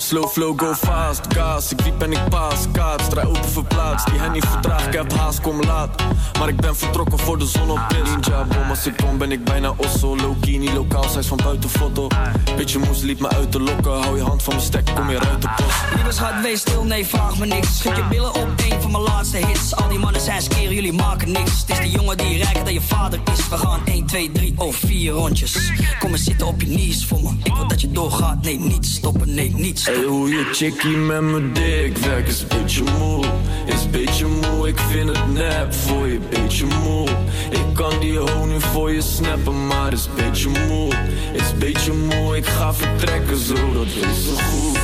[0.04, 2.64] Slow flow, go fast, gas, ik diep en ik paas.
[2.72, 6.02] Kaart, strijd open verplaatst, die henny vertraag, ik heb haast, kom laat.
[6.38, 9.44] Maar ik ben vertrokken voor de zon op Ninja Bom, als ik kom ben ik
[9.44, 10.16] bijna osso.
[10.46, 12.08] Niet lokaal, zij van buiten foto.
[12.56, 13.92] Bitch, moes liep me uit te lokken.
[13.92, 15.94] Hou je hand van mijn stek, kom weer uit de post.
[15.94, 17.78] Lieve schat, wees stil, nee, vraag me niks.
[17.78, 19.76] Schud je billen op, een van mijn laatste hits.
[19.76, 21.60] Al die mannen zijn skeren, jullie maken niks.
[21.60, 23.48] Het is die jongen die rijker dan je vader is.
[23.48, 25.72] We gaan 1, 2, 3 of 4 rondjes.
[25.98, 27.30] Kom eens zitten op je knees voor me.
[27.42, 30.96] Ik wil dat je doorgaat, nee, niet stoppen, nee, niet stoppen Hey, hoe je chickie
[30.96, 33.24] met me dik werk is beetje moe.
[33.66, 37.08] Is beetje moe, ik vind het nep voor je beetje moe.
[37.50, 40.92] Ik kan die ho nu voor je snappen, maar is beetje moe.
[41.32, 44.78] Is beetje moe, ik ga vertrekken zo, dat weet ze goed.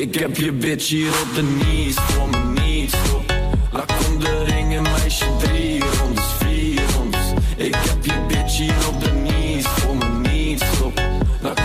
[0.00, 3.34] Ik heb je bitch hier op de knees, voor me niet stop
[3.72, 8.88] Laat kom de ring en meisje drie rondes, vier rondes Ik heb je bitch hier
[8.88, 11.00] op de knees, voor me niet stop
[11.40, 11.60] Laat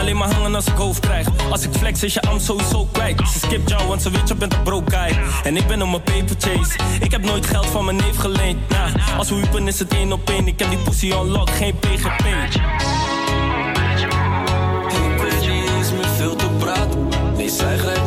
[0.00, 1.26] alleen maar hangen als ik hoofd krijg.
[1.50, 3.20] Als ik flex is je am sowieso kwijt.
[3.32, 5.18] Ze skipt jou, want ze weet je bent een broke guy.
[5.44, 6.78] En ik ben op mijn paper chase.
[7.00, 8.68] Ik heb nooit geld van mijn neef geleend.
[8.68, 10.46] Nah, als we wiepen is het één op één.
[10.46, 12.24] Ik heb die pussy on lock, geen PGP.
[14.88, 17.08] Ik weet niet eens meer veel te praten.
[17.36, 17.99] Nee, zij grijpt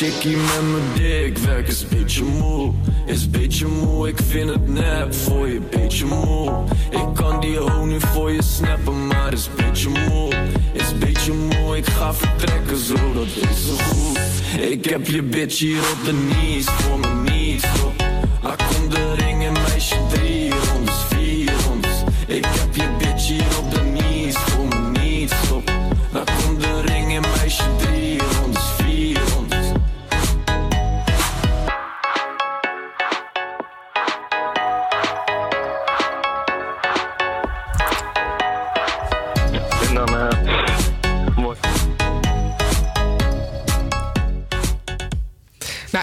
[0.00, 2.72] chickie met mijn dik werkt is beetje moe.
[3.06, 6.64] Is beetje moe, ik vind het nep voor je, beetje moe.
[6.90, 10.32] Ik kan die hoe nu voor je snappen, maar is beetje moe.
[10.72, 14.18] Is beetje moe, ik ga vertrekken zo, dat is zo goed.
[14.60, 18.04] Ik heb je bitch hier op de knees, voor me niet stop.
[18.42, 22.02] Maar kom de ring en meisje drie rondes, vier rondes.
[22.26, 22.88] Ik heb je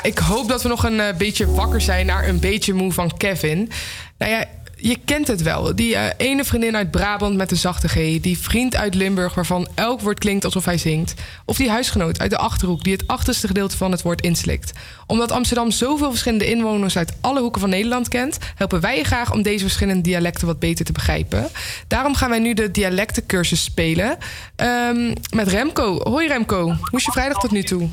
[0.07, 3.17] ik hoop dat we nog een eh, beetje wakker zijn naar een beetje moe van
[3.17, 3.69] Kevin.
[4.17, 5.75] Nou ja, je kent het wel.
[5.75, 8.19] Die eh, ene vriendin uit Brabant met de zachte G.
[8.21, 11.13] Die vriend uit Limburg waarvan elk woord klinkt alsof hij zingt.
[11.45, 14.71] Of die huisgenoot uit de Achterhoek die het achterste gedeelte van het woord inslikt.
[15.07, 18.37] Omdat Amsterdam zoveel verschillende inwoners uit alle hoeken van Nederland kent...
[18.55, 21.47] helpen wij je graag om deze verschillende dialecten wat beter te begrijpen.
[21.87, 24.17] Daarom gaan wij nu de dialectencursus spelen.
[24.55, 25.99] Ehm, met Remco.
[26.03, 27.89] Hoi Remco, hoe is je vrijdag tot nu toe?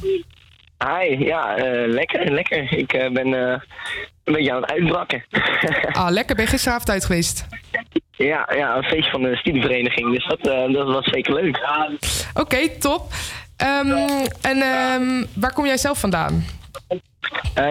[0.85, 2.73] Hi, ja, eh, lekker, lekker.
[2.73, 3.61] Ik eh, ben eh,
[4.25, 5.25] een beetje aan het uitbrakken.
[5.93, 6.35] Ah, lekker.
[6.35, 7.47] Ben je gisteravond uit geweest?
[8.11, 11.61] ja, ja, een feestje van de studievereniging, dus dat, dat was zeker leuk.
[12.35, 13.13] Oké, top.
[13.57, 13.91] Ehm,
[14.41, 16.45] en ehm, waar kom jij zelf vandaan?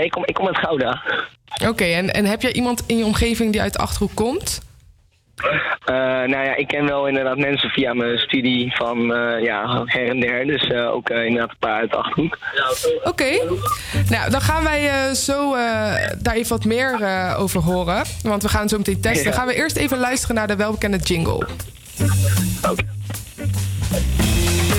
[0.01, 1.03] Ik, kom, ik kom uit Gouda.
[1.67, 4.61] Oké, en, en heb jij iemand in je omgeving die uit de Achterhoek komt?
[5.85, 10.09] Eh, nou ja, ik ken wel inderdaad mensen via mijn studie van eh, ja, her
[10.09, 12.37] en der, dus eh, ook inderdaad een paar uit de Achterhoek.
[13.03, 13.31] Oké.
[14.09, 15.61] Nou, dan gaan wij eh, zo eh,
[16.17, 18.03] daar even wat meer eh, over horen.
[18.21, 19.31] Want we gaan zo meteen testen.
[19.31, 19.37] Ja.
[19.37, 21.47] Gaan we eerst even luisteren naar de welbekende jingle.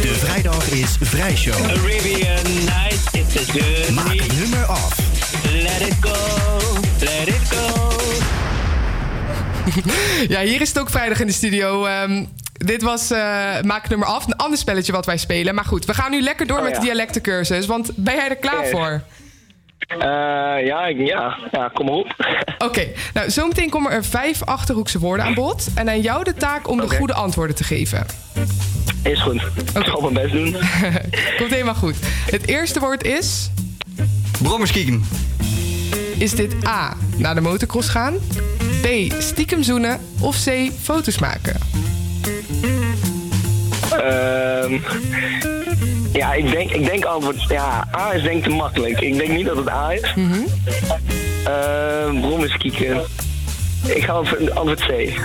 [0.00, 1.54] De vrijdag is vrijshow.
[1.54, 4.98] Arabian Night, it's a good Maak het nummer af.
[5.52, 6.12] Let it go,
[7.00, 7.83] let it go.
[10.34, 11.84] ja, hier is het ook vrijdag in de studio.
[11.84, 13.18] Ehm, dit was eh,
[13.62, 14.26] Maak nummer af.
[14.26, 15.54] Een ander spelletje wat wij spelen.
[15.54, 16.78] Maar goed, we gaan nu lekker door Oh, met ja.
[16.78, 17.66] de dialectencursus.
[17.66, 19.02] Want ben jij er klaar voor?
[19.78, 19.98] Eh,
[20.66, 22.14] ja, ja, ja, kom maar op.
[22.68, 25.68] Oké, nou zometeen komen er vijf achterhoekse woorden aan bod.
[25.74, 28.06] En aan jou de taak om de goede antwoorden te geven.
[29.02, 29.42] Is goed.
[29.74, 30.56] Ik zal mijn best doen.
[31.38, 31.96] Komt helemaal goed.
[32.30, 33.50] Het eerste woord is.
[34.42, 35.04] Brommerskieken.
[36.18, 36.96] Is dit A.
[37.16, 38.14] Naar de motocross gaan?
[38.84, 39.12] B.
[39.18, 40.00] Stiekem zoenen?
[40.20, 40.70] Of C.
[40.82, 41.56] Foto's maken?
[43.90, 44.78] Ehm,
[46.12, 47.42] ja, ik denk, ik denk antwoord.
[47.48, 49.00] Ja, A is denk ik te makkelijk.
[49.00, 50.14] Ik denk niet dat het A is.
[50.14, 50.38] Mhm.
[51.44, 53.02] Ehm, brom is kieken.
[53.86, 55.18] Ik ga voor antwoord C.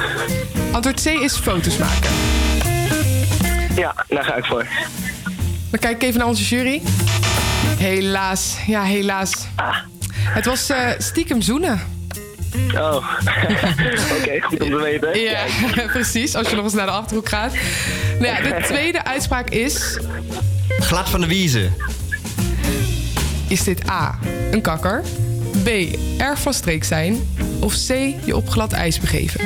[0.71, 2.11] Antwoord C is foto's maken.
[3.75, 4.67] Ja, daar ga ik voor.
[5.69, 6.81] Dan kijk ik even naar onze jury.
[7.77, 9.31] Helaas, ja helaas.
[10.13, 11.98] Het was eh, stiekem zoenen.
[12.75, 12.95] Oh,
[14.19, 15.19] oké, goed om te weten.
[15.19, 15.45] Ja,
[15.91, 16.35] precies.
[16.35, 17.53] Als je nog eens naar de Achterhoek gaat.
[18.19, 19.99] Nou ja, de tweede uitspraak is...
[20.79, 21.73] Glad van de wiezen.
[23.47, 24.19] Is dit A,
[24.51, 25.03] een kakker?
[25.63, 25.67] B,
[26.17, 27.35] erg van streek zijn?
[27.59, 27.87] Of C,
[28.25, 29.39] je op glad ijs begeven?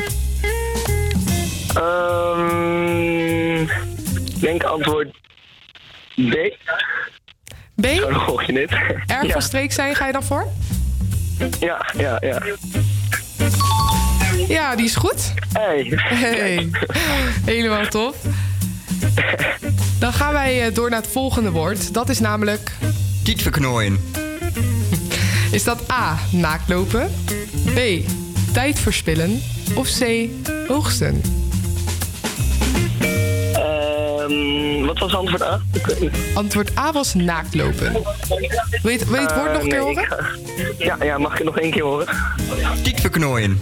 [1.74, 5.12] Ehm, ik denk antwoord
[6.16, 6.36] B.
[7.76, 7.86] B?
[7.86, 8.72] Zo hoor je dit.
[9.08, 10.48] Erg van streek zijn, ga je dan voor?
[11.60, 12.42] Ja, ja, ja.
[14.48, 15.34] Ja, die is goed.
[15.54, 15.92] Hey.
[15.98, 16.70] Hey.
[17.46, 18.16] Helemaal top.
[20.00, 21.94] Dan gaan wij eh, door naar het volgende woord.
[21.94, 22.72] Dat is namelijk...
[23.24, 24.00] Tietverknooien.
[25.52, 27.12] Is dat A, naaktlopen?
[27.74, 27.80] B,
[28.54, 29.42] tijd verspillen?
[29.76, 30.06] Of C,
[30.68, 31.22] oogsten?
[33.54, 35.62] Ehm, wat was antwoord A?
[35.74, 36.12] Ik weet niet.
[36.34, 37.92] Antwoord A was naaktlopen.
[37.92, 38.02] Wil
[38.92, 40.06] je, het- wil je het woord nog een keer Eh, nee, horen?
[40.08, 40.26] ga-
[40.78, 42.08] Ja, ja, mag ik het nog één keer horen?
[42.84, 43.60] Tietverknooien.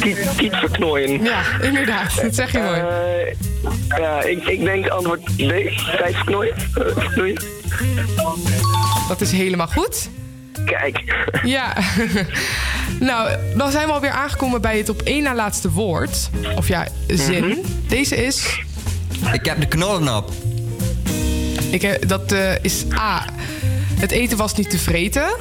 [0.00, 1.22] Tiet, tiet verknooien.
[1.22, 2.20] Ja, inderdaad.
[2.22, 2.80] Dat zeg je mooi.
[2.80, 5.38] Eh, ja, ik, ik denk antwoord B.
[5.98, 6.54] Tijd verknooien.
[6.72, 7.42] Verknoeien.
[9.08, 10.08] Dat is helemaal goed.
[10.64, 10.98] Kijk.
[11.42, 11.76] Ja.
[13.00, 16.30] nou, dan zijn we alweer aangekomen bij het op één na laatste woord.
[16.56, 17.46] Of ja, zin.
[17.48, 17.58] Mhm.
[17.88, 18.62] Deze is...
[19.32, 20.30] Ik heb de knollen op.
[21.70, 23.24] Ik, heb- dat eh, is A.
[24.00, 25.36] Het eten was niet te vreten.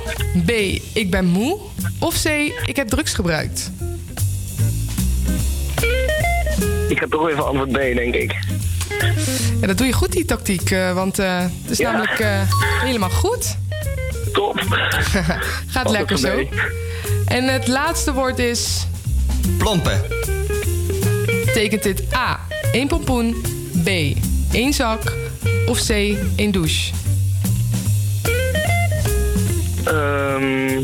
[0.46, 0.50] B.
[0.94, 1.60] Ik ben moe.
[2.00, 2.26] Of C.
[2.66, 3.72] Ik heb drugs gebruikt.
[6.90, 8.36] Ik ga toch even antwoord B, denk ik.
[9.62, 10.72] Ja, dat doe je goed, die tactiek.
[10.72, 11.92] eh, want eh, het is Ja.
[11.92, 12.42] namelijk eh,
[12.84, 13.58] helemaal goed.
[14.34, 14.60] Top.
[15.74, 16.48] Gaat lekker zo.
[17.26, 18.88] En het laatste woord is...
[19.58, 20.02] Plompen.
[21.46, 22.40] Betekent dit A.
[22.72, 23.36] één pompoen.
[23.84, 23.88] B.
[24.52, 25.14] één zak.
[25.68, 25.90] Of C.
[26.36, 26.92] één douche.
[29.90, 30.78] Ehm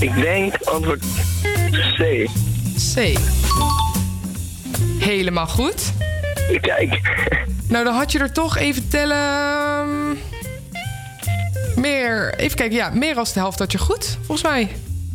[0.00, 1.04] ik denk antwoord
[1.96, 2.28] C.
[2.94, 3.18] C.
[4.98, 5.92] Helemaal goed.
[6.60, 7.00] Kijk.
[7.68, 9.16] Nou, dan had je er toch even tellen...
[9.16, 10.16] ehm,
[11.80, 14.68] Meer, even kijken, ja, meer als de helft had je goed, volgens mij.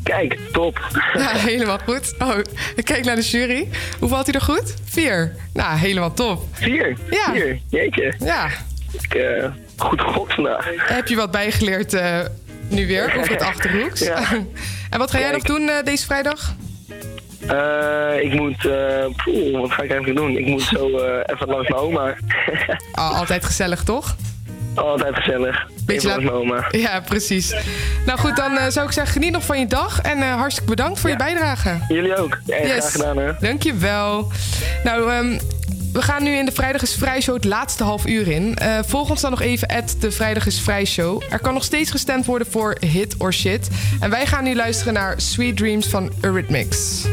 [0.03, 0.79] Kijk, top.
[1.13, 2.13] Ja, helemaal goed.
[2.19, 2.37] Oh,
[2.75, 3.67] ik kijk naar de jury.
[3.99, 4.73] Hoeveel had hij er goed?
[4.85, 5.35] Vier.
[5.53, 6.43] Nou, helemaal top.
[6.51, 6.97] Vier?
[7.09, 7.31] Ja.
[7.33, 7.59] Vier?
[7.69, 8.13] Jeetje.
[8.19, 8.49] Ja.
[8.91, 9.45] Ik, eh,
[9.77, 10.69] goed gegokt vandaag.
[10.77, 12.19] Heb je wat bijgeleerd eh,
[12.67, 13.99] nu weer over het Achterhoeks?
[13.99, 14.23] Ja.
[14.89, 16.55] en wat ga jij nog doen eh, deze vrijdag?
[17.47, 18.57] Eh, ik moet,
[19.23, 20.37] poeh, wat ga ik eigenlijk doen?
[20.37, 20.87] Ik moet zo
[21.31, 22.15] even langs mijn oma.
[22.91, 24.15] Oh, altijd gezellig, toch?
[24.75, 25.67] Altijd gezellig.
[25.85, 26.67] Beetje mijn oma.
[26.71, 27.55] Ja, precies.
[28.05, 30.01] Nou goed, dan zou ik zeggen, geniet nog van je dag.
[30.01, 31.77] En hartstikke bedankt voor je bijdrage.
[31.87, 32.37] Jullie ook.
[32.45, 33.31] Ja, graag gedaan hè.
[33.39, 34.31] Dankjewel.
[34.83, 35.37] Nou, ehm,
[35.97, 38.55] we gaan nu in de Vrijdag is Vrij Show het laatste half uur in.
[38.55, 41.21] Eh, volg ons dan nog even at de Vrijdag is Vrij Show.
[41.29, 43.67] Er kan nog steeds gestemd worden voor Hit or Shit.
[43.99, 47.05] En wij gaan nu luisteren naar Sweet Dreams van Eurythmics.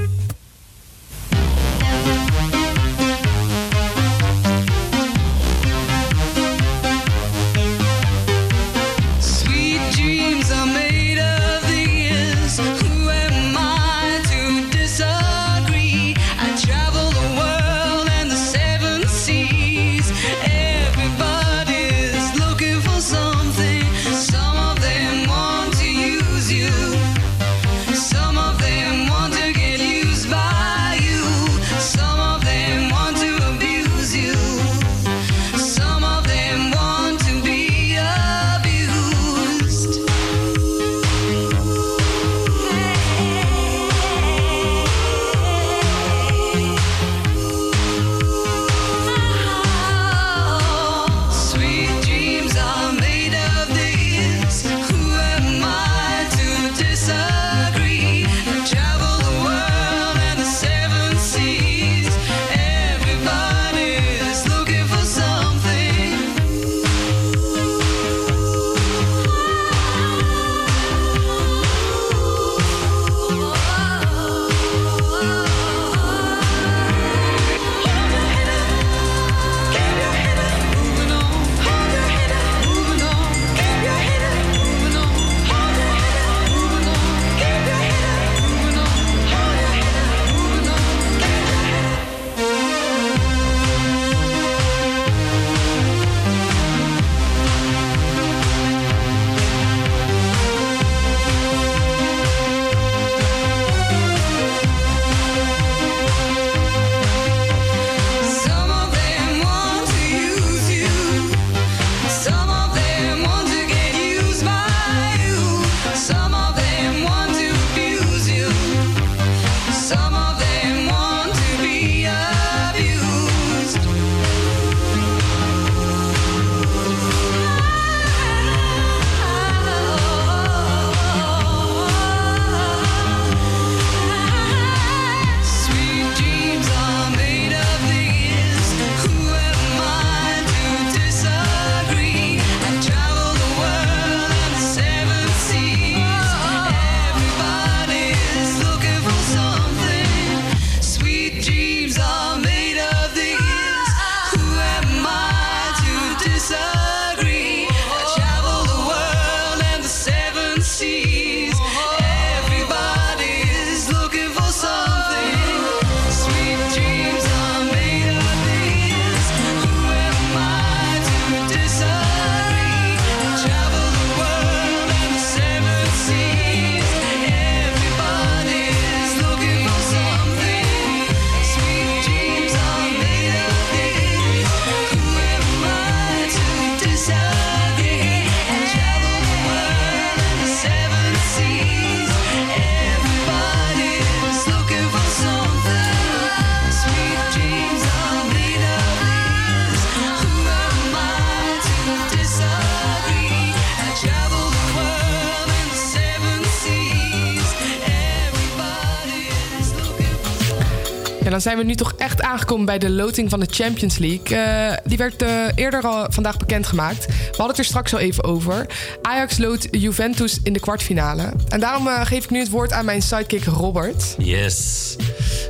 [211.34, 214.38] Dan zijn we nu toch echt aangekomen bij de loting van de Champions League.
[214.38, 217.06] Eh, die werd eh, eerder al vandaag bekendgemaakt.
[217.06, 218.66] We hadden het er straks al even over.
[219.02, 221.32] Ajax loot Juventus in de kwartfinale.
[221.48, 224.14] En daarom eh, geef ik nu het woord aan mijn sidekick Robert.
[224.18, 224.96] Yes.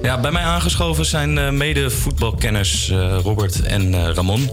[0.03, 2.93] Ja, bij mij aangeschoven zijn mede voetbalkenners
[3.23, 4.51] Robert en Ramon.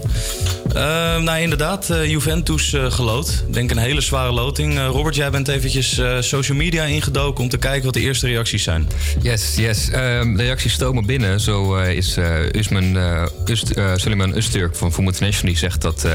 [0.74, 3.44] Eh, nou, inderdaad, eh, Juventus eh, geloot.
[3.46, 4.78] Ik denk een hele zware loting.
[4.78, 8.88] Robert, jij bent eventjes social media ingedoken om te kijken wat de eerste reacties zijn.
[9.22, 9.90] Yes, yes.
[9.90, 11.40] Ehm, de reacties stromen binnen.
[11.40, 12.16] Zo is
[12.52, 12.96] Usman,
[13.44, 15.52] Ust, Suleiman Usturk van Voetbal International...
[15.52, 16.06] die zegt dat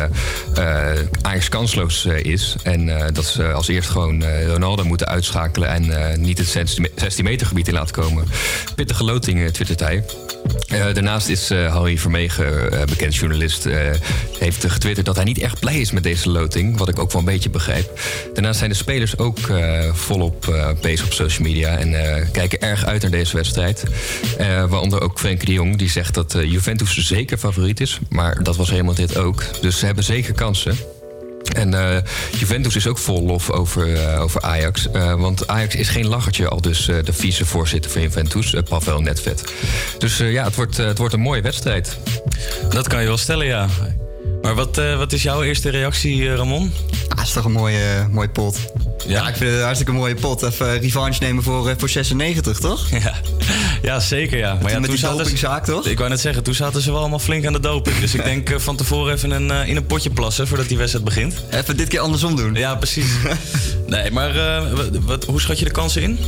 [1.21, 2.55] Ajax kansloos is.
[2.63, 5.69] En dat ze als eerst gewoon Ronaldo moeten uitschakelen...
[5.69, 6.47] en niet het
[6.95, 8.25] 16 meter gebied in laten komen.
[8.75, 10.03] Pittige loting, twittert hij.
[10.67, 13.67] Daarnaast is Harry Vermegen, bekend journalist...
[14.39, 16.77] heeft getwitterd dat hij niet echt blij is met deze loting.
[16.77, 17.99] Wat ik ook wel een beetje begrijp.
[18.33, 19.39] Daarnaast zijn de spelers ook
[19.93, 21.77] volop bezig op social media...
[21.77, 21.91] en
[22.31, 23.83] kijken erg uit naar deze wedstrijd.
[24.69, 27.99] waaronder ook Frenkie de Jong, die zegt dat Juventus zeker favoriet is.
[28.09, 29.43] Maar dat was helemaal dit ook.
[29.61, 30.77] Dus ze hebben zeker kansen.
[31.55, 31.97] En uh,
[32.39, 34.87] Juventus is ook vol lof over, uh, over Ajax.
[34.93, 39.43] Uh, want Ajax is geen lachertje, al dus de vicevoorzitter van Juventus, Pavel Netvet.
[39.97, 41.97] Dus ja, het wordt, het wordt een mooie wedstrijd.
[42.69, 43.67] Dat kan je wel stellen, ja.
[44.41, 46.73] Maar wat, wat is jouw eerste reactie, Ramon?
[47.07, 48.57] Ah, is toch een mooie, mooie pot.
[49.07, 49.21] Ja?
[49.21, 49.27] ja?
[49.27, 50.43] ik vind het een hartstikke mooie pot.
[50.43, 52.85] Even revanche nemen voor, voor 96, toch?
[52.97, 53.13] Ja,
[53.81, 54.53] ja zeker ja.
[54.53, 55.85] Maar ja, met toen die dopingzaak, ze, toch?
[55.85, 57.99] Ik wou net zeggen, toen zaten ze wel allemaal flink aan de doping.
[57.99, 61.43] Dus ik denk van tevoren even een, in een potje plassen voordat die wedstrijd begint.
[61.49, 62.53] Even dit keer andersom doen.
[62.53, 63.11] Ja, precies.
[63.87, 64.61] nee, maar uh,
[65.01, 66.19] wat, hoe schat je de kansen in?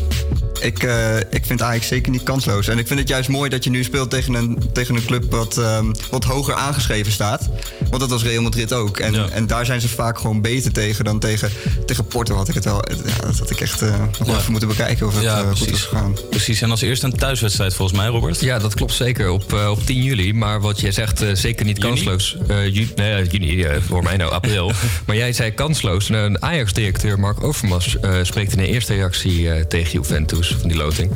[0.62, 2.68] Ik, uh, ik vind Ajax zeker niet kansloos.
[2.68, 5.32] En ik vind het juist mooi dat je nu speelt tegen een, tegen een club
[5.32, 7.50] wat, um, wat hoger aangeschreven staat.
[7.90, 8.98] Want dat was Real Madrid ook.
[8.98, 9.30] En, ja.
[9.30, 11.52] en daar zijn ze vaak gewoon beter tegen dan tegen,
[11.86, 12.36] tegen Porto.
[12.36, 14.38] Had ik het wel, ja, dat had ik echt uh, nog ja.
[14.38, 16.16] even moeten bekijken of het ja, uh, goed was gegaan.
[16.30, 18.40] Precies, en als eerste een thuiswedstrijd volgens mij, Robert?
[18.40, 19.30] Ja, dat klopt zeker.
[19.30, 20.34] Op, op 10 juli.
[20.34, 21.90] Maar wat jij zegt, zeker niet juni?
[21.90, 22.38] kansloos.
[22.48, 24.72] Ju nee, juni, voor mij nou april.
[25.08, 26.10] maar jij zei kansloos.
[26.10, 31.12] Een Ajax-directeur, Mark Overmars, spreekt in een eerste reactie tegen Juventus van die loting.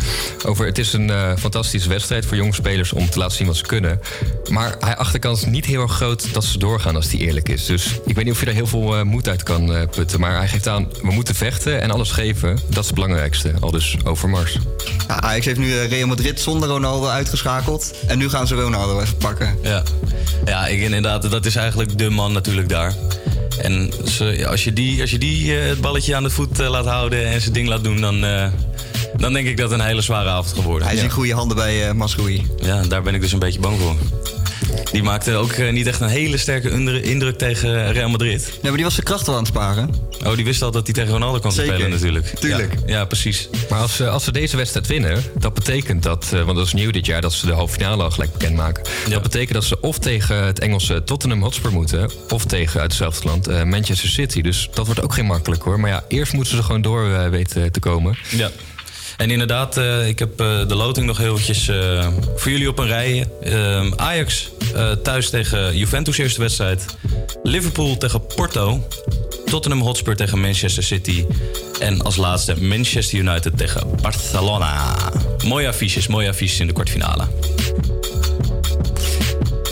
[0.45, 3.55] Over het is een uh, fantastische wedstrijd voor jonge spelers om te laten zien wat
[3.55, 3.99] ze kunnen.
[4.49, 7.49] Maar hij acht de kans niet heel erg groot dat ze doorgaan als hij eerlijk
[7.49, 7.65] is.
[7.65, 10.19] Dus ik weet niet of je daar heel veel uh, moed uit kan uh, putten.
[10.19, 12.60] Maar hij geeft aan, we moeten vechten en alles geven.
[12.68, 13.53] Dat is het belangrijkste.
[13.60, 14.57] Al dus over Mars.
[15.07, 17.93] Ja, Ajax heeft nu Real Madrid zonder Ronaldo uitgeschakeld.
[18.07, 19.57] En nu gaan ze Ronaldo even pakken.
[19.64, 19.84] Ja,
[20.45, 21.31] ja ik, inderdaad.
[21.31, 22.93] Dat is eigenlijk de man natuurlijk daar.
[23.61, 27.26] En ze, als je die, als je die het balletje aan de voet laat houden
[27.27, 28.23] en zijn ding laat doen, dan
[29.18, 30.88] dan denk ik dat het een hele zware avond geworden.
[30.88, 32.48] Hij is in goede handen bij uh, Masroei.
[32.61, 33.95] Ja, daar ben ik dus een beetje bang voor.
[34.91, 38.41] Die maakte ook uh, niet echt een hele sterke indruk tegen Real Madrid.
[38.41, 39.90] Nee, maar die was zijn kracht wel aan het sparen.
[40.26, 41.73] Oh, die wist al dat hij tegen Ronaldo kon Zeker.
[41.73, 42.26] spelen natuurlijk.
[42.26, 42.73] Tuurlijk.
[42.73, 43.49] Ja, ja, precies.
[43.69, 46.31] Maar als, uh, als ze deze wedstrijd winnen, dat betekent dat...
[46.34, 48.84] Uh, want dat is nieuw dit jaar, dat ze de halve finale al gelijk bekendmaken.
[49.06, 49.11] Ja.
[49.11, 52.11] Dat betekent dat ze of tegen het Engelse Tottenham Hotspur moeten...
[52.30, 54.41] of tegen uit hetzelfde land Manchester City.
[54.41, 55.80] Dus dat wordt ook geen makkelijk hoor.
[55.80, 58.18] Maar ja, eerst moeten ze gewoon door weten te komen.
[58.30, 58.49] Ja.
[59.18, 62.80] En inderdaad, uh, ik heb uh, de loting nog heel eventjes uh, voor jullie op
[62.80, 63.27] een rij.
[63.95, 64.49] Ajax
[65.03, 66.85] thuis tegen Juventus eerste wedstrijd.
[67.44, 68.88] Liverpool tegen Porto.
[69.45, 71.26] Tottenham Hotspur tegen Manchester City.
[71.80, 74.95] En als laatste Manchester United tegen Barcelona.
[75.45, 77.27] Mooie affiches, mooie affiches in de kwartfinale.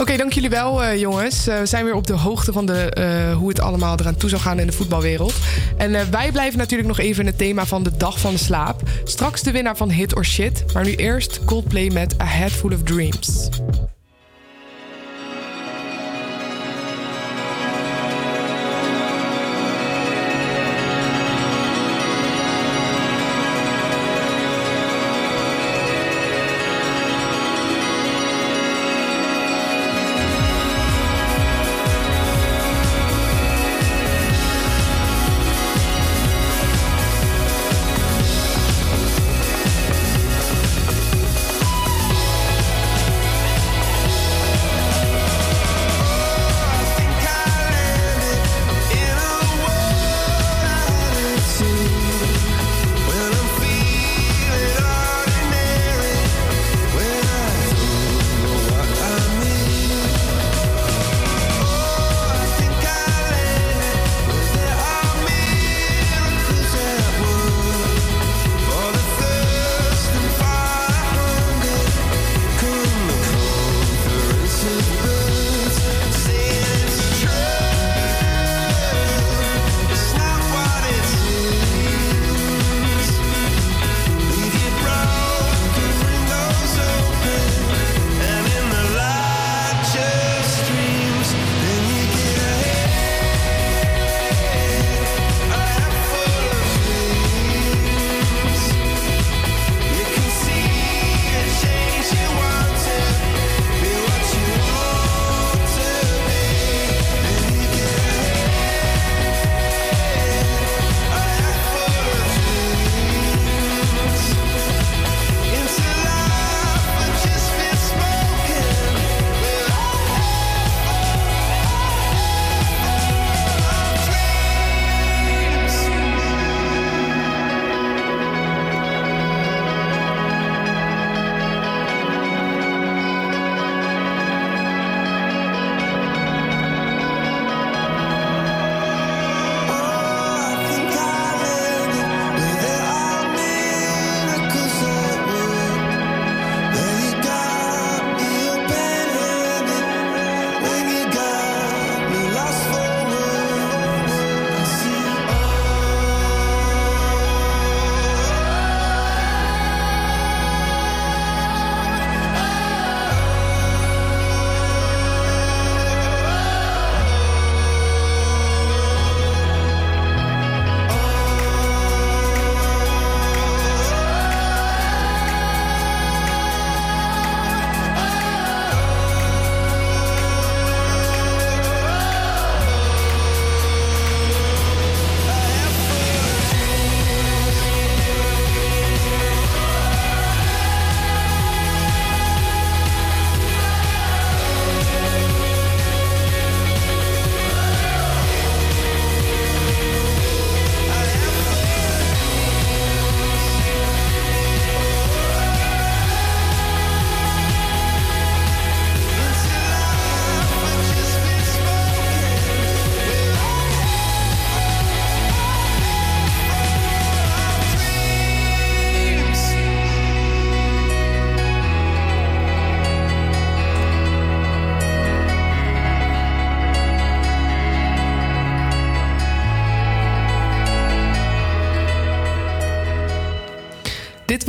[0.02, 1.48] Oké, dank jullie wel, uh, jongens.
[1.48, 4.28] Uh, we zijn weer op de hoogte van de, uh, hoe het allemaal eraan toe
[4.28, 5.34] zou gaan in de voetbalwereld.
[5.76, 8.80] En wij blijven natuurlijk nog even in het thema van de dag van de slaap.
[9.04, 10.64] Straks de winnaar van Hit or Shit.
[10.74, 13.48] Maar nu eerst Coldplay met A Head Full of Dreams.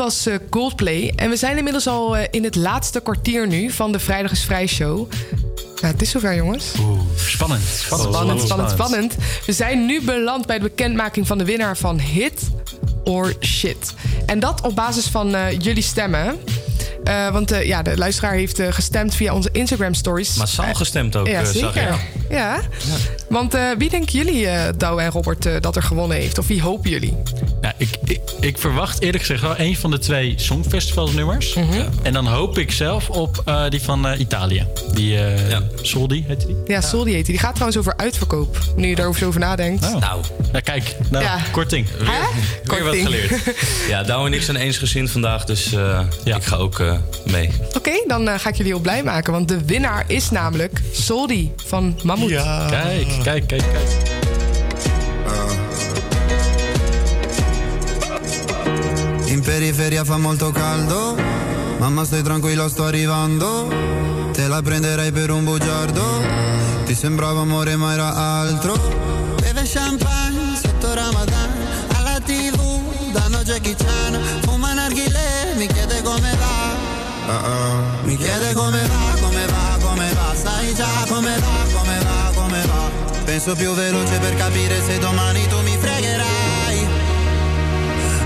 [0.03, 1.13] Was uh, Coldplay.
[1.15, 4.43] En we zijn inmiddels al uh, in het laatste kwartier nu van de Vrijdag is
[4.43, 5.11] Vrij show.
[5.81, 6.65] Ja, het is zover, jongens.
[6.79, 7.61] Oeh, spannend.
[7.63, 9.15] Spannend, spannend, spannend, spannend.
[9.45, 12.41] We zijn nu beland bij de bekendmaking van de winnaar van Hit
[13.03, 13.93] or Shit.
[14.25, 16.37] En dat op basis van uh, jullie stemmen.
[17.03, 20.35] Uh, want uh, ja, de luisteraar heeft uh, gestemd via onze Instagram stories.
[20.35, 21.81] Massaal gestemd ook, ja, zeker.
[21.81, 21.99] Ja.
[22.29, 22.61] ja.
[23.29, 24.47] Want wie denken jullie,
[24.77, 26.37] Douwe en Robert, dat er gewonnen heeft?
[26.37, 27.17] Of wie hopen jullie?
[27.61, 31.53] Nou, ik, ik, ik, verwacht eerlijk gezegd wel een van de twee Songfestivalsnummers.
[31.53, 31.89] Mm -hmm.
[32.01, 34.67] En dan hoop ik zelf op die van Italië.
[34.93, 35.61] Die ja.
[35.81, 36.55] Soldi heet die?
[36.65, 37.33] Ja, Soldi heet die.
[37.33, 38.57] Die gaat trouwens over uitverkoop.
[38.75, 39.85] Nu je daarover over nadenkt.
[39.85, 39.95] Oh.
[39.99, 40.21] Nou,
[40.63, 40.95] kijk.
[41.09, 41.37] Nou, ja.
[41.51, 41.87] korting.
[41.97, 42.07] Weer,
[42.63, 43.55] weer wat geleerd.
[43.89, 46.35] ja, Douwe en ik zijn eensgezind vandaag, dus ja.
[46.35, 46.83] ik ga ook
[47.25, 47.49] mee.
[47.67, 49.33] Oké, okay, dan uh, ga ik jullie heel blij maken.
[49.33, 52.29] Want de winnaar is namelijk Soldi van Mammoet.
[52.29, 52.67] Ja.
[52.69, 54.12] Kijk, kijk, kijk, kijk.
[59.33, 61.17] In periferia fa molto caldo.
[61.79, 63.67] Mamma stai tranquilla, sto arrivando.
[64.31, 66.21] Te la prenderei per un bugiardo.
[66.85, 68.75] Ti sembrava amore ma era altro.
[69.41, 71.49] Beve champagne sotto Ramadan.
[71.95, 74.21] Alla tv danno Jackie Chan.
[74.41, 77.33] Fuma narghile, mi chiede come va.
[77.33, 78.05] Uh-uh.
[78.05, 80.35] Mi chiede come va, come va, come va.
[80.35, 83.21] Sai già come va, come va, come va.
[83.25, 86.32] Penso più veloce per capire se domani tu mi fregherai.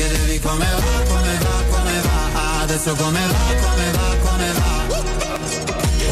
[0.00, 4.70] Chiedevi come va, come va, come va Adesso come va, come va, come va.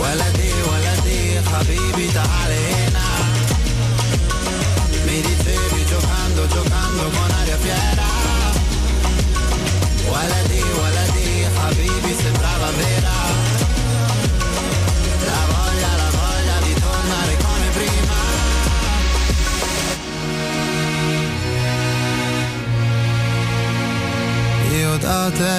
[0.00, 3.06] Waladi, waladi, habibi ta'alena
[5.06, 8.06] Mi dicevi giocando, giocando con aria fiera.
[10.10, 13.47] Waladi, waladi, habibi sembrava vera
[25.08, 25.58] da te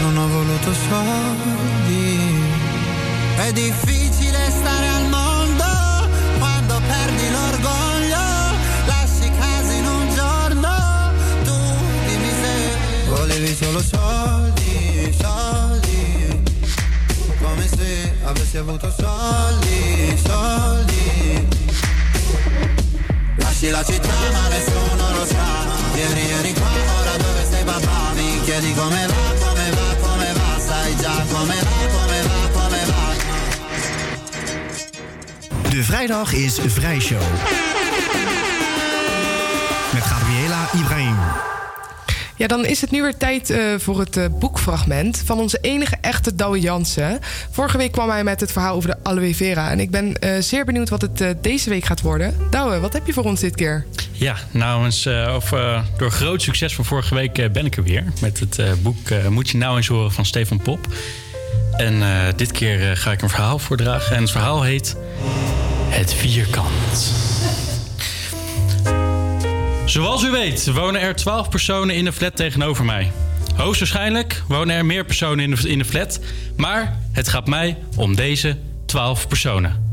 [0.00, 2.40] non ho voluto soldi.
[3.36, 5.64] È difficile stare al mondo
[6.38, 8.24] quando perdi l'orgoglio.
[8.86, 10.70] Lasci casa in un giorno,
[11.44, 11.56] tu
[12.06, 12.54] dimmi se
[13.10, 16.42] volevi solo soldi, soldi.
[17.42, 21.57] Come se avessi avuto soldi, soldi.
[23.60, 25.66] Lasci la città ma nessuno lo sa.
[25.96, 26.70] Ieri eri qua,
[27.00, 28.12] ora dove sei papà?
[28.14, 29.14] Mi chiedi come va,
[29.44, 33.16] come va, come va Sai già come va, come va, come va
[35.70, 37.24] De vrijdag is Vrijshow.
[39.90, 41.57] Met Gabriela Ibrahim.
[42.38, 45.96] Ja, dan is het nu weer tijd uh, voor het uh, boekfragment van onze enige
[46.00, 47.18] echte Douwe Jansen.
[47.50, 49.70] Vorige week kwam hij met het verhaal over de aloe vera.
[49.70, 52.34] En ik ben uh, zeer benieuwd wat het deze week gaat worden.
[52.50, 53.86] Douwe, wat heb je voor ons dit keer?
[54.12, 54.86] Ja, nou
[55.36, 55.54] of,
[55.96, 58.04] door groot succes van vorige week ben ik er weer.
[58.20, 60.86] Met het boek Moet je nou eens horen van Stefan Pop.
[61.76, 62.02] En
[62.36, 64.16] dit keer ga ik een verhaal voordragen.
[64.16, 64.96] En het verhaal heet
[65.88, 67.12] Het Vierkant.
[69.88, 73.12] Zoals u weet wonen er 12 personen in de flat tegenover mij.
[73.54, 76.20] Hoogstwaarschijnlijk wonen er meer personen in de, flat,
[76.56, 78.56] maar het gaat mij om deze
[78.86, 79.84] 12 personen.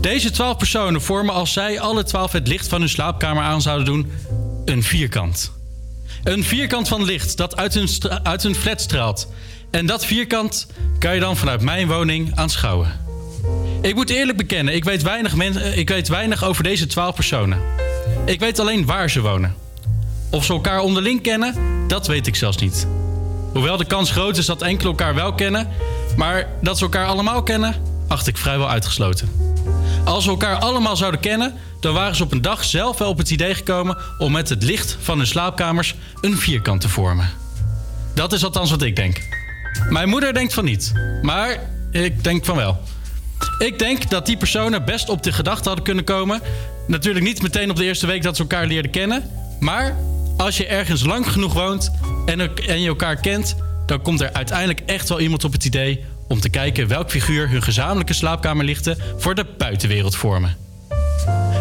[0.00, 3.86] Deze 12 personen vormen als zij alle 12 het licht van hun slaapkamer aan zouden
[3.86, 4.12] doen
[4.64, 5.52] een vierkant.
[6.24, 9.32] Een vierkant van licht dat uit stra- uit een flat straalt.
[9.70, 10.66] En dat vierkant
[10.98, 13.00] kan je dan vanuit mijn woning aanschouwen.
[13.82, 15.34] Ik moet eerlijk bekennen, ik weet weinig,
[15.74, 17.58] ik weet weinig over deze twaalf personen.
[18.24, 19.54] Ik weet alleen waar ze wonen.
[20.30, 21.54] Of ze elkaar onderling kennen,
[21.88, 22.86] dat weet ik zelfs niet.
[23.52, 25.68] Hoewel de kans groot is dat enkele elkaar wel kennen,
[26.16, 27.74] maar dat ze elkaar allemaal kennen,
[28.08, 29.30] acht ik vrijwel uitgesloten.
[30.04, 33.18] Als we elkaar allemaal zouden kennen, dan waren ze op een dag zelf wel op
[33.18, 37.28] het idee gekomen om met het licht van hun slaapkamers een vierkant te vormen.
[38.14, 39.20] Dat is althans wat ik denk.
[39.88, 40.92] Mijn moeder denkt van niet,
[41.22, 41.58] maar
[41.90, 42.80] ik denk van wel.
[43.58, 46.40] Ik denk dat die personen best op de gedachte hadden kunnen komen.
[46.86, 49.30] Natuurlijk niet meteen op de eerste week dat ze elkaar leerden kennen.
[49.60, 49.96] Maar
[50.36, 51.90] als je ergens lang genoeg woont
[52.26, 53.56] en, en je elkaar kent,
[53.86, 57.48] dan komt er uiteindelijk echt wel iemand op het idee om te kijken welk figuur
[57.48, 60.56] hun gezamenlijke slaapkamerlichten voor de buitenwereld vormen.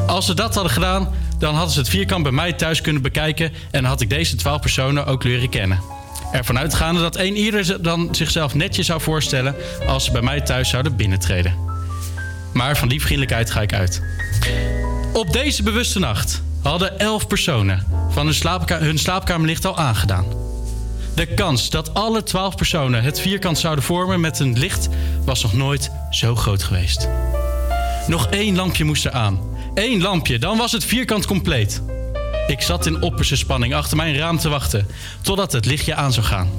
[0.07, 3.51] Als ze dat hadden gedaan, dan hadden ze het vierkant bij mij thuis kunnen bekijken
[3.71, 5.79] en had ik deze twaalf personen ook leren kennen.
[6.31, 9.55] Ervan uitgaande dat een ieder dan zichzelf netjes zou voorstellen
[9.87, 11.68] als ze bij mij thuis zouden binnentreden.
[12.59, 14.01] Maar van die vriendelijkheid ga ik uit.
[15.13, 20.25] Op deze bewuste nacht hadden elf personen van hun, slaapka- hun slaapkamerlicht al aangedaan.
[21.15, 24.89] De kans dat alle twaalf personen het vierkant zouden vormen met een licht
[25.25, 27.07] was nog nooit zo groot geweest.
[28.07, 29.39] Nog één lampje moest er aan.
[29.73, 31.81] Eén lampje, dan was het vierkant compleet.
[32.47, 34.87] Ik zat in opperste spanning achter mijn raam te wachten
[35.21, 36.49] totdat het lichtje aan zou gaan.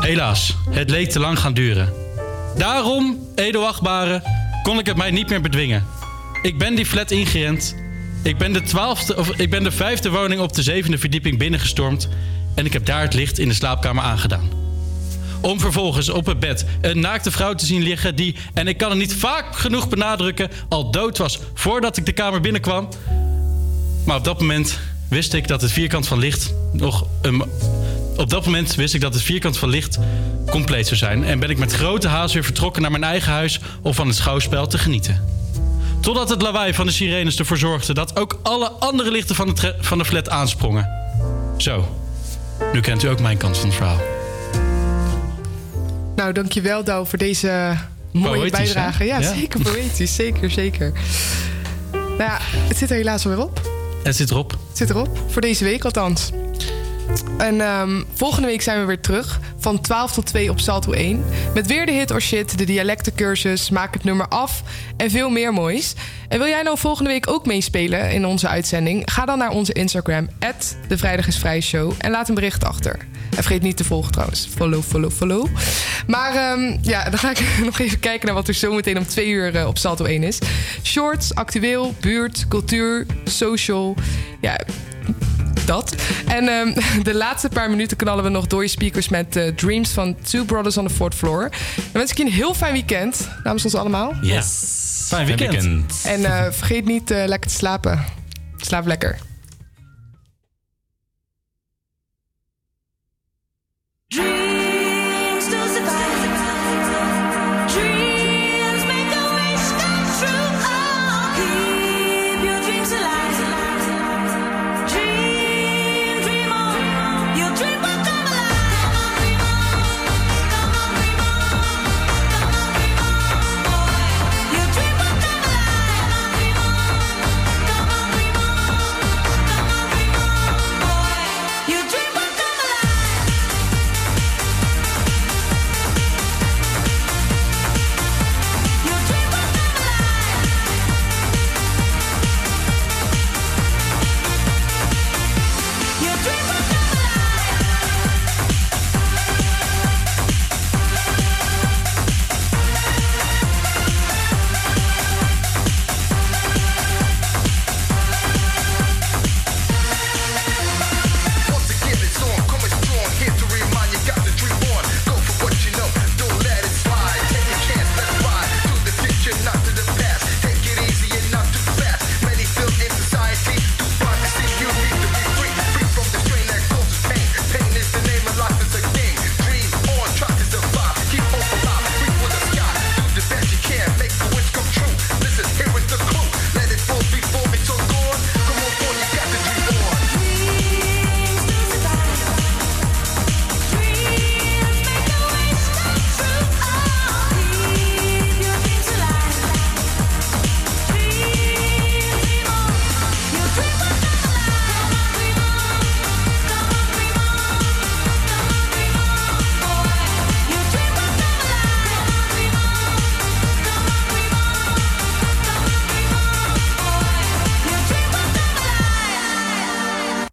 [0.00, 2.03] Helaas, het leek te lang gaan duren.
[2.56, 4.22] Daarom, edelachtbare,
[4.62, 5.84] kon ik het mij niet meer bedwingen.
[6.42, 7.74] Ik ben die flat ingerend.
[8.22, 12.08] Ik ben de, twaalfde, of, ik ben de vijfde woning op de zevende verdieping binnengestormd.
[12.54, 14.50] En ik heb daar het licht in de slaapkamer aangedaan.
[15.40, 18.90] Om vervolgens op het bed een naakte vrouw te zien liggen die, en ik kan
[18.90, 22.88] het niet vaak genoeg benadrukken, al dood was voordat ik de kamer binnenkwam.
[24.04, 24.78] Maar op dat moment
[25.08, 27.44] wist ik dat het vierkant van licht nog een.
[28.16, 29.98] Op dat moment wist ik dat het vierkant van licht
[30.50, 31.24] compleet zou zijn.
[31.24, 34.16] En ben ik met grote haast weer vertrokken naar mijn eigen huis om van het
[34.16, 35.24] schouwspel te genieten.
[36.00, 39.74] Totdat het lawaai van de sirenes ervoor zorgde dat ook alle andere lichten van de,
[39.80, 40.88] van de flat aansprongen.
[41.56, 41.88] Zo,
[42.72, 44.00] nu kent u ook mijn kant van het verhaal.
[46.16, 47.76] Nou, dankjewel Douw voor deze
[48.12, 49.04] mooie Poëtisch, bijdrage.
[49.04, 49.34] Ja, Ja.
[49.34, 50.14] zeker poëtisch.
[50.24, 50.92] Zeker, zeker.
[51.92, 53.60] Nou ja, het zit er helaas alweer op.
[54.02, 54.50] Het zit erop.
[54.50, 55.18] Het zit erop.
[55.28, 56.30] Voor deze week althans.
[57.38, 59.40] En ehm, volgende week zijn we weer terug.
[59.58, 61.24] Van 12 tot 2 op Salto 1.
[61.54, 64.62] Met weer de hit or shit, de dialectencursus, maak het nummer af
[64.96, 65.94] en veel meer moois.
[66.28, 69.02] En wil jij nou volgende week ook meespelen in onze uitzending?
[69.12, 70.28] Ga dan naar onze Instagram,
[70.88, 71.92] de Vrijdag is Vrij Show.
[71.98, 72.98] En laat een bericht achter.
[73.36, 74.48] En vergeet niet te volgen trouwens.
[74.56, 75.46] Follow, follow, follow.
[76.06, 79.28] Maar ehm, ja, dan ga ik nog even kijken naar wat er zometeen om twee
[79.28, 80.38] uur eh, op Salto 1 is.
[80.82, 83.96] Shorts, actueel, buurt, cultuur, social.
[84.40, 84.56] Ja,
[85.66, 85.94] dat.
[86.26, 86.72] En ehm,
[87.02, 90.44] de laatste paar minuten knallen we nog door je speakers met eh, Dreams van Two
[90.44, 91.40] Brothers on the Fourth Floor.
[91.76, 94.12] Dan wens ik je een heel fijn weekend namens ons allemaal.
[94.22, 95.04] Yes.
[95.08, 96.02] Fijn weekend.
[96.06, 98.04] En eh, vergeet niet eh, lekker te slapen.
[98.56, 99.18] Slaap lekker.